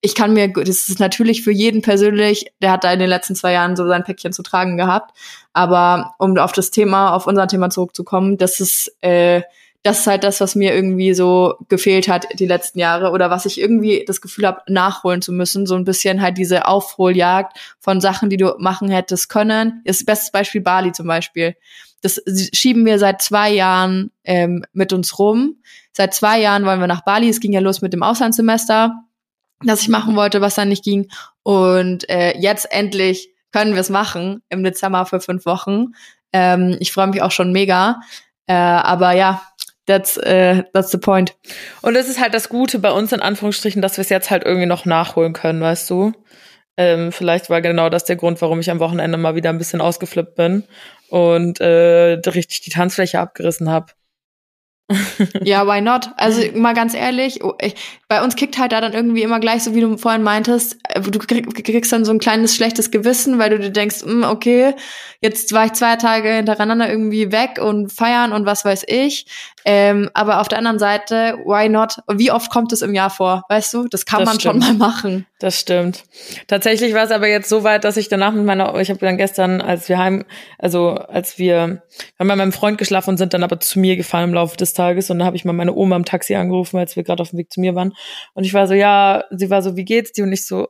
ich 0.00 0.14
kann 0.14 0.34
mir, 0.34 0.52
das 0.52 0.88
ist 0.88 1.00
natürlich 1.00 1.42
für 1.42 1.52
jeden 1.52 1.82
persönlich, 1.82 2.52
der 2.60 2.70
hat 2.70 2.84
da 2.84 2.92
in 2.92 2.98
den 2.98 3.08
letzten 3.08 3.34
zwei 3.34 3.52
Jahren 3.52 3.76
so 3.76 3.86
sein 3.86 4.04
Päckchen 4.04 4.32
zu 4.32 4.42
tragen 4.42 4.76
gehabt. 4.76 5.16
Aber 5.52 6.14
um 6.18 6.36
auf 6.38 6.52
das 6.52 6.70
Thema, 6.70 7.14
auf 7.14 7.26
unser 7.26 7.48
Thema 7.48 7.70
zurückzukommen, 7.70 8.36
das 8.36 8.60
ist 8.60 8.94
äh, 9.00 9.42
das 9.86 10.00
ist 10.00 10.06
halt 10.08 10.24
das, 10.24 10.40
was 10.40 10.56
mir 10.56 10.74
irgendwie 10.74 11.14
so 11.14 11.54
gefehlt 11.68 12.08
hat 12.08 12.26
die 12.40 12.46
letzten 12.46 12.80
Jahre 12.80 13.12
oder 13.12 13.30
was 13.30 13.46
ich 13.46 13.60
irgendwie 13.60 14.04
das 14.04 14.20
Gefühl 14.20 14.44
habe, 14.46 14.62
nachholen 14.66 15.22
zu 15.22 15.32
müssen. 15.32 15.64
So 15.64 15.76
ein 15.76 15.84
bisschen 15.84 16.20
halt 16.20 16.38
diese 16.38 16.66
Aufholjagd 16.66 17.56
von 17.78 18.00
Sachen, 18.00 18.28
die 18.28 18.36
du 18.36 18.56
machen 18.58 18.90
hättest 18.90 19.28
können. 19.28 19.82
Das 19.84 20.04
bestes 20.04 20.32
Beispiel 20.32 20.60
Bali 20.60 20.90
zum 20.90 21.06
Beispiel. 21.06 21.54
Das 22.02 22.20
schieben 22.52 22.84
wir 22.84 22.98
seit 22.98 23.22
zwei 23.22 23.52
Jahren 23.52 24.10
ähm, 24.24 24.64
mit 24.72 24.92
uns 24.92 25.20
rum. 25.20 25.56
Seit 25.92 26.14
zwei 26.14 26.40
Jahren 26.40 26.66
wollen 26.66 26.80
wir 26.80 26.88
nach 26.88 27.04
Bali. 27.04 27.28
Es 27.28 27.40
ging 27.40 27.52
ja 27.52 27.60
los 27.60 27.80
mit 27.80 27.92
dem 27.92 28.02
Auslandssemester, 28.02 29.04
das 29.64 29.82
ich 29.82 29.88
machen 29.88 30.16
wollte, 30.16 30.40
was 30.40 30.54
dann 30.54 30.68
nicht 30.68 30.84
ging. 30.84 31.08
Und 31.42 32.08
äh, 32.08 32.36
jetzt 32.38 32.70
endlich 32.70 33.30
können 33.52 33.74
wir 33.74 33.80
es 33.80 33.90
machen 33.90 34.42
im 34.48 34.64
Dezember 34.64 35.06
für 35.06 35.20
fünf 35.20 35.46
Wochen. 35.46 35.92
Ähm, 36.32 36.76
ich 36.80 36.92
freue 36.92 37.06
mich 37.06 37.22
auch 37.22 37.30
schon 37.30 37.52
mega. 37.52 38.00
Äh, 38.46 38.54
aber 38.54 39.12
ja, 39.12 39.42
That's, 39.86 40.18
uh, 40.18 40.62
that's 40.72 40.90
the 40.90 40.98
point. 40.98 41.36
Und 41.80 41.94
das 41.94 42.08
ist 42.08 42.20
halt 42.20 42.34
das 42.34 42.48
Gute 42.48 42.80
bei 42.80 42.90
uns 42.90 43.12
in 43.12 43.20
Anführungsstrichen, 43.20 43.80
dass 43.80 43.96
wir 43.96 44.02
es 44.02 44.08
jetzt 44.08 44.30
halt 44.30 44.44
irgendwie 44.44 44.66
noch 44.66 44.84
nachholen 44.84 45.32
können, 45.32 45.60
weißt 45.60 45.88
du? 45.88 46.12
Ähm, 46.76 47.12
vielleicht 47.12 47.48
war 47.50 47.62
genau 47.62 47.88
das 47.88 48.04
der 48.04 48.16
Grund, 48.16 48.42
warum 48.42 48.58
ich 48.60 48.70
am 48.70 48.80
Wochenende 48.80 49.16
mal 49.16 49.36
wieder 49.36 49.50
ein 49.50 49.58
bisschen 49.58 49.80
ausgeflippt 49.80 50.34
bin 50.34 50.64
und 51.08 51.60
äh, 51.60 52.20
richtig 52.26 52.62
die 52.62 52.70
Tanzfläche 52.70 53.20
abgerissen 53.20 53.70
habe. 53.70 53.92
ja, 55.42 55.66
why 55.66 55.80
not? 55.80 56.10
Also 56.16 56.40
mal 56.54 56.72
ganz 56.72 56.94
ehrlich, 56.94 57.42
oh, 57.42 57.54
bei 58.08 58.22
uns 58.22 58.36
kickt 58.36 58.56
halt 58.56 58.70
da 58.70 58.80
dann 58.80 58.92
irgendwie 58.92 59.22
immer 59.22 59.40
gleich, 59.40 59.64
so 59.64 59.74
wie 59.74 59.80
du 59.80 59.96
vorhin 59.96 60.22
meintest, 60.22 60.78
äh, 60.88 61.00
du 61.00 61.18
kriegst 61.18 61.92
dann 61.92 62.04
so 62.04 62.12
ein 62.12 62.20
kleines 62.20 62.54
schlechtes 62.54 62.92
Gewissen, 62.92 63.38
weil 63.38 63.50
du 63.50 63.58
dir 63.58 63.70
denkst, 63.70 64.02
hm, 64.02 64.22
okay, 64.22 64.74
jetzt 65.20 65.52
war 65.52 65.66
ich 65.66 65.72
zwei 65.72 65.96
Tage 65.96 66.28
hintereinander 66.34 66.88
irgendwie 66.88 67.32
weg 67.32 67.58
und 67.60 67.92
feiern 67.92 68.32
und 68.32 68.46
was 68.46 68.64
weiß 68.64 68.84
ich. 68.86 69.26
Ähm, 69.64 70.08
aber 70.14 70.40
auf 70.40 70.46
der 70.46 70.58
anderen 70.58 70.78
Seite, 70.78 71.38
why 71.44 71.68
not? 71.68 71.96
Wie 72.12 72.30
oft 72.30 72.50
kommt 72.50 72.72
es 72.72 72.82
im 72.82 72.94
Jahr 72.94 73.10
vor? 73.10 73.42
Weißt 73.48 73.74
du, 73.74 73.88
das 73.88 74.06
kann 74.06 74.20
das 74.20 74.28
man 74.28 74.40
stimmt. 74.40 74.64
schon 74.64 74.78
mal 74.78 74.88
machen. 74.88 75.26
Das 75.38 75.60
stimmt. 75.60 76.04
Tatsächlich 76.46 76.94
war 76.94 77.04
es 77.04 77.10
aber 77.10 77.28
jetzt 77.28 77.50
so 77.50 77.62
weit, 77.62 77.84
dass 77.84 77.98
ich 77.98 78.08
danach 78.08 78.32
mit 78.32 78.46
meiner, 78.46 78.74
ich 78.76 78.88
habe 78.88 79.00
dann 79.00 79.18
gestern, 79.18 79.60
als 79.60 79.86
wir 79.90 79.98
heim, 79.98 80.24
also 80.58 80.92
als 80.92 81.38
wir, 81.38 81.56
wir 81.56 82.18
haben 82.18 82.28
bei 82.28 82.36
meinem 82.36 82.52
Freund 82.52 82.78
geschlafen 82.78 83.10
und 83.10 83.16
sind 83.18 83.34
dann 83.34 83.42
aber 83.42 83.60
zu 83.60 83.78
mir 83.78 83.96
gefahren 83.96 84.30
im 84.30 84.34
Laufe 84.34 84.56
des 84.56 84.72
Tages 84.72 85.10
und 85.10 85.18
da 85.18 85.26
habe 85.26 85.36
ich 85.36 85.44
mal 85.44 85.52
meine 85.52 85.74
Oma 85.74 85.96
im 85.96 86.06
Taxi 86.06 86.34
angerufen, 86.36 86.78
als 86.78 86.96
wir 86.96 87.02
gerade 87.02 87.20
auf 87.20 87.30
dem 87.30 87.38
Weg 87.38 87.52
zu 87.52 87.60
mir 87.60 87.74
waren. 87.74 87.92
Und 88.32 88.44
ich 88.44 88.54
war 88.54 88.66
so, 88.66 88.72
ja, 88.72 89.24
sie 89.30 89.50
war 89.50 89.60
so, 89.60 89.76
wie 89.76 89.84
geht's 89.84 90.12
dir? 90.12 90.24
Und 90.24 90.32
ich 90.32 90.46
so, 90.46 90.68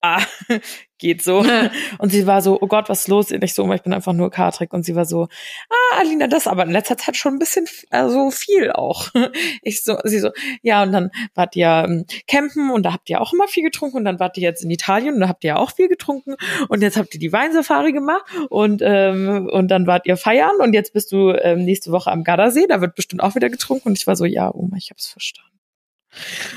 ah, 0.00 0.22
geht 0.98 1.22
so. 1.22 1.44
und 1.98 2.10
sie 2.10 2.26
war 2.26 2.42
so, 2.42 2.58
oh 2.60 2.66
Gott, 2.66 2.88
was 2.88 3.00
ist 3.00 3.08
los? 3.08 3.30
Und 3.30 3.42
ich 3.42 3.54
so, 3.54 3.70
ich 3.72 3.82
bin 3.82 3.92
einfach 3.92 4.12
nur 4.12 4.30
Katrik. 4.30 4.72
Und 4.72 4.84
sie 4.84 4.94
war 4.94 5.04
so, 5.04 5.24
ah, 5.70 5.98
Alina, 5.98 6.26
das 6.26 6.46
aber 6.46 6.64
in 6.64 6.70
letzter 6.70 6.96
Zeit 6.96 7.16
schon 7.16 7.34
ein 7.34 7.38
bisschen, 7.38 7.66
also 7.90 8.30
viel 8.30 8.72
auch. 8.72 9.08
Ich 9.62 9.84
so, 9.84 9.98
sie 10.04 10.18
so, 10.18 10.30
ja, 10.62 10.82
und 10.82 10.92
dann 10.92 11.10
wart 11.34 11.54
ihr 11.56 11.84
ähm, 11.86 12.06
campen 12.26 12.70
und 12.70 12.84
da 12.84 12.92
habt 12.92 13.10
ihr 13.10 13.20
auch 13.20 13.32
immer 13.32 13.46
viel 13.48 13.62
getrunken 13.62 13.98
und 13.98 14.04
dann 14.04 14.20
wart 14.20 14.36
ihr 14.36 14.42
jetzt 14.42 14.62
in 14.62 14.70
Italien 14.70 15.14
und 15.14 15.20
da 15.20 15.28
habt 15.28 15.44
ihr 15.44 15.58
auch 15.58 15.72
viel 15.72 15.88
getrunken 15.88 16.36
und 16.68 16.82
jetzt 16.82 16.96
habt 16.96 17.14
ihr 17.14 17.20
die 17.20 17.32
Weinsafari 17.32 17.92
gemacht 17.92 18.24
und, 18.48 18.80
ähm, 18.82 19.48
und 19.52 19.68
dann 19.68 19.86
wart 19.86 20.06
ihr 20.06 20.16
feiern 20.16 20.56
und 20.60 20.72
jetzt 20.72 20.92
bist 20.92 21.12
du 21.12 21.32
ähm, 21.32 21.64
nächste 21.64 21.92
Woche 21.92 22.10
am 22.10 22.24
Gardasee, 22.24 22.66
da 22.68 22.80
wird 22.80 22.94
bestimmt 22.94 23.22
auch 23.22 23.34
wieder 23.34 23.50
getrunken 23.50 23.88
und 23.88 23.98
ich 23.98 24.06
war 24.06 24.16
so, 24.16 24.24
ja, 24.24 24.52
Oma, 24.52 24.76
ich 24.76 24.90
hab's 24.90 25.06
verstanden. 25.06 25.57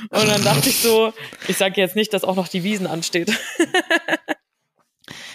Und 0.10 0.28
dann 0.28 0.44
dachte 0.44 0.70
ich 0.70 0.82
so, 0.82 1.14
ich 1.48 1.58
sage 1.58 1.80
jetzt 1.80 1.96
nicht, 1.96 2.14
dass 2.14 2.24
auch 2.24 2.36
noch 2.36 2.48
die 2.48 2.64
Wiesen 2.64 2.88
ansteht. 2.88 3.32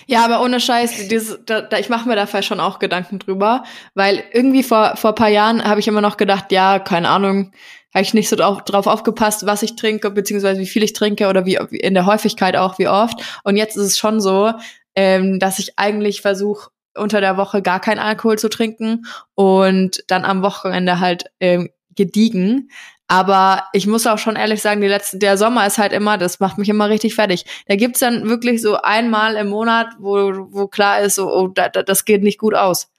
Ja, 0.09 0.24
aber 0.24 0.40
ohne 0.40 0.61
Scheiß, 0.61 1.09
dieses, 1.09 1.40
da, 1.46 1.61
da, 1.62 1.79
ich 1.79 1.88
mache 1.88 2.09
mir 2.09 2.14
dafür 2.14 2.42
schon 2.42 2.61
auch 2.61 2.79
Gedanken 2.79 3.18
drüber, 3.18 3.64
weil 3.94 4.22
irgendwie 4.33 4.62
vor 4.62 4.96
vor 4.96 5.16
paar 5.16 5.29
Jahren 5.29 5.64
habe 5.64 5.81
ich 5.81 5.88
immer 5.88 6.00
noch 6.00 6.16
gedacht, 6.16 6.52
ja, 6.52 6.79
keine 6.79 7.09
Ahnung, 7.09 7.52
habe 7.92 8.02
ich 8.02 8.14
nicht 8.14 8.29
so 8.29 8.37
drauf, 8.37 8.62
drauf 8.62 8.87
aufgepasst, 8.87 9.46
was 9.46 9.64
ich 9.64 9.74
trinke, 9.74 10.11
beziehungsweise 10.11 10.61
wie 10.61 10.66
viel 10.66 10.85
ich 10.85 10.92
trinke 10.92 11.29
oder 11.29 11.44
wie 11.44 11.57
in 11.57 11.94
der 11.94 12.07
Häufigkeit 12.07 12.57
auch, 12.57 12.79
wie 12.79 12.88
oft. 12.88 13.20
Und 13.42 13.57
jetzt 13.57 13.76
ist 13.76 13.83
es 13.85 13.98
schon 13.98 14.20
so, 14.20 14.52
ähm, 14.94 15.40
dass 15.40 15.59
ich 15.59 15.76
eigentlich 15.76 16.20
versuche, 16.20 16.70
unter 16.94 17.20
der 17.20 17.37
Woche 17.37 17.61
gar 17.61 17.81
keinen 17.81 17.98
Alkohol 17.98 18.38
zu 18.38 18.48
trinken 18.48 19.07
und 19.35 20.05
dann 20.07 20.24
am 20.24 20.42
Wochenende 20.42 21.00
halt 21.00 21.24
ähm, 21.40 21.70
gediegen. 21.94 22.70
Aber 23.09 23.64
ich 23.73 23.87
muss 23.87 24.07
auch 24.07 24.19
schon 24.19 24.35
ehrlich 24.35 24.61
sagen, 24.61 24.81
die 24.81 24.88
letzte, 24.88 25.19
der 25.19 25.38
Sommer 25.38 25.66
ist 25.66 25.79
halt 25.79 25.92
immer, 25.92 26.19
das 26.19 26.40
macht 26.40 26.59
mich 26.59 26.69
immer 26.69 26.88
richtig 26.88 27.14
fertig. 27.14 27.45
Da 27.69 27.77
gibt's 27.77 28.01
dann 28.01 28.29
wirklich 28.29 28.61
so 28.61 28.77
einmal 28.77 29.37
im 29.37 29.49
Monat, 29.49 29.88
wo, 29.99 30.47
wo 30.51 30.66
klar 30.66 31.01
ist, 31.01 31.14
so, 31.14 31.33
oh, 31.33 31.47
da, 31.47 31.69
da, 31.69 31.83
das 31.83 32.05
geht 32.05 32.23
nicht 32.23 32.38
gut 32.38 32.55
aus. 32.55 32.90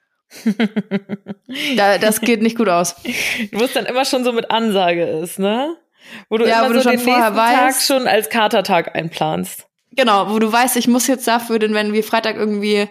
da, 1.76 1.98
das 1.98 2.22
geht 2.22 2.42
nicht 2.42 2.58
gut 2.58 2.70
aus. 2.70 2.96
Du 3.52 3.58
musst 3.58 3.76
dann 3.76 3.86
immer 3.86 4.06
schon 4.06 4.24
so 4.24 4.32
mit 4.32 4.50
Ansage 4.50 5.04
ist, 5.04 5.40
ne? 5.40 5.76
Wo 6.30 6.38
du 6.38 6.48
ja, 6.48 6.60
immer 6.60 6.70
wo 6.70 6.74
so 6.74 6.80
du 6.80 6.84
schon 6.84 6.92
den 6.92 7.00
vorher 7.02 7.36
weißt, 7.36 7.56
Tag 7.56 7.82
schon 7.82 8.08
als 8.08 8.30
Katertag 8.30 8.96
einplanst. 8.96 9.68
Genau, 9.92 10.30
wo 10.30 10.40
du 10.40 10.50
weißt, 10.50 10.78
ich 10.78 10.88
muss 10.88 11.08
jetzt 11.08 11.28
dafür, 11.28 11.60
denn 11.60 11.74
wenn 11.74 11.92
wir 11.92 12.04
Freitag 12.04 12.38
irgendwie 12.38 12.88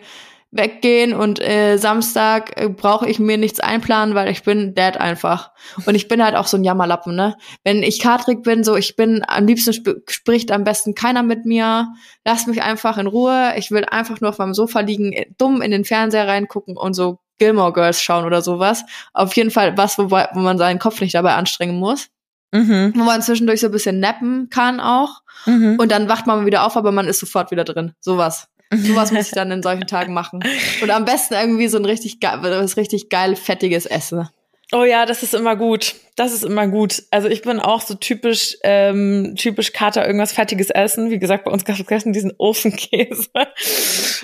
weggehen 0.56 1.14
und 1.14 1.40
äh, 1.40 1.76
Samstag 1.76 2.60
äh, 2.60 2.68
brauche 2.68 3.08
ich 3.08 3.18
mir 3.18 3.38
nichts 3.38 3.60
einplanen, 3.60 4.14
weil 4.14 4.28
ich 4.28 4.42
bin 4.42 4.74
dead 4.74 4.96
einfach. 4.96 5.50
Und 5.84 5.94
ich 5.94 6.08
bin 6.08 6.22
halt 6.22 6.34
auch 6.34 6.46
so 6.46 6.56
ein 6.56 6.64
Jammerlappen, 6.64 7.14
ne? 7.14 7.36
Wenn 7.64 7.82
ich 7.82 8.00
Katrik 8.00 8.42
bin, 8.42 8.64
so 8.64 8.76
ich 8.76 8.96
bin, 8.96 9.22
am 9.26 9.46
liebsten 9.46 9.70
sp 9.74 10.02
spricht 10.08 10.52
am 10.52 10.64
besten 10.64 10.94
keiner 10.94 11.22
mit 11.22 11.44
mir. 11.44 11.88
Lass 12.24 12.46
mich 12.46 12.62
einfach 12.62 12.98
in 12.98 13.06
Ruhe. 13.06 13.54
Ich 13.56 13.70
will 13.70 13.84
einfach 13.84 14.20
nur 14.20 14.30
auf 14.30 14.38
meinem 14.38 14.54
Sofa 14.54 14.80
liegen, 14.80 15.12
äh, 15.12 15.26
dumm 15.38 15.62
in 15.62 15.70
den 15.70 15.84
Fernseher 15.84 16.28
reingucken 16.28 16.76
und 16.76 16.94
so 16.94 17.18
Gilmore 17.38 17.72
Girls 17.72 18.02
schauen 18.02 18.24
oder 18.24 18.42
sowas. 18.42 18.84
Auf 19.12 19.36
jeden 19.36 19.50
Fall 19.50 19.76
was, 19.76 19.98
wo, 19.98 20.10
wo 20.10 20.40
man 20.40 20.58
seinen 20.58 20.78
Kopf 20.78 21.00
nicht 21.00 21.14
dabei 21.14 21.34
anstrengen 21.34 21.78
muss. 21.78 22.08
Mhm. 22.52 22.92
Wo 22.94 23.02
man 23.02 23.22
zwischendurch 23.22 23.60
so 23.60 23.66
ein 23.66 23.72
bisschen 23.72 24.00
nappen 24.00 24.48
kann 24.50 24.80
auch. 24.80 25.22
Mhm. 25.46 25.76
Und 25.78 25.90
dann 25.92 26.08
wacht 26.08 26.26
man 26.26 26.46
wieder 26.46 26.64
auf, 26.64 26.76
aber 26.76 26.92
man 26.92 27.06
ist 27.06 27.20
sofort 27.20 27.50
wieder 27.50 27.64
drin. 27.64 27.92
Sowas. 28.00 28.48
Sowas 28.70 29.12
muss 29.12 29.26
ich 29.26 29.32
dann 29.32 29.50
in 29.50 29.62
solchen 29.62 29.86
Tagen 29.86 30.12
machen. 30.12 30.40
Und 30.82 30.90
am 30.90 31.04
besten 31.04 31.34
irgendwie 31.34 31.68
so 31.68 31.78
ein 31.78 31.84
richtig, 31.84 32.18
was 32.20 32.76
richtig 32.76 33.08
geil 33.08 33.36
fettiges 33.36 33.86
Essen. 33.86 34.28
Oh 34.72 34.82
ja, 34.82 35.06
das 35.06 35.22
ist 35.22 35.32
immer 35.32 35.54
gut. 35.54 35.94
Das 36.16 36.32
ist 36.32 36.44
immer 36.44 36.66
gut. 36.66 37.04
Also 37.12 37.28
ich 37.28 37.42
bin 37.42 37.60
auch 37.60 37.80
so 37.80 37.94
typisch, 37.94 38.56
ähm, 38.64 39.34
typisch 39.36 39.72
Kater 39.72 40.04
irgendwas 40.04 40.32
fettiges 40.32 40.70
essen. 40.70 41.10
Wie 41.10 41.20
gesagt, 41.20 41.44
bei 41.44 41.52
uns 41.52 41.64
gab 41.64 41.78
es 41.78 42.04
diesen 42.04 42.32
Ofenkäse. 42.38 43.28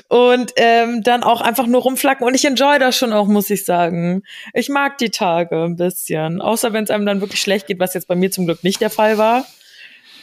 Und 0.09 0.53
ähm, 0.57 1.03
dann 1.05 1.23
auch 1.23 1.43
einfach 1.43 1.69
nur 1.69 1.83
rumflacken. 1.83 2.27
Und 2.27 2.35
ich 2.35 2.45
enjoy 2.45 2.81
das 2.81 2.97
schon 2.97 3.13
auch, 3.13 3.29
muss 3.29 3.51
ich 3.51 3.65
sagen. 3.65 4.25
Ich 4.53 4.69
mag 4.69 4.99
die 4.99 5.11
Tage 5.11 5.63
ein 5.63 5.77
bisschen. 5.77 6.41
Außer 6.41 6.73
wenn 6.73 6.85
es 6.85 6.91
einem 6.91 7.07
dann 7.07 7.21
wirklich 7.21 7.41
schlecht 7.41 7.69
geht, 7.69 7.79
was 7.79 7.95
jetzt 7.95 8.09
bei 8.09 8.17
mir 8.17 8.33
zum 8.33 8.47
Glück 8.47 8.65
nicht 8.65 8.81
der 8.81 8.91
Fall 8.91 9.19
war. 9.19 9.47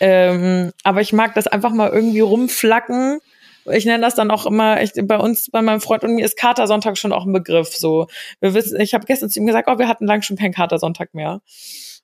Ähm, 0.02 0.72
aber 0.84 1.00
ich 1.00 1.14
mag 1.14 1.34
das 1.36 1.48
einfach 1.48 1.72
mal 1.72 1.92
irgendwie 1.92 2.20
rumflacken 2.20 3.22
ich 3.70 3.86
nenne 3.86 4.02
das 4.02 4.16
dann 4.16 4.32
auch 4.32 4.46
immer, 4.46 4.82
ich, 4.82 4.94
bei 5.04 5.18
uns, 5.18 5.50
bei 5.50 5.62
meinem 5.62 5.82
Freund 5.82 6.04
und 6.04 6.16
mir 6.16 6.26
ist 6.26 6.38
Katersonntag 6.38 6.98
schon 6.98 7.14
auch 7.14 7.26
ein 7.26 7.34
Begriff. 7.34 7.76
So, 7.76 8.08
wir 8.40 8.54
wissen, 8.54 8.80
ich 8.80 8.94
habe 8.94 9.06
gestern 9.06 9.30
zu 9.30 9.40
ihm 9.40 9.46
gesagt, 9.46 9.68
oh, 9.72 9.80
wir 9.80 9.88
hatten 9.88 10.06
lang 10.06 10.22
schon 10.22 10.38
keinen 10.38 10.54
Katersonntag 10.54 11.14
mehr. 11.14 11.42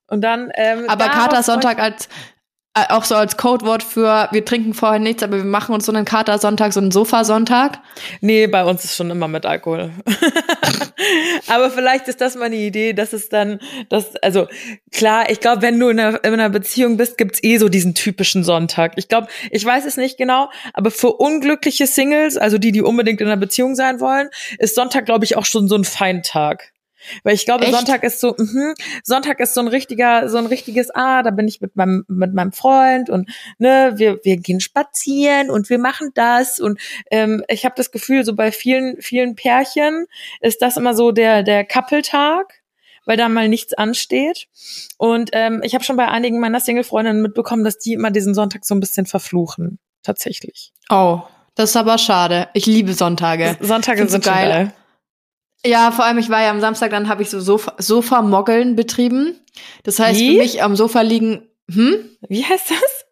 Und 0.07 0.21
dann. 0.21 0.51
Ähm, 0.55 0.85
Aber 0.87 1.05
Katersonntag 1.05 1.79
als 1.79 2.09
auch 2.75 3.05
so 3.05 3.15
als 3.15 3.37
Codewort 3.37 3.83
für 3.83 4.27
wir 4.31 4.43
trinken 4.43 4.73
vorher 4.73 4.99
nichts, 4.99 5.23
aber 5.23 5.37
wir 5.37 5.45
machen 5.45 5.73
uns 5.73 5.85
so 5.85 5.93
einen 5.93 6.03
Katersonntag, 6.03 6.73
so 6.73 6.81
einen 6.81 6.91
Sofasonntag? 6.91 7.79
Nee, 8.19 8.47
bei 8.47 8.65
uns 8.65 8.83
ist 8.83 8.97
schon 8.97 9.09
immer 9.09 9.29
mit 9.29 9.45
Alkohol. 9.45 9.91
aber 11.47 11.71
vielleicht 11.71 12.09
ist 12.09 12.19
das 12.19 12.35
mal 12.35 12.45
eine 12.45 12.57
Idee, 12.57 12.91
dass 12.91 13.13
es 13.13 13.29
dann, 13.29 13.59
das, 13.87 14.17
also 14.17 14.47
klar, 14.91 15.29
ich 15.29 15.39
glaube, 15.39 15.61
wenn 15.61 15.79
du 15.79 15.87
in 15.87 15.99
einer, 15.99 16.21
in 16.25 16.33
einer 16.33 16.49
Beziehung 16.49 16.97
bist, 16.97 17.17
gibt's 17.17 17.41
eh 17.43 17.57
so 17.57 17.69
diesen 17.69 17.95
typischen 17.95 18.43
Sonntag. 18.43 18.93
Ich 18.97 19.07
glaube, 19.07 19.27
ich 19.51 19.63
weiß 19.63 19.85
es 19.85 19.95
nicht 19.95 20.17
genau, 20.17 20.49
aber 20.73 20.91
für 20.91 21.13
unglückliche 21.13 21.87
Singles, 21.87 22.35
also 22.35 22.57
die, 22.57 22.73
die 22.73 22.81
unbedingt 22.81 23.21
in 23.21 23.27
einer 23.27 23.37
Beziehung 23.37 23.75
sein 23.75 24.01
wollen, 24.01 24.29
ist 24.59 24.75
Sonntag, 24.75 25.05
glaube 25.05 25.23
ich, 25.23 25.37
auch 25.37 25.45
schon 25.45 25.69
so 25.69 25.75
ein 25.75 25.85
Feintag. 25.85 26.73
Weil 27.23 27.35
ich 27.35 27.45
glaube, 27.45 27.65
Echt? 27.65 27.73
Sonntag 27.73 28.03
ist 28.03 28.19
so, 28.19 28.35
mh, 28.37 28.73
Sonntag 29.03 29.39
ist 29.39 29.53
so 29.53 29.61
ein 29.61 29.67
richtiger, 29.67 30.29
so 30.29 30.37
ein 30.37 30.45
richtiges, 30.45 30.89
ah, 30.93 31.23
da 31.23 31.31
bin 31.31 31.47
ich 31.47 31.61
mit 31.61 31.75
meinem, 31.75 32.05
mit 32.07 32.33
meinem 32.33 32.51
Freund 32.51 33.09
und 33.09 33.29
ne, 33.57 33.93
wir, 33.95 34.19
wir 34.23 34.37
gehen 34.37 34.59
spazieren 34.59 35.49
und 35.49 35.69
wir 35.69 35.79
machen 35.79 36.11
das. 36.13 36.59
Und 36.59 36.79
ähm, 37.11 37.43
ich 37.47 37.65
habe 37.65 37.75
das 37.75 37.91
Gefühl, 37.91 38.25
so 38.25 38.35
bei 38.35 38.51
vielen, 38.51 39.01
vielen 39.01 39.35
Pärchen 39.35 40.05
ist 40.41 40.61
das 40.61 40.77
immer 40.77 40.93
so 40.93 41.11
der, 41.11 41.43
der 41.43 41.63
Kappeltag 41.63 42.61
weil 43.05 43.17
da 43.17 43.29
mal 43.29 43.47
nichts 43.47 43.73
ansteht. 43.73 44.47
Und 44.97 45.29
ähm, 45.33 45.61
ich 45.63 45.73
habe 45.75 45.83
schon 45.83 45.95
bei 45.95 46.07
einigen 46.07 46.39
meiner 46.39 46.59
Single-Freundinnen 46.59 47.21
mitbekommen, 47.21 47.63
dass 47.63 47.77
die 47.77 47.93
immer 47.93 48.11
diesen 48.11 48.33
Sonntag 48.33 48.65
so 48.65 48.75
ein 48.75 48.79
bisschen 48.79 49.05
verfluchen. 49.05 49.79
Tatsächlich. 50.03 50.71
Oh, 50.89 51.21
das 51.55 51.71
ist 51.71 51.77
aber 51.77 51.97
schade. 51.97 52.49
Ich 52.53 52.65
liebe 52.65 52.93
Sonntage. 52.93 53.57
Sonntage 53.61 54.07
sind 54.07 54.23
so 54.23 54.29
geil. 54.29 54.49
geil. 54.49 54.73
Ja, 55.65 55.91
vor 55.91 56.05
allem, 56.05 56.17
ich 56.19 56.29
war 56.29 56.41
ja 56.41 56.51
am 56.51 56.61
Samstag, 56.61 56.91
dann 56.91 57.09
habe 57.09 57.23
ich 57.23 57.29
so 57.29 57.39
Sofa, 57.39 57.73
Sofa-Moggeln 57.77 58.75
betrieben. 58.75 59.39
Das 59.83 59.99
heißt, 59.99 60.19
Wie? 60.19 60.33
für 60.33 60.41
mich 60.41 60.63
am 60.63 60.75
Sofa 60.75 61.01
liegen, 61.01 61.47
hm? 61.71 62.09
Wie 62.29 62.45
heißt 62.45 62.69
das? 62.69 63.05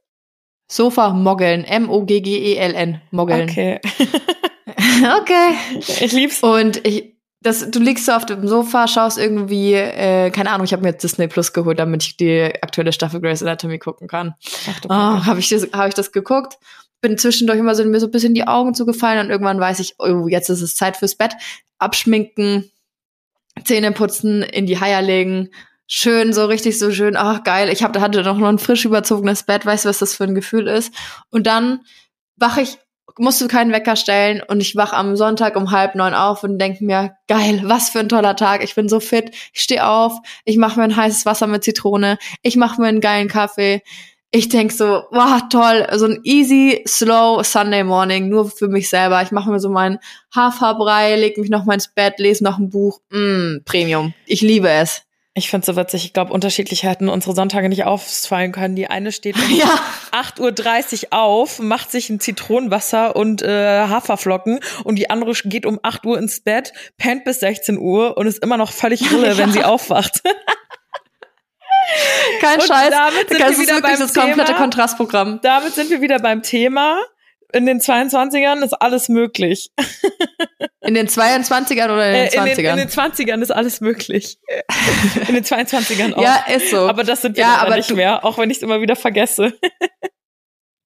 Sofa-Moggeln. 0.69 1.65
M-O-G-G-E-L-N. 1.65 3.01
Moggeln. 3.11 3.49
Okay. 3.49 3.79
okay. 5.19 5.55
Ich 5.77 6.11
lieb's. 6.11 6.43
Und 6.43 6.85
ich, 6.85 7.15
das, 7.41 7.69
du 7.69 7.79
liegst 7.79 8.05
so 8.05 8.13
auf 8.13 8.25
dem 8.25 8.47
Sofa, 8.47 8.87
schaust 8.87 9.17
irgendwie, 9.17 9.73
äh, 9.73 10.29
keine 10.29 10.51
Ahnung, 10.51 10.65
ich 10.65 10.73
habe 10.73 10.83
mir 10.83 10.89
jetzt 10.89 11.03
Disney 11.03 11.27
Plus 11.27 11.53
geholt, 11.53 11.79
damit 11.79 12.03
ich 12.03 12.17
die 12.17 12.53
aktuelle 12.61 12.93
Staffel 12.93 13.19
Grey's 13.19 13.41
Anatomy 13.41 13.79
gucken 13.79 14.07
kann. 14.07 14.35
Ach, 14.67 14.79
oh, 14.85 15.25
habe 15.25 15.39
ich, 15.39 15.49
das, 15.49 15.67
hab 15.73 15.87
ich 15.87 15.95
das 15.95 16.11
geguckt 16.11 16.57
bin 17.03 17.17
zwischendurch 17.17 17.59
immer 17.59 17.75
so 17.75 17.83
mir 17.83 17.99
so 17.99 18.07
ein 18.07 18.11
bisschen 18.11 18.33
die 18.33 18.47
Augen 18.47 18.73
zugefallen 18.73 19.19
und 19.19 19.29
irgendwann 19.29 19.59
weiß 19.59 19.79
ich, 19.79 19.95
oh, 19.99 20.27
jetzt 20.27 20.49
ist 20.49 20.61
es 20.61 20.73
Zeit 20.73 20.97
fürs 20.97 21.15
Bett. 21.15 21.33
Abschminken, 21.77 22.71
Zähne 23.65 23.91
putzen, 23.91 24.41
in 24.41 24.65
die 24.65 24.79
Haier 24.79 25.01
legen, 25.01 25.49
schön, 25.85 26.31
so 26.33 26.45
richtig 26.45 26.79
so 26.79 26.91
schön, 26.91 27.17
ach 27.17 27.43
geil, 27.43 27.69
ich 27.69 27.83
hab, 27.83 27.99
hatte 27.99 28.23
noch 28.23 28.41
ein 28.41 28.57
frisch 28.57 28.85
überzogenes 28.85 29.43
Bett, 29.43 29.65
weißt 29.65 29.83
du, 29.83 29.89
was 29.89 29.99
das 29.99 30.15
für 30.15 30.23
ein 30.23 30.33
Gefühl 30.33 30.67
ist? 30.67 30.93
Und 31.29 31.45
dann 31.45 31.81
wach 32.37 32.57
ich, 32.57 32.77
musst 33.17 33.41
du 33.41 33.47
keinen 33.49 33.73
Wecker 33.73 33.97
stellen 33.97 34.41
und 34.47 34.61
ich 34.61 34.77
wach 34.77 34.93
am 34.93 35.17
Sonntag 35.17 35.57
um 35.57 35.71
halb 35.71 35.95
neun 35.95 36.13
auf 36.13 36.43
und 36.43 36.57
denk 36.57 36.79
mir, 36.79 37.17
geil, 37.27 37.61
was 37.65 37.89
für 37.89 37.99
ein 37.99 38.09
toller 38.09 38.37
Tag, 38.37 38.63
ich 38.63 38.75
bin 38.75 38.87
so 38.87 39.01
fit, 39.01 39.31
ich 39.53 39.61
stehe 39.61 39.85
auf, 39.85 40.13
ich 40.45 40.55
mache 40.55 40.79
mir 40.79 40.85
ein 40.85 40.95
heißes 40.95 41.25
Wasser 41.25 41.47
mit 41.47 41.65
Zitrone, 41.65 42.17
ich 42.41 42.55
mache 42.55 42.81
mir 42.81 42.87
einen 42.87 43.01
geilen 43.01 43.27
Kaffee, 43.27 43.83
ich 44.35 44.49
denk 44.49 44.71
so, 44.71 45.03
wow, 45.11 45.41
toll, 45.51 45.87
so 45.93 46.07
ein 46.07 46.19
easy, 46.23 46.83
slow 46.87 47.43
Sunday 47.43 47.83
Morning, 47.83 48.29
nur 48.29 48.49
für 48.49 48.67
mich 48.67 48.89
selber. 48.89 49.21
Ich 49.21 49.31
mache 49.31 49.51
mir 49.51 49.59
so 49.59 49.69
meinen 49.69 49.99
Haferbrei, 50.35 51.15
leg 51.17 51.37
mich 51.37 51.51
noch 51.51 51.65
mal 51.65 51.75
ins 51.75 51.87
Bett, 51.87 52.15
lese 52.17 52.43
noch 52.43 52.57
ein 52.57 52.71
Buch. 52.71 52.99
Mm, 53.11 53.57
Premium. 53.63 54.15
Ich 54.25 54.41
liebe 54.41 54.69
es. 54.69 55.03
Ich 55.35 55.51
finde 55.51 55.65
so 55.65 55.75
witzig. 55.75 56.05
Ich 56.05 56.13
glaube, 56.13 56.33
unterschiedlich 56.33 56.81
hätten 56.81 57.09
unsere 57.09 57.35
Sonntage 57.35 57.69
nicht 57.69 57.85
ausfallen 57.85 58.51
können. 58.51 58.75
Die 58.75 58.87
eine 58.87 59.11
steht 59.11 59.35
um 59.49 59.55
Ja. 59.55 59.79
8.30 60.11 61.05
Uhr 61.05 61.13
auf, 61.13 61.59
macht 61.59 61.91
sich 61.91 62.09
ein 62.09 62.19
Zitronenwasser 62.19 63.15
und 63.15 63.43
äh, 63.43 63.87
Haferflocken 63.87 64.61
und 64.83 64.95
die 64.95 65.11
andere 65.11 65.33
geht 65.45 65.67
um 65.67 65.79
8 65.83 66.07
Uhr 66.07 66.17
ins 66.17 66.41
Bett, 66.41 66.73
pennt 66.97 67.23
bis 67.23 67.39
16 67.41 67.77
Uhr 67.77 68.17
und 68.17 68.25
ist 68.25 68.43
immer 68.43 68.57
noch 68.57 68.71
völlig 68.71 69.11
rulle, 69.13 69.37
wenn 69.37 69.51
sie 69.51 69.63
aufwacht. 69.63 70.21
Kein 72.41 72.59
Und 72.59 72.67
Scheiß. 72.67 72.89
damit 72.91 73.29
sind 73.29 73.31
das 73.31 73.39
wir 73.39 73.47
ist 73.49 73.59
wieder 73.61 73.75
wirklich 73.75 73.99
das 73.99 74.13
komplette 74.13 74.45
Thema. 74.51 74.57
Kontrastprogramm. 74.59 75.39
Damit 75.41 75.73
sind 75.73 75.89
wir 75.89 76.01
wieder 76.01 76.19
beim 76.19 76.41
Thema. 76.43 77.01
In 77.53 77.65
den 77.67 77.79
22ern 77.79 78.63
ist 78.63 78.73
alles 78.73 79.09
möglich. 79.09 79.69
In 80.81 80.95
den 80.95 81.07
22ern 81.07 81.85
oder 81.85 82.07
in 82.07 82.13
den 82.13 82.25
Äh, 82.25 82.33
in, 82.33 82.41
20ern? 82.41 82.55
den, 82.55 82.65
in 82.65 82.77
den 82.77 82.89
20ern 82.89 83.41
ist 83.43 83.51
alles 83.51 83.79
möglich. 83.79 84.37
In 85.27 85.35
den 85.35 85.43
22ern 85.43 86.13
auch. 86.15 86.21
ja, 86.23 86.43
ist 86.53 86.71
so. 86.71 86.89
Aber 86.89 87.03
das 87.03 87.21
sind 87.21 87.37
wir 87.37 87.43
Ja, 87.43 87.57
aber 87.57 87.75
nicht 87.75 87.93
mehr, 87.93 88.25
auch 88.25 88.37
wenn 88.39 88.49
ich 88.49 88.57
es 88.57 88.63
immer 88.63 88.81
wieder 88.81 88.95
vergesse. 88.95 89.53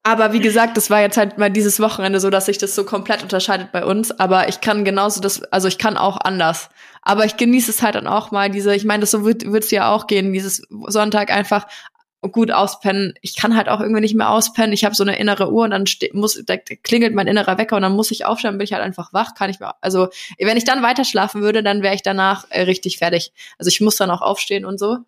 Aber 0.08 0.32
wie 0.32 0.40
gesagt, 0.40 0.78
das 0.78 0.88
war 0.88 1.02
jetzt 1.02 1.18
halt 1.18 1.36
mal 1.36 1.50
dieses 1.50 1.80
Wochenende 1.80 2.18
so, 2.18 2.30
dass 2.30 2.46
sich 2.46 2.56
das 2.56 2.74
so 2.74 2.84
komplett 2.84 3.22
unterscheidet 3.22 3.72
bei 3.72 3.84
uns. 3.84 4.10
Aber 4.18 4.48
ich 4.48 4.62
kann 4.62 4.82
genauso 4.82 5.20
das, 5.20 5.42
also 5.52 5.68
ich 5.68 5.76
kann 5.76 5.98
auch 5.98 6.16
anders. 6.16 6.70
Aber 7.02 7.26
ich 7.26 7.36
genieße 7.36 7.70
es 7.70 7.82
halt 7.82 7.94
dann 7.94 8.06
auch 8.06 8.30
mal, 8.30 8.48
diese, 8.48 8.74
ich 8.74 8.86
meine, 8.86 9.02
das 9.02 9.10
so 9.10 9.26
wird 9.26 9.44
es 9.44 9.70
ja 9.70 9.92
auch 9.92 10.06
gehen, 10.06 10.32
dieses 10.32 10.66
Sonntag 10.86 11.30
einfach 11.30 11.66
gut 12.22 12.50
auspennen. 12.50 13.12
Ich 13.20 13.36
kann 13.36 13.54
halt 13.54 13.68
auch 13.68 13.80
irgendwie 13.80 14.00
nicht 14.00 14.14
mehr 14.14 14.30
auspennen. 14.30 14.72
Ich 14.72 14.86
habe 14.86 14.94
so 14.94 15.04
eine 15.04 15.18
innere 15.18 15.52
Uhr 15.52 15.64
und 15.64 15.72
dann 15.72 15.84
muss, 16.14 16.42
da 16.46 16.56
klingelt 16.56 17.14
mein 17.14 17.26
innerer 17.26 17.58
Wecker 17.58 17.76
und 17.76 17.82
dann 17.82 17.92
muss 17.92 18.10
ich 18.10 18.24
aufstehen, 18.24 18.56
bin 18.56 18.64
ich 18.64 18.72
halt 18.72 18.82
einfach 18.82 19.12
wach, 19.12 19.34
kann 19.34 19.50
ich 19.50 19.60
mehr. 19.60 19.74
Also 19.82 20.08
wenn 20.38 20.56
ich 20.56 20.64
dann 20.64 20.82
weiter 20.82 21.04
schlafen 21.04 21.42
würde, 21.42 21.62
dann 21.62 21.82
wäre 21.82 21.94
ich 21.94 22.02
danach 22.02 22.46
äh, 22.48 22.62
richtig 22.62 22.96
fertig. 22.96 23.30
Also 23.58 23.68
ich 23.68 23.82
muss 23.82 23.96
dann 23.96 24.10
auch 24.10 24.22
aufstehen 24.22 24.64
und 24.64 24.78
so. 24.78 25.00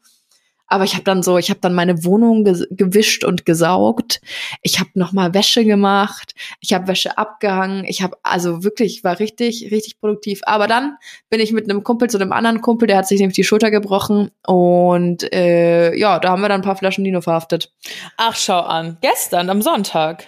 Aber 0.73 0.85
ich 0.85 0.95
habe 0.95 1.05
dann 1.05 1.23
so, 1.23 1.37
ich 1.37 1.51
habe 1.51 1.61
dann 1.61 1.75
meine 1.75 2.05
Wohnung 2.05 2.45
ges- 2.47 2.67
gewischt 2.71 3.25
und 3.25 3.45
gesaugt. 3.45 4.21
Ich 4.63 4.79
habe 4.81 4.89
noch 4.95 5.13
mal 5.13 5.35
Wäsche 5.35 5.65
gemacht. 5.65 6.35
Ich 6.61 6.73
habe 6.73 6.87
Wäsche 6.87 7.19
abgehangen. 7.19 7.85
Ich 7.87 8.03
habe 8.03 8.17
also 8.23 8.65
wirklich 8.65 8.99
ich 8.99 9.05
war 9.05 9.19
richtig 9.19 9.71
richtig 9.71 10.01
produktiv. 10.01 10.41
Aber 10.45 10.67
dann 10.69 10.97
bin 11.29 11.41
ich 11.41 11.53
mit 11.53 11.69
einem 11.69 11.83
Kumpel 11.85 12.09
zu 12.09 12.19
einem 12.19 12.33
anderen 12.33 12.61
Kumpel, 12.61 12.87
der 12.87 12.99
hat 12.99 13.09
sich 13.09 13.19
nämlich 13.21 13.35
die 13.37 13.45
Schulter 13.45 13.71
gebrochen 13.71 14.31
und 14.47 15.33
äh, 15.35 15.95
ja, 15.97 16.19
da 16.21 16.31
haben 16.31 16.41
wir 16.41 16.49
dann 16.49 16.61
ein 16.61 16.65
paar 16.65 16.77
Flaschen 16.77 17.05
Dino 17.05 17.21
verhaftet. 17.21 17.73
Ach, 18.17 18.37
schau 18.37 18.61
an. 18.61 18.97
Gestern, 19.01 19.51
am 19.51 19.61
Sonntag. 19.63 20.27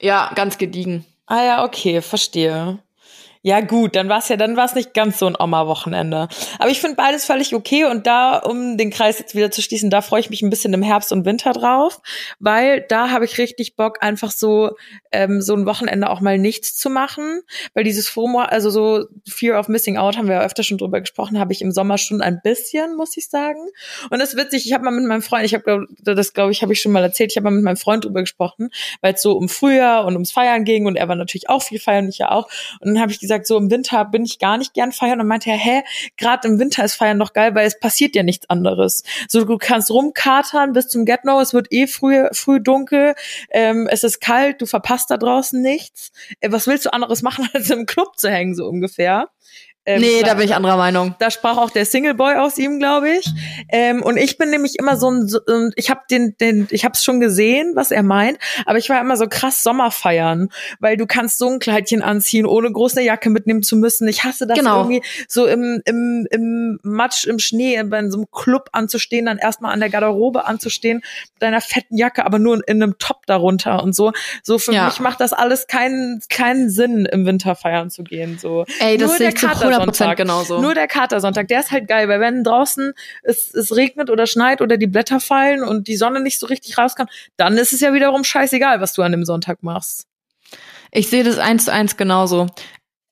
Ja, 0.00 0.30
ganz 0.34 0.58
gediegen. 0.58 1.04
Ah 1.26 1.44
ja, 1.44 1.64
okay, 1.64 2.00
verstehe. 2.00 2.78
Ja 3.42 3.60
gut, 3.60 3.96
dann 3.96 4.08
war 4.08 4.18
es 4.18 4.28
ja, 4.28 4.36
dann 4.36 4.56
war 4.56 4.64
es 4.64 4.74
nicht 4.74 4.94
ganz 4.94 5.18
so 5.18 5.26
ein 5.26 5.36
Oma-Wochenende. 5.38 6.28
Aber 6.58 6.70
ich 6.70 6.80
finde 6.80 6.96
beides 6.96 7.24
völlig 7.24 7.54
okay 7.54 7.84
und 7.84 8.06
da, 8.06 8.38
um 8.38 8.76
den 8.76 8.90
Kreis 8.90 9.18
jetzt 9.18 9.34
wieder 9.34 9.50
zu 9.50 9.62
schließen, 9.62 9.90
da 9.90 10.00
freue 10.00 10.20
ich 10.20 10.30
mich 10.30 10.42
ein 10.42 10.50
bisschen 10.50 10.72
im 10.74 10.82
Herbst 10.82 11.12
und 11.12 11.24
Winter 11.24 11.52
drauf, 11.52 12.00
weil 12.38 12.84
da 12.88 13.10
habe 13.10 13.24
ich 13.24 13.38
richtig 13.38 13.76
Bock, 13.76 13.98
einfach 14.02 14.30
so 14.30 14.70
ähm, 15.12 15.40
so 15.40 15.54
ein 15.54 15.66
Wochenende 15.66 16.10
auch 16.10 16.20
mal 16.20 16.38
nichts 16.38 16.76
zu 16.76 16.90
machen, 16.90 17.42
weil 17.74 17.84
dieses 17.84 18.08
FOMO, 18.08 18.40
also 18.40 18.70
so 18.70 19.06
Fear 19.28 19.58
of 19.58 19.68
Missing 19.68 19.96
Out, 19.96 20.16
haben 20.16 20.28
wir 20.28 20.36
ja 20.36 20.42
öfter 20.42 20.62
schon 20.62 20.78
drüber 20.78 21.00
gesprochen, 21.00 21.38
habe 21.38 21.52
ich 21.52 21.62
im 21.62 21.70
Sommer 21.70 21.98
schon 21.98 22.20
ein 22.20 22.40
bisschen, 22.42 22.96
muss 22.96 23.16
ich 23.16 23.28
sagen. 23.28 23.60
Und 24.10 24.18
das 24.18 24.34
ist 24.34 24.36
witzig, 24.36 24.66
ich 24.66 24.72
habe 24.72 24.84
mal 24.84 24.90
mit 24.90 25.06
meinem 25.06 25.22
Freund, 25.22 25.44
ich 25.44 25.54
habe 25.54 25.86
das 26.02 26.32
glaube 26.32 26.52
ich, 26.52 26.62
habe 26.62 26.72
ich 26.72 26.80
schon 26.80 26.92
mal 26.92 27.02
erzählt, 27.02 27.30
ich 27.30 27.36
habe 27.36 27.44
mal 27.44 27.56
mit 27.56 27.64
meinem 27.64 27.76
Freund 27.76 28.04
drüber 28.04 28.20
gesprochen, 28.20 28.70
weil 29.00 29.14
es 29.14 29.22
so 29.22 29.32
um 29.32 29.48
Frühjahr 29.48 30.04
und 30.04 30.14
ums 30.14 30.32
Feiern 30.32 30.64
ging 30.64 30.86
und 30.86 30.96
er 30.96 31.08
war 31.08 31.16
natürlich 31.16 31.48
auch 31.48 31.62
viel 31.62 31.80
feiern, 31.80 32.08
ich 32.08 32.18
ja 32.18 32.30
auch. 32.30 32.48
Und 32.80 32.94
dann 32.94 33.00
habe 33.00 33.12
ich 33.12 33.20
gesagt, 33.20 33.27
so 33.46 33.56
im 33.56 33.70
Winter 33.70 34.04
bin 34.04 34.24
ich 34.24 34.38
gar 34.38 34.58
nicht 34.58 34.74
gern 34.74 34.92
feiern. 34.92 35.20
Und 35.20 35.26
meinte 35.26 35.50
er, 35.50 35.56
hä, 35.56 35.82
gerade 36.16 36.48
im 36.48 36.58
Winter 36.58 36.84
ist 36.84 36.94
Feiern 36.94 37.18
doch 37.18 37.32
geil, 37.32 37.54
weil 37.54 37.66
es 37.66 37.78
passiert 37.78 38.16
ja 38.16 38.22
nichts 38.22 38.48
anderes. 38.50 39.02
So, 39.28 39.44
du 39.44 39.58
kannst 39.58 39.90
rumkatern 39.90 40.72
bis 40.72 40.88
zum 40.88 41.04
Get-No, 41.04 41.40
es 41.40 41.54
wird 41.54 41.68
eh 41.70 41.86
früh, 41.86 42.26
früh 42.32 42.60
dunkel, 42.60 43.14
ähm, 43.50 43.88
es 43.90 44.04
ist 44.04 44.20
kalt, 44.20 44.60
du 44.60 44.66
verpasst 44.66 45.10
da 45.10 45.16
draußen 45.16 45.60
nichts. 45.60 46.12
Äh, 46.40 46.50
was 46.52 46.66
willst 46.66 46.86
du 46.86 46.92
anderes 46.92 47.22
machen, 47.22 47.48
als 47.54 47.70
im 47.70 47.86
Club 47.86 48.18
zu 48.18 48.30
hängen, 48.30 48.54
so 48.54 48.66
ungefähr? 48.66 49.28
Ähm, 49.88 50.00
nee, 50.02 50.22
da 50.22 50.34
bin 50.34 50.44
ich 50.44 50.54
anderer 50.54 50.76
Meinung. 50.76 51.14
da 51.18 51.30
sprach 51.30 51.56
auch 51.56 51.70
der 51.70 51.86
Singleboy 51.86 52.34
aus 52.36 52.58
ihm, 52.58 52.78
glaube 52.78 53.08
ich. 53.10 53.26
Ähm, 53.70 54.02
und 54.02 54.18
ich 54.18 54.36
bin 54.36 54.50
nämlich 54.50 54.74
immer 54.78 54.96
so 54.98 55.10
ein, 55.10 55.26
so, 55.28 55.40
ich 55.76 55.88
habe 55.88 56.00
den, 56.10 56.36
den, 56.38 56.66
ich 56.70 56.84
habe 56.84 56.92
es 56.92 57.02
schon 57.02 57.20
gesehen, 57.20 57.72
was 57.74 57.90
er 57.90 58.02
meint, 58.02 58.38
aber 58.66 58.76
ich 58.76 58.90
war 58.90 59.00
immer 59.00 59.16
so 59.16 59.26
krass 59.28 59.62
Sommerfeiern, 59.62 60.50
weil 60.80 60.96
du 60.98 61.06
kannst 61.06 61.38
so 61.38 61.48
ein 61.48 61.58
Kleidchen 61.58 62.02
anziehen, 62.02 62.44
ohne 62.44 62.70
groß 62.70 62.96
eine 62.98 63.06
Jacke 63.06 63.30
mitnehmen 63.30 63.62
zu 63.62 63.76
müssen. 63.76 64.06
Ich 64.08 64.24
hasse 64.24 64.46
das 64.46 64.58
Genau. 64.58 64.78
irgendwie 64.78 65.02
so 65.26 65.46
im, 65.46 65.80
im, 65.86 66.26
im 66.30 66.78
Matsch, 66.82 67.24
im 67.26 67.38
Schnee, 67.38 67.82
bei 67.84 68.06
so 68.08 68.18
einem 68.18 68.26
Club 68.30 68.68
anzustehen, 68.72 69.24
dann 69.26 69.38
erstmal 69.38 69.72
an 69.72 69.80
der 69.80 69.88
Garderobe 69.88 70.46
anzustehen, 70.46 70.98
mit 71.32 71.42
deiner 71.42 71.60
fetten 71.62 71.96
Jacke, 71.96 72.26
aber 72.26 72.38
nur 72.38 72.56
in, 72.56 72.62
in 72.66 72.82
einem 72.82 72.98
Top 72.98 73.24
darunter 73.26 73.82
und 73.82 73.94
so. 73.94 74.12
So 74.42 74.58
für 74.58 74.72
Ja. 74.72 74.84
mich 74.86 75.00
macht 75.00 75.20
das 75.20 75.32
alles 75.32 75.66
keinen, 75.66 76.20
keinen 76.28 76.68
Sinn, 76.68 77.06
im 77.06 77.24
Winter 77.24 77.54
feiern 77.54 77.90
zu 77.90 78.04
gehen. 78.04 78.38
So. 78.38 78.64
Ey, 78.80 78.96
das 78.98 79.08
Nur 79.08 79.18
der 79.18 79.32
zu 79.78 79.84
100% 79.84 79.86
Katersonntag. 79.86 80.16
genauso. 80.16 80.60
Nur 80.60 80.74
der 80.74 80.86
Katersonntag, 80.86 81.48
der 81.48 81.60
ist 81.60 81.70
halt 81.70 81.88
geil, 81.88 82.08
weil 82.08 82.20
wenn 82.20 82.44
draußen 82.44 82.92
es, 83.22 83.54
es 83.54 83.74
regnet 83.74 84.10
oder 84.10 84.26
schneit 84.26 84.60
oder 84.60 84.76
die 84.76 84.86
Blätter 84.86 85.20
fallen 85.20 85.62
und 85.62 85.88
die 85.88 85.96
Sonne 85.96 86.20
nicht 86.20 86.38
so 86.38 86.46
richtig 86.46 86.78
rauskommt, 86.78 87.10
dann 87.36 87.56
ist 87.56 87.72
es 87.72 87.80
ja 87.80 87.92
wiederum 87.92 88.24
scheißegal, 88.24 88.80
was 88.80 88.92
du 88.92 89.02
an 89.02 89.12
dem 89.12 89.24
Sonntag 89.24 89.62
machst. 89.62 90.06
Ich 90.90 91.08
sehe 91.08 91.24
das 91.24 91.38
eins 91.38 91.66
zu 91.66 91.72
eins 91.72 91.96
genauso. 91.96 92.46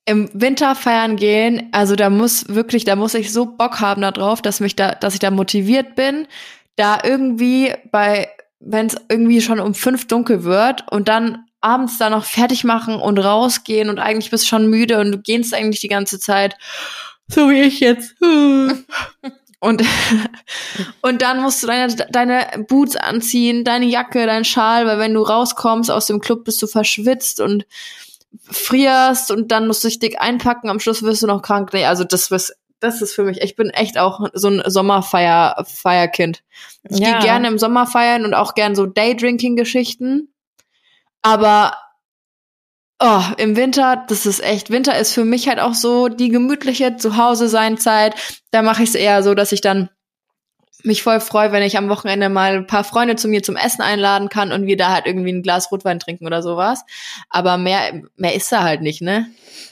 Im 0.05 0.29
Winter 0.33 0.73
feiern 0.75 1.17
gehen, 1.17 1.67
also 1.73 1.95
da 1.95 2.09
muss 2.09 2.47
wirklich, 2.47 2.85
da 2.85 2.95
muss 2.95 3.13
ich 3.13 3.33
so 3.33 3.45
Bock 3.45 3.81
haben 3.81 4.01
darauf, 4.01 4.41
dass 4.41 4.61
mich 4.61 4.75
da, 4.75 4.95
dass 4.95 5.13
ich 5.13 5.19
da 5.19 5.31
motiviert 5.31 5.95
bin, 5.95 6.27
da 6.77 6.99
irgendwie 7.03 7.73
bei, 7.91 8.29
wenn 8.59 8.85
es 8.87 8.95
irgendwie 9.09 9.41
schon 9.41 9.59
um 9.59 9.73
fünf 9.73 10.07
dunkel 10.07 10.43
wird 10.43 10.89
und 10.89 11.09
dann 11.09 11.45
abends 11.67 11.97
da 11.97 12.09
noch 12.09 12.25
fertig 12.25 12.63
machen 12.63 12.95
und 12.95 13.19
rausgehen 13.19 13.89
und 13.89 13.99
eigentlich 13.99 14.31
bist 14.31 14.45
du 14.45 14.47
schon 14.47 14.69
müde 14.69 14.99
und 14.99 15.11
du 15.11 15.17
gehst 15.19 15.53
eigentlich 15.53 15.81
die 15.81 15.87
ganze 15.87 16.19
Zeit, 16.19 16.55
so 17.27 17.49
wie 17.49 17.61
ich 17.61 17.79
jetzt. 17.79 18.15
Und, 19.59 19.81
und 21.01 21.23
dann 21.23 21.41
musst 21.41 21.63
du 21.63 21.67
deine, 21.67 21.87
deine 22.11 22.45
Boots 22.67 22.95
anziehen, 22.95 23.63
deine 23.63 23.87
Jacke, 23.87 24.27
dein 24.27 24.45
Schal, 24.45 24.85
weil 24.85 24.99
wenn 24.99 25.15
du 25.15 25.23
rauskommst 25.23 25.89
aus 25.89 26.05
dem 26.05 26.19
Club, 26.19 26.45
bist 26.45 26.61
du 26.61 26.67
verschwitzt 26.67 27.41
und 27.41 27.65
frierst 28.43 29.31
und 29.31 29.51
dann 29.51 29.65
musst 29.65 29.83
du 29.83 29.87
dich 29.87 29.97
dick 29.97 30.21
einpacken, 30.21 30.69
am 30.69 30.79
Schluss 30.79 31.01
wirst 31.01 31.23
du 31.23 31.27
noch 31.27 31.41
krank. 31.41 31.71
Nee, 31.73 31.85
also 31.85 32.03
das 32.03 32.29
was 32.29 32.53
das 32.79 33.01
ist 33.01 33.15
für 33.15 33.23
mich, 33.23 33.41
ich 33.41 33.55
bin 33.55 33.71
echt 33.71 33.97
auch 33.97 34.29
so 34.33 34.49
ein 34.49 34.61
Sommerfeier 34.67 35.65
Feierkind. 35.67 36.43
Ich 36.87 36.99
Ja. 36.99 37.13
gehe 37.13 37.27
gerne 37.27 37.47
im 37.47 37.57
Sommer 37.57 37.87
feiern 37.87 38.25
und 38.25 38.35
auch 38.35 38.53
gern 38.53 38.75
so 38.75 38.85
Daydrinking 38.85 39.55
Geschichten. 39.55 40.31
Aber 41.27 41.75
oh, 43.01 43.21
im 43.37 43.57
Winter, 43.57 44.05
das 44.07 44.25
ist 44.25 44.41
echt, 44.41 44.69
Winter 44.69 44.97
ist 44.97 45.11
für 45.11 45.25
mich 45.25 45.49
halt 45.49 45.59
auch 45.59 45.73
so 45.73 46.07
die 46.07 46.29
gemütliche 46.29 46.95
Zuhause 46.95 47.49
sein 47.49 47.77
Zeit. 47.77 48.15
Da 48.51 48.61
mache 48.61 48.83
ich 48.83 48.89
es 48.89 48.95
eher 48.95 49.21
so, 49.23 49.33
dass 49.33 49.51
ich 49.51 49.59
dann 49.59 49.89
mich 50.87 51.03
voll 51.03 51.19
freue, 51.19 51.51
wenn 51.51 51.61
ich 51.61 51.77
am 51.77 51.89
Wochenende 51.89 52.29
mal 52.29 52.55
ein 52.55 52.67
paar 52.67 52.83
Freunde 52.83 53.15
zu 53.15 53.27
mir 53.27 53.43
zum 53.43 53.55
Essen 53.55 53.81
einladen 53.81 54.29
kann 54.29 54.51
und 54.51 54.65
wir 54.65 54.77
da 54.77 54.93
halt 54.93 55.05
irgendwie 55.05 55.31
ein 55.31 55.43
Glas 55.43 55.71
Rotwein 55.71 55.99
trinken 55.99 56.25
oder 56.25 56.41
sowas. 56.41 56.83
Aber 57.29 57.57
mehr, 57.57 58.01
mehr 58.15 58.33
ist 58.33 58.51
da 58.51 58.63
halt 58.63 58.81
nicht, 58.81 59.01
ne? 59.01 59.27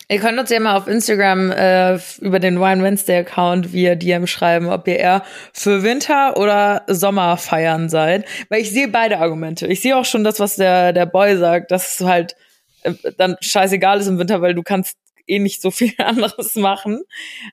Ihr 0.08 0.20
könnt 0.20 0.38
uns 0.38 0.52
ja 0.52 0.60
mal 0.60 0.78
auf 0.78 0.88
Instagram 0.88 1.52
äh, 1.52 1.98
über 2.20 2.40
den 2.40 2.60
Wine 2.60 2.84
Wednesday 2.84 3.18
Account 3.18 3.74
via 3.74 3.96
DM 3.96 4.28
schreiben, 4.28 4.68
ob 4.68 4.88
ihr 4.88 4.98
eher 4.98 5.24
für 5.52 5.82
Winter 5.82 6.38
oder 6.38 6.84
Sommer 6.88 7.38
feiern 7.38 7.90
seid. 7.90 8.26
Weil 8.50 8.62
ich 8.62 8.72
sehe 8.72 8.88
beide 8.88 9.18
Argumente. 9.18 9.66
Ich 9.66 9.82
sehe 9.82 9.98
auch 9.98 10.06
schon 10.06 10.24
das, 10.24 10.40
was 10.40 10.58
der, 10.58 10.94
der 10.94 11.08
Boy 11.08 11.38
sagt, 11.38 11.72
dass 11.72 12.00
es 12.00 12.06
halt 12.06 12.36
äh, 12.84 12.94
dann 13.18 13.38
scheißegal 13.42 14.00
ist 14.00 14.08
im 14.08 14.20
Winter, 14.20 14.42
weil 14.42 14.54
du 14.54 14.62
kannst 14.62 14.98
eh 15.28 15.40
nicht 15.40 15.62
so 15.62 15.72
viel 15.72 15.94
anderes 15.98 16.56
machen. 16.56 17.02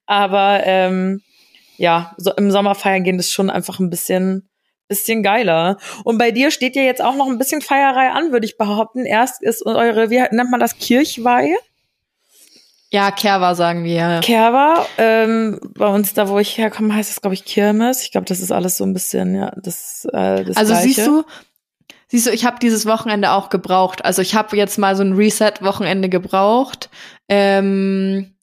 Aber 0.07 0.61
ähm, 0.65 1.23
ja, 1.77 2.15
so 2.17 2.33
im 2.33 2.51
Sommer 2.51 2.75
feiern 2.75 3.05
gehen 3.05 3.19
ist 3.19 3.33
schon 3.33 3.51
einfach 3.51 3.79
ein 3.81 3.91
bisschen 3.91 4.49
bisschen 4.89 5.23
geiler. 5.23 5.79
Und 6.05 6.19
bei 6.19 6.33
dir 6.33 6.51
steht 6.51 6.77
ja 6.77 6.83
jetzt 6.83 7.01
auch 7.03 7.15
noch 7.15 7.27
ein 7.27 7.39
bisschen 7.39 7.63
Feierei 7.63 8.11
an, 8.11 8.31
würde 8.31 8.45
ich 8.45 8.59
behaupten. 8.59 9.07
Erst 9.07 9.43
ist 9.43 9.65
eure, 9.65 10.11
wie 10.11 10.21
nennt 10.31 10.51
man 10.51 10.61
das, 10.61 10.77
Kirchweihe? 10.77 11.57
Ja, 12.91 13.11
Kerwa 13.11 13.55
sagen 13.55 13.85
wir. 13.85 13.95
ja. 13.95 14.21
Kerwa. 14.21 14.85
Ähm, 14.99 15.59
bei 15.79 15.87
uns, 15.87 16.13
da 16.13 16.29
wo 16.29 16.39
ich 16.39 16.59
herkomme, 16.59 16.95
heißt 16.95 17.11
es, 17.11 17.23
glaube 17.23 17.33
ich, 17.33 17.47
Kirmes. 17.47 18.03
Ich 18.03 18.13
glaube, 18.13 18.27
das 18.27 18.41
ist 18.41 18.53
alles 18.53 18.77
so 18.77 18.85
ein 18.85 18.93
bisschen, 18.93 19.35
ja, 19.35 19.51
das, 19.57 20.07
äh, 20.13 20.45
das 20.45 20.59
Also 20.59 20.75
Gleiche. 20.75 20.89
siehst 20.89 21.07
du, 21.07 21.25
siehst 22.09 22.27
du, 22.27 22.31
ich 22.31 22.45
habe 22.45 22.59
dieses 22.61 22.85
Wochenende 22.85 23.31
auch 23.31 23.49
gebraucht. 23.49 24.05
Also 24.05 24.21
ich 24.21 24.35
habe 24.35 24.59
jetzt 24.59 24.77
mal 24.79 24.95
so 24.95 25.03
ein 25.05 25.15
Reset-Wochenende 25.15 26.11
gebraucht, 26.11 26.91
ähm, 27.31 28.35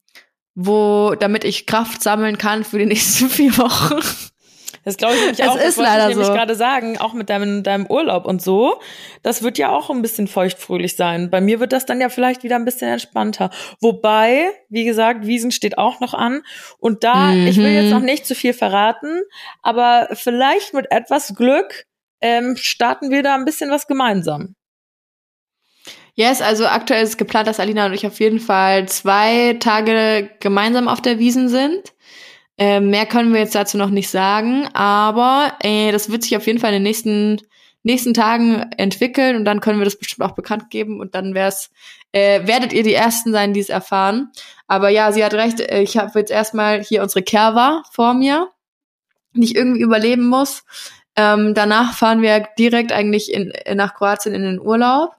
wo, 0.56 1.16
damit 1.20 1.43
ich 1.43 1.66
Kraft 1.66 2.02
sammeln 2.04 2.38
kann 2.38 2.64
für 2.64 2.80
die 2.80 2.86
nächsten 2.86 3.30
vier 3.30 3.58
Wochen. 3.58 4.00
Das 4.86 4.97
glaube 4.97 5.16
ich 5.16 5.22
nämlich 5.22 5.43
auch. 5.43 5.56
ist 5.56 5.64
das 5.64 5.78
wollte 5.78 5.89
leider 5.91 6.04
ich 6.04 6.10
nämlich 6.10 6.28
so. 6.28 6.34
gerade 6.34 6.56
sagen, 6.56 6.97
auch 6.97 7.14
mit 7.14 7.30
deinem, 7.30 7.64
deinem 7.64 7.86
Urlaub 7.86 8.26
und 8.26 8.41
so. 8.41 8.80
Das 9.24 9.43
wird 9.43 9.58
ja 9.58 9.70
auch 9.70 9.89
ein 9.89 10.02
bisschen 10.02 10.28
feuchtfröhlich 10.28 10.95
sein. 10.95 11.30
Bei 11.30 11.41
mir 11.41 11.60
wird 11.60 11.74
das 11.74 11.86
dann 11.86 12.00
ja 12.02 12.10
vielleicht 12.10 12.43
wieder 12.43 12.56
ein 12.56 12.66
bisschen 12.66 12.89
entspannter. 12.89 13.50
Wobei, 13.82 14.52
wie 14.70 14.86
gesagt, 14.86 15.28
Wiesen 15.28 15.52
steht 15.52 15.78
auch 15.78 16.00
noch 16.00 16.14
an. 16.14 16.41
Und 16.80 17.04
da, 17.04 17.34
ich 17.34 17.58
will 17.58 17.68
jetzt 17.72 17.86
Mhm. 17.86 17.91
noch 17.91 18.00
nicht 18.02 18.26
zu 18.26 18.36
viel 18.36 18.54
verraten, 18.54 19.22
aber 19.62 20.08
vielleicht 20.14 20.74
mit 20.74 20.91
etwas 20.91 21.36
Glück 21.36 21.86
ähm, 22.22 22.56
starten 22.58 23.12
wir 23.12 23.22
da 23.22 23.36
ein 23.36 23.45
bisschen 23.45 23.70
was 23.72 23.86
gemeinsam. 23.86 24.56
Yes, 26.20 26.41
also 26.41 26.67
aktuell 26.67 27.01
ist 27.01 27.17
geplant, 27.17 27.47
dass 27.47 27.61
Alina 27.61 27.86
und 27.86 27.93
ich 27.93 28.05
auf 28.05 28.20
jeden 28.20 28.41
Fall 28.41 28.89
zwei 28.89 29.55
Tage 29.61 30.30
gemeinsam 30.41 30.89
auf 30.89 31.01
der 31.01 31.17
Wiesen 31.17 31.47
sind. 31.47 31.93
Ähm, 32.57 32.89
mehr 32.89 33.05
können 33.05 33.32
wir 33.32 33.39
jetzt 33.39 33.55
dazu 33.55 33.78
noch 33.78 33.89
nicht 33.89 34.09
sagen, 34.09 34.67
aber 34.74 35.53
äh, 35.61 35.93
das 35.93 36.11
wird 36.11 36.24
sich 36.24 36.36
auf 36.36 36.45
jeden 36.45 36.59
Fall 36.59 36.72
in 36.72 36.80
den 36.80 36.84
nächsten 36.84 37.39
nächsten 37.84 38.13
Tagen 38.13 38.70
entwickeln 38.76 39.38
und 39.38 39.45
dann 39.45 39.61
können 39.61 39.80
wir 39.80 39.86
das 39.86 39.97
bestimmt 39.97 40.30
auch 40.30 40.36
bekannt 40.36 40.70
geben 40.70 40.99
und 40.99 41.15
dann 41.15 41.36
wär's, 41.36 41.72
äh, 42.11 42.45
werdet 42.45 42.74
ihr 42.74 42.84
die 42.84 42.95
Ersten 42.95 43.32
sein, 43.32 43.53
die 43.53 43.61
es 43.61 43.70
erfahren. 43.70 44.30
Aber 44.67 44.89
ja, 44.89 45.13
sie 45.13 45.24
hat 45.24 45.34
recht, 45.36 45.61
äh, 45.61 45.80
ich 45.80 45.95
habe 45.95 46.20
jetzt 46.20 46.32
erstmal 46.32 46.84
hier 46.84 47.01
unsere 47.01 47.24
Kerwa 47.24 47.84
vor 47.93 48.13
mir, 48.13 48.49
die 49.36 49.45
ich 49.45 49.55
irgendwie 49.55 49.80
überleben 49.80 50.28
muss. 50.28 50.65
Ähm, 51.15 51.53
danach 51.53 51.93
fahren 51.93 52.22
wir 52.22 52.45
direkt 52.59 52.91
eigentlich 52.91 53.32
in, 53.32 53.53
nach 53.74 53.95
Kroatien 53.95 54.36
in 54.36 54.41
den 54.41 54.59
Urlaub. 54.59 55.18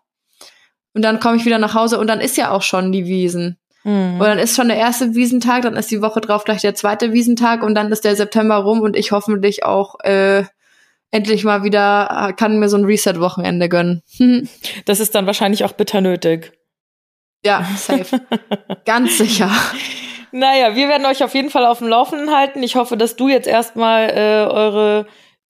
Und 0.95 1.03
dann 1.03 1.21
komme 1.21 1.37
ich 1.37 1.45
wieder 1.45 1.59
nach 1.59 1.75
Hause 1.75 1.99
und 1.99 2.07
dann 2.07 2.21
ist 2.21 2.37
ja 2.37 2.51
auch 2.51 2.63
schon 2.63 2.93
die 2.93 3.07
Wiesen. 3.07 3.59
Mhm. 3.85 4.15
Und 4.15 4.27
dann 4.27 4.39
ist 4.39 4.57
schon 4.57 4.69
der 4.69 4.77
erste 4.77 5.15
Wiesentag, 5.15 5.63
dann 5.63 5.77
ist 5.77 5.91
die 5.91 6.03
Woche 6.03 6.21
drauf 6.21 6.45
gleich 6.45 6.61
der 6.61 6.75
zweite 6.75 7.13
Wiesentag 7.13 7.63
und 7.63 7.75
dann 7.75 7.93
ist 7.93 8.05
der 8.05 8.17
September 8.17 8.57
rum 8.57 8.81
und 8.81 8.97
ich 8.97 9.13
hoffentlich 9.13 9.65
auch 9.65 10.01
äh, 10.01 10.45
endlich 11.11 11.45
mal 11.45 11.65
wieder 11.65 12.33
kann 12.37 12.59
mir 12.59 12.69
so 12.69 12.77
ein 12.77 12.85
Reset-Wochenende 12.85 13.69
gönnen. 13.69 14.03
Das 14.85 15.01
ist 15.01 15.15
dann 15.15 15.27
wahrscheinlich 15.27 15.65
auch 15.65 15.73
bitter 15.73 16.01
nötig. 16.01 16.53
ja, 17.45 17.67
safe. 17.77 18.21
Ganz 18.85 19.19
sicher. 19.19 19.51
Naja, 20.33 20.77
wir 20.77 20.89
werden 20.89 21.07
euch 21.07 21.25
auf 21.25 21.35
jeden 21.35 21.51
Fall 21.51 21.67
auf 21.67 21.79
dem 21.79 21.89
Laufenden 21.89 22.35
halten. 22.35 22.63
Ich 22.63 22.77
hoffe, 22.77 22.97
dass 22.97 23.17
du 23.17 23.29
jetzt 23.29 23.49
erstmal 23.49 24.11
äh, 24.11 24.51
eure 24.51 25.07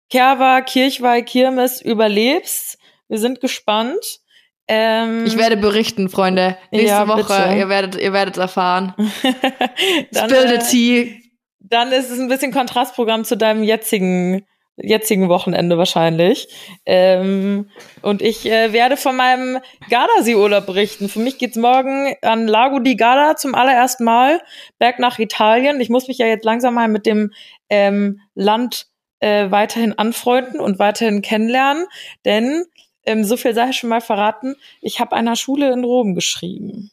Kerwa, 0.08 0.60
Kirchweih, 0.62 1.22
Kirmes 1.22 1.80
überlebst. 1.82 2.78
Wir 3.08 3.18
sind 3.18 3.40
gespannt. 3.40 4.20
Ähm, 4.68 5.24
Ich 5.26 5.36
werde 5.36 5.56
berichten, 5.56 6.08
Freunde. 6.08 6.56
Nächste 6.70 6.88
Ja, 6.88 7.08
Woche, 7.08 7.54
ihr 7.56 7.68
werdet, 7.68 8.00
ihr 8.00 8.12
werdet 8.12 8.36
erfahren. 8.36 8.94
dann, 10.12 10.30
Spill 10.30 10.48
the 10.60 10.66
tea. 10.70 11.22
dann 11.60 11.92
ist 11.92 12.10
es 12.10 12.18
ein 12.18 12.28
bisschen 12.28 12.52
Kontrastprogramm 12.52 13.24
zu 13.24 13.36
deinem 13.36 13.62
jetzigen 13.62 14.46
jetzigen 14.76 15.28
Wochenende 15.28 15.76
wahrscheinlich. 15.76 16.48
Ähm, 16.86 17.68
und 18.00 18.22
ich 18.22 18.46
äh, 18.50 18.72
werde 18.72 18.96
von 18.96 19.16
meinem 19.16 19.58
Gardasee-Urlaub 19.90 20.66
berichten. 20.66 21.08
Für 21.08 21.18
mich 21.18 21.38
geht's 21.38 21.56
morgen 21.56 22.14
an 22.22 22.46
Lago 22.48 22.78
di 22.78 22.96
Garda 22.96 23.36
zum 23.36 23.54
allerersten 23.54 24.04
Mal 24.04 24.40
back 24.78 24.98
nach 24.98 25.18
Italien. 25.18 25.80
Ich 25.80 25.90
muss 25.90 26.08
mich 26.08 26.18
ja 26.18 26.26
jetzt 26.26 26.44
langsam 26.44 26.74
mal 26.74 26.88
mit 26.88 27.04
dem 27.04 27.32
ähm, 27.68 28.20
Land 28.34 28.86
äh, 29.20 29.50
weiterhin 29.50 29.96
anfreunden 29.98 30.58
und 30.58 30.78
weiterhin 30.78 31.22
kennenlernen, 31.22 31.86
denn 32.24 32.64
ähm, 33.04 33.24
so 33.24 33.36
viel 33.36 33.54
sei 33.54 33.70
ich 33.70 33.76
schon 33.76 33.90
mal 33.90 34.00
verraten. 34.00 34.56
Ich 34.80 35.00
habe 35.00 35.16
einer 35.16 35.36
Schule 35.36 35.72
in 35.72 35.84
Rom 35.84 36.14
geschrieben. 36.14 36.90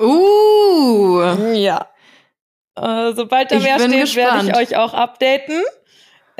Uh. 0.00 1.20
Ja. 1.54 1.88
Äh, 2.76 3.12
sobald 3.14 3.50
da 3.50 3.56
Ich 3.56 3.62
mehr 3.62 3.78
steht, 3.78 4.16
werde 4.16 4.48
ich 4.48 4.56
euch 4.56 4.76
auch 4.76 4.94
updaten. 4.94 5.62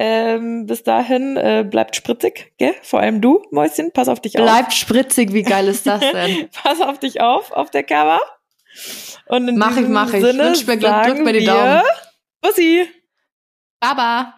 Ähm, 0.00 0.66
bis 0.66 0.84
dahin 0.84 1.36
äh, 1.36 1.66
bleibt 1.68 1.96
spritzig, 1.96 2.52
gell? 2.56 2.74
Vor 2.82 3.00
allem 3.00 3.20
du, 3.20 3.42
Mäuschen, 3.50 3.90
pass 3.92 4.08
auf 4.08 4.20
dich 4.20 4.38
auf. 4.38 4.44
Bleibt 4.44 4.72
spritzig, 4.72 5.32
wie 5.32 5.42
geil 5.42 5.66
ist 5.66 5.88
das 5.88 5.98
denn? 5.98 6.48
pass 6.62 6.80
auf 6.80 7.00
dich 7.00 7.20
auf, 7.20 7.50
auf 7.50 7.70
der 7.70 7.82
Cover. 7.82 8.20
Und 9.26 9.48
in 9.48 9.58
Mach 9.58 9.76
ich, 9.76 9.88
mach 9.88 10.12
ich. 10.14 10.22
Sinne 10.22 10.44
Wünsch 10.44 10.64
mir 10.68 10.76
Glück, 10.76 11.02
drück 11.02 11.24
mir 11.24 11.32
die 11.32 11.44
Daumen. 11.44 11.82
Bussi. 12.40 12.88
Baba. 13.80 14.37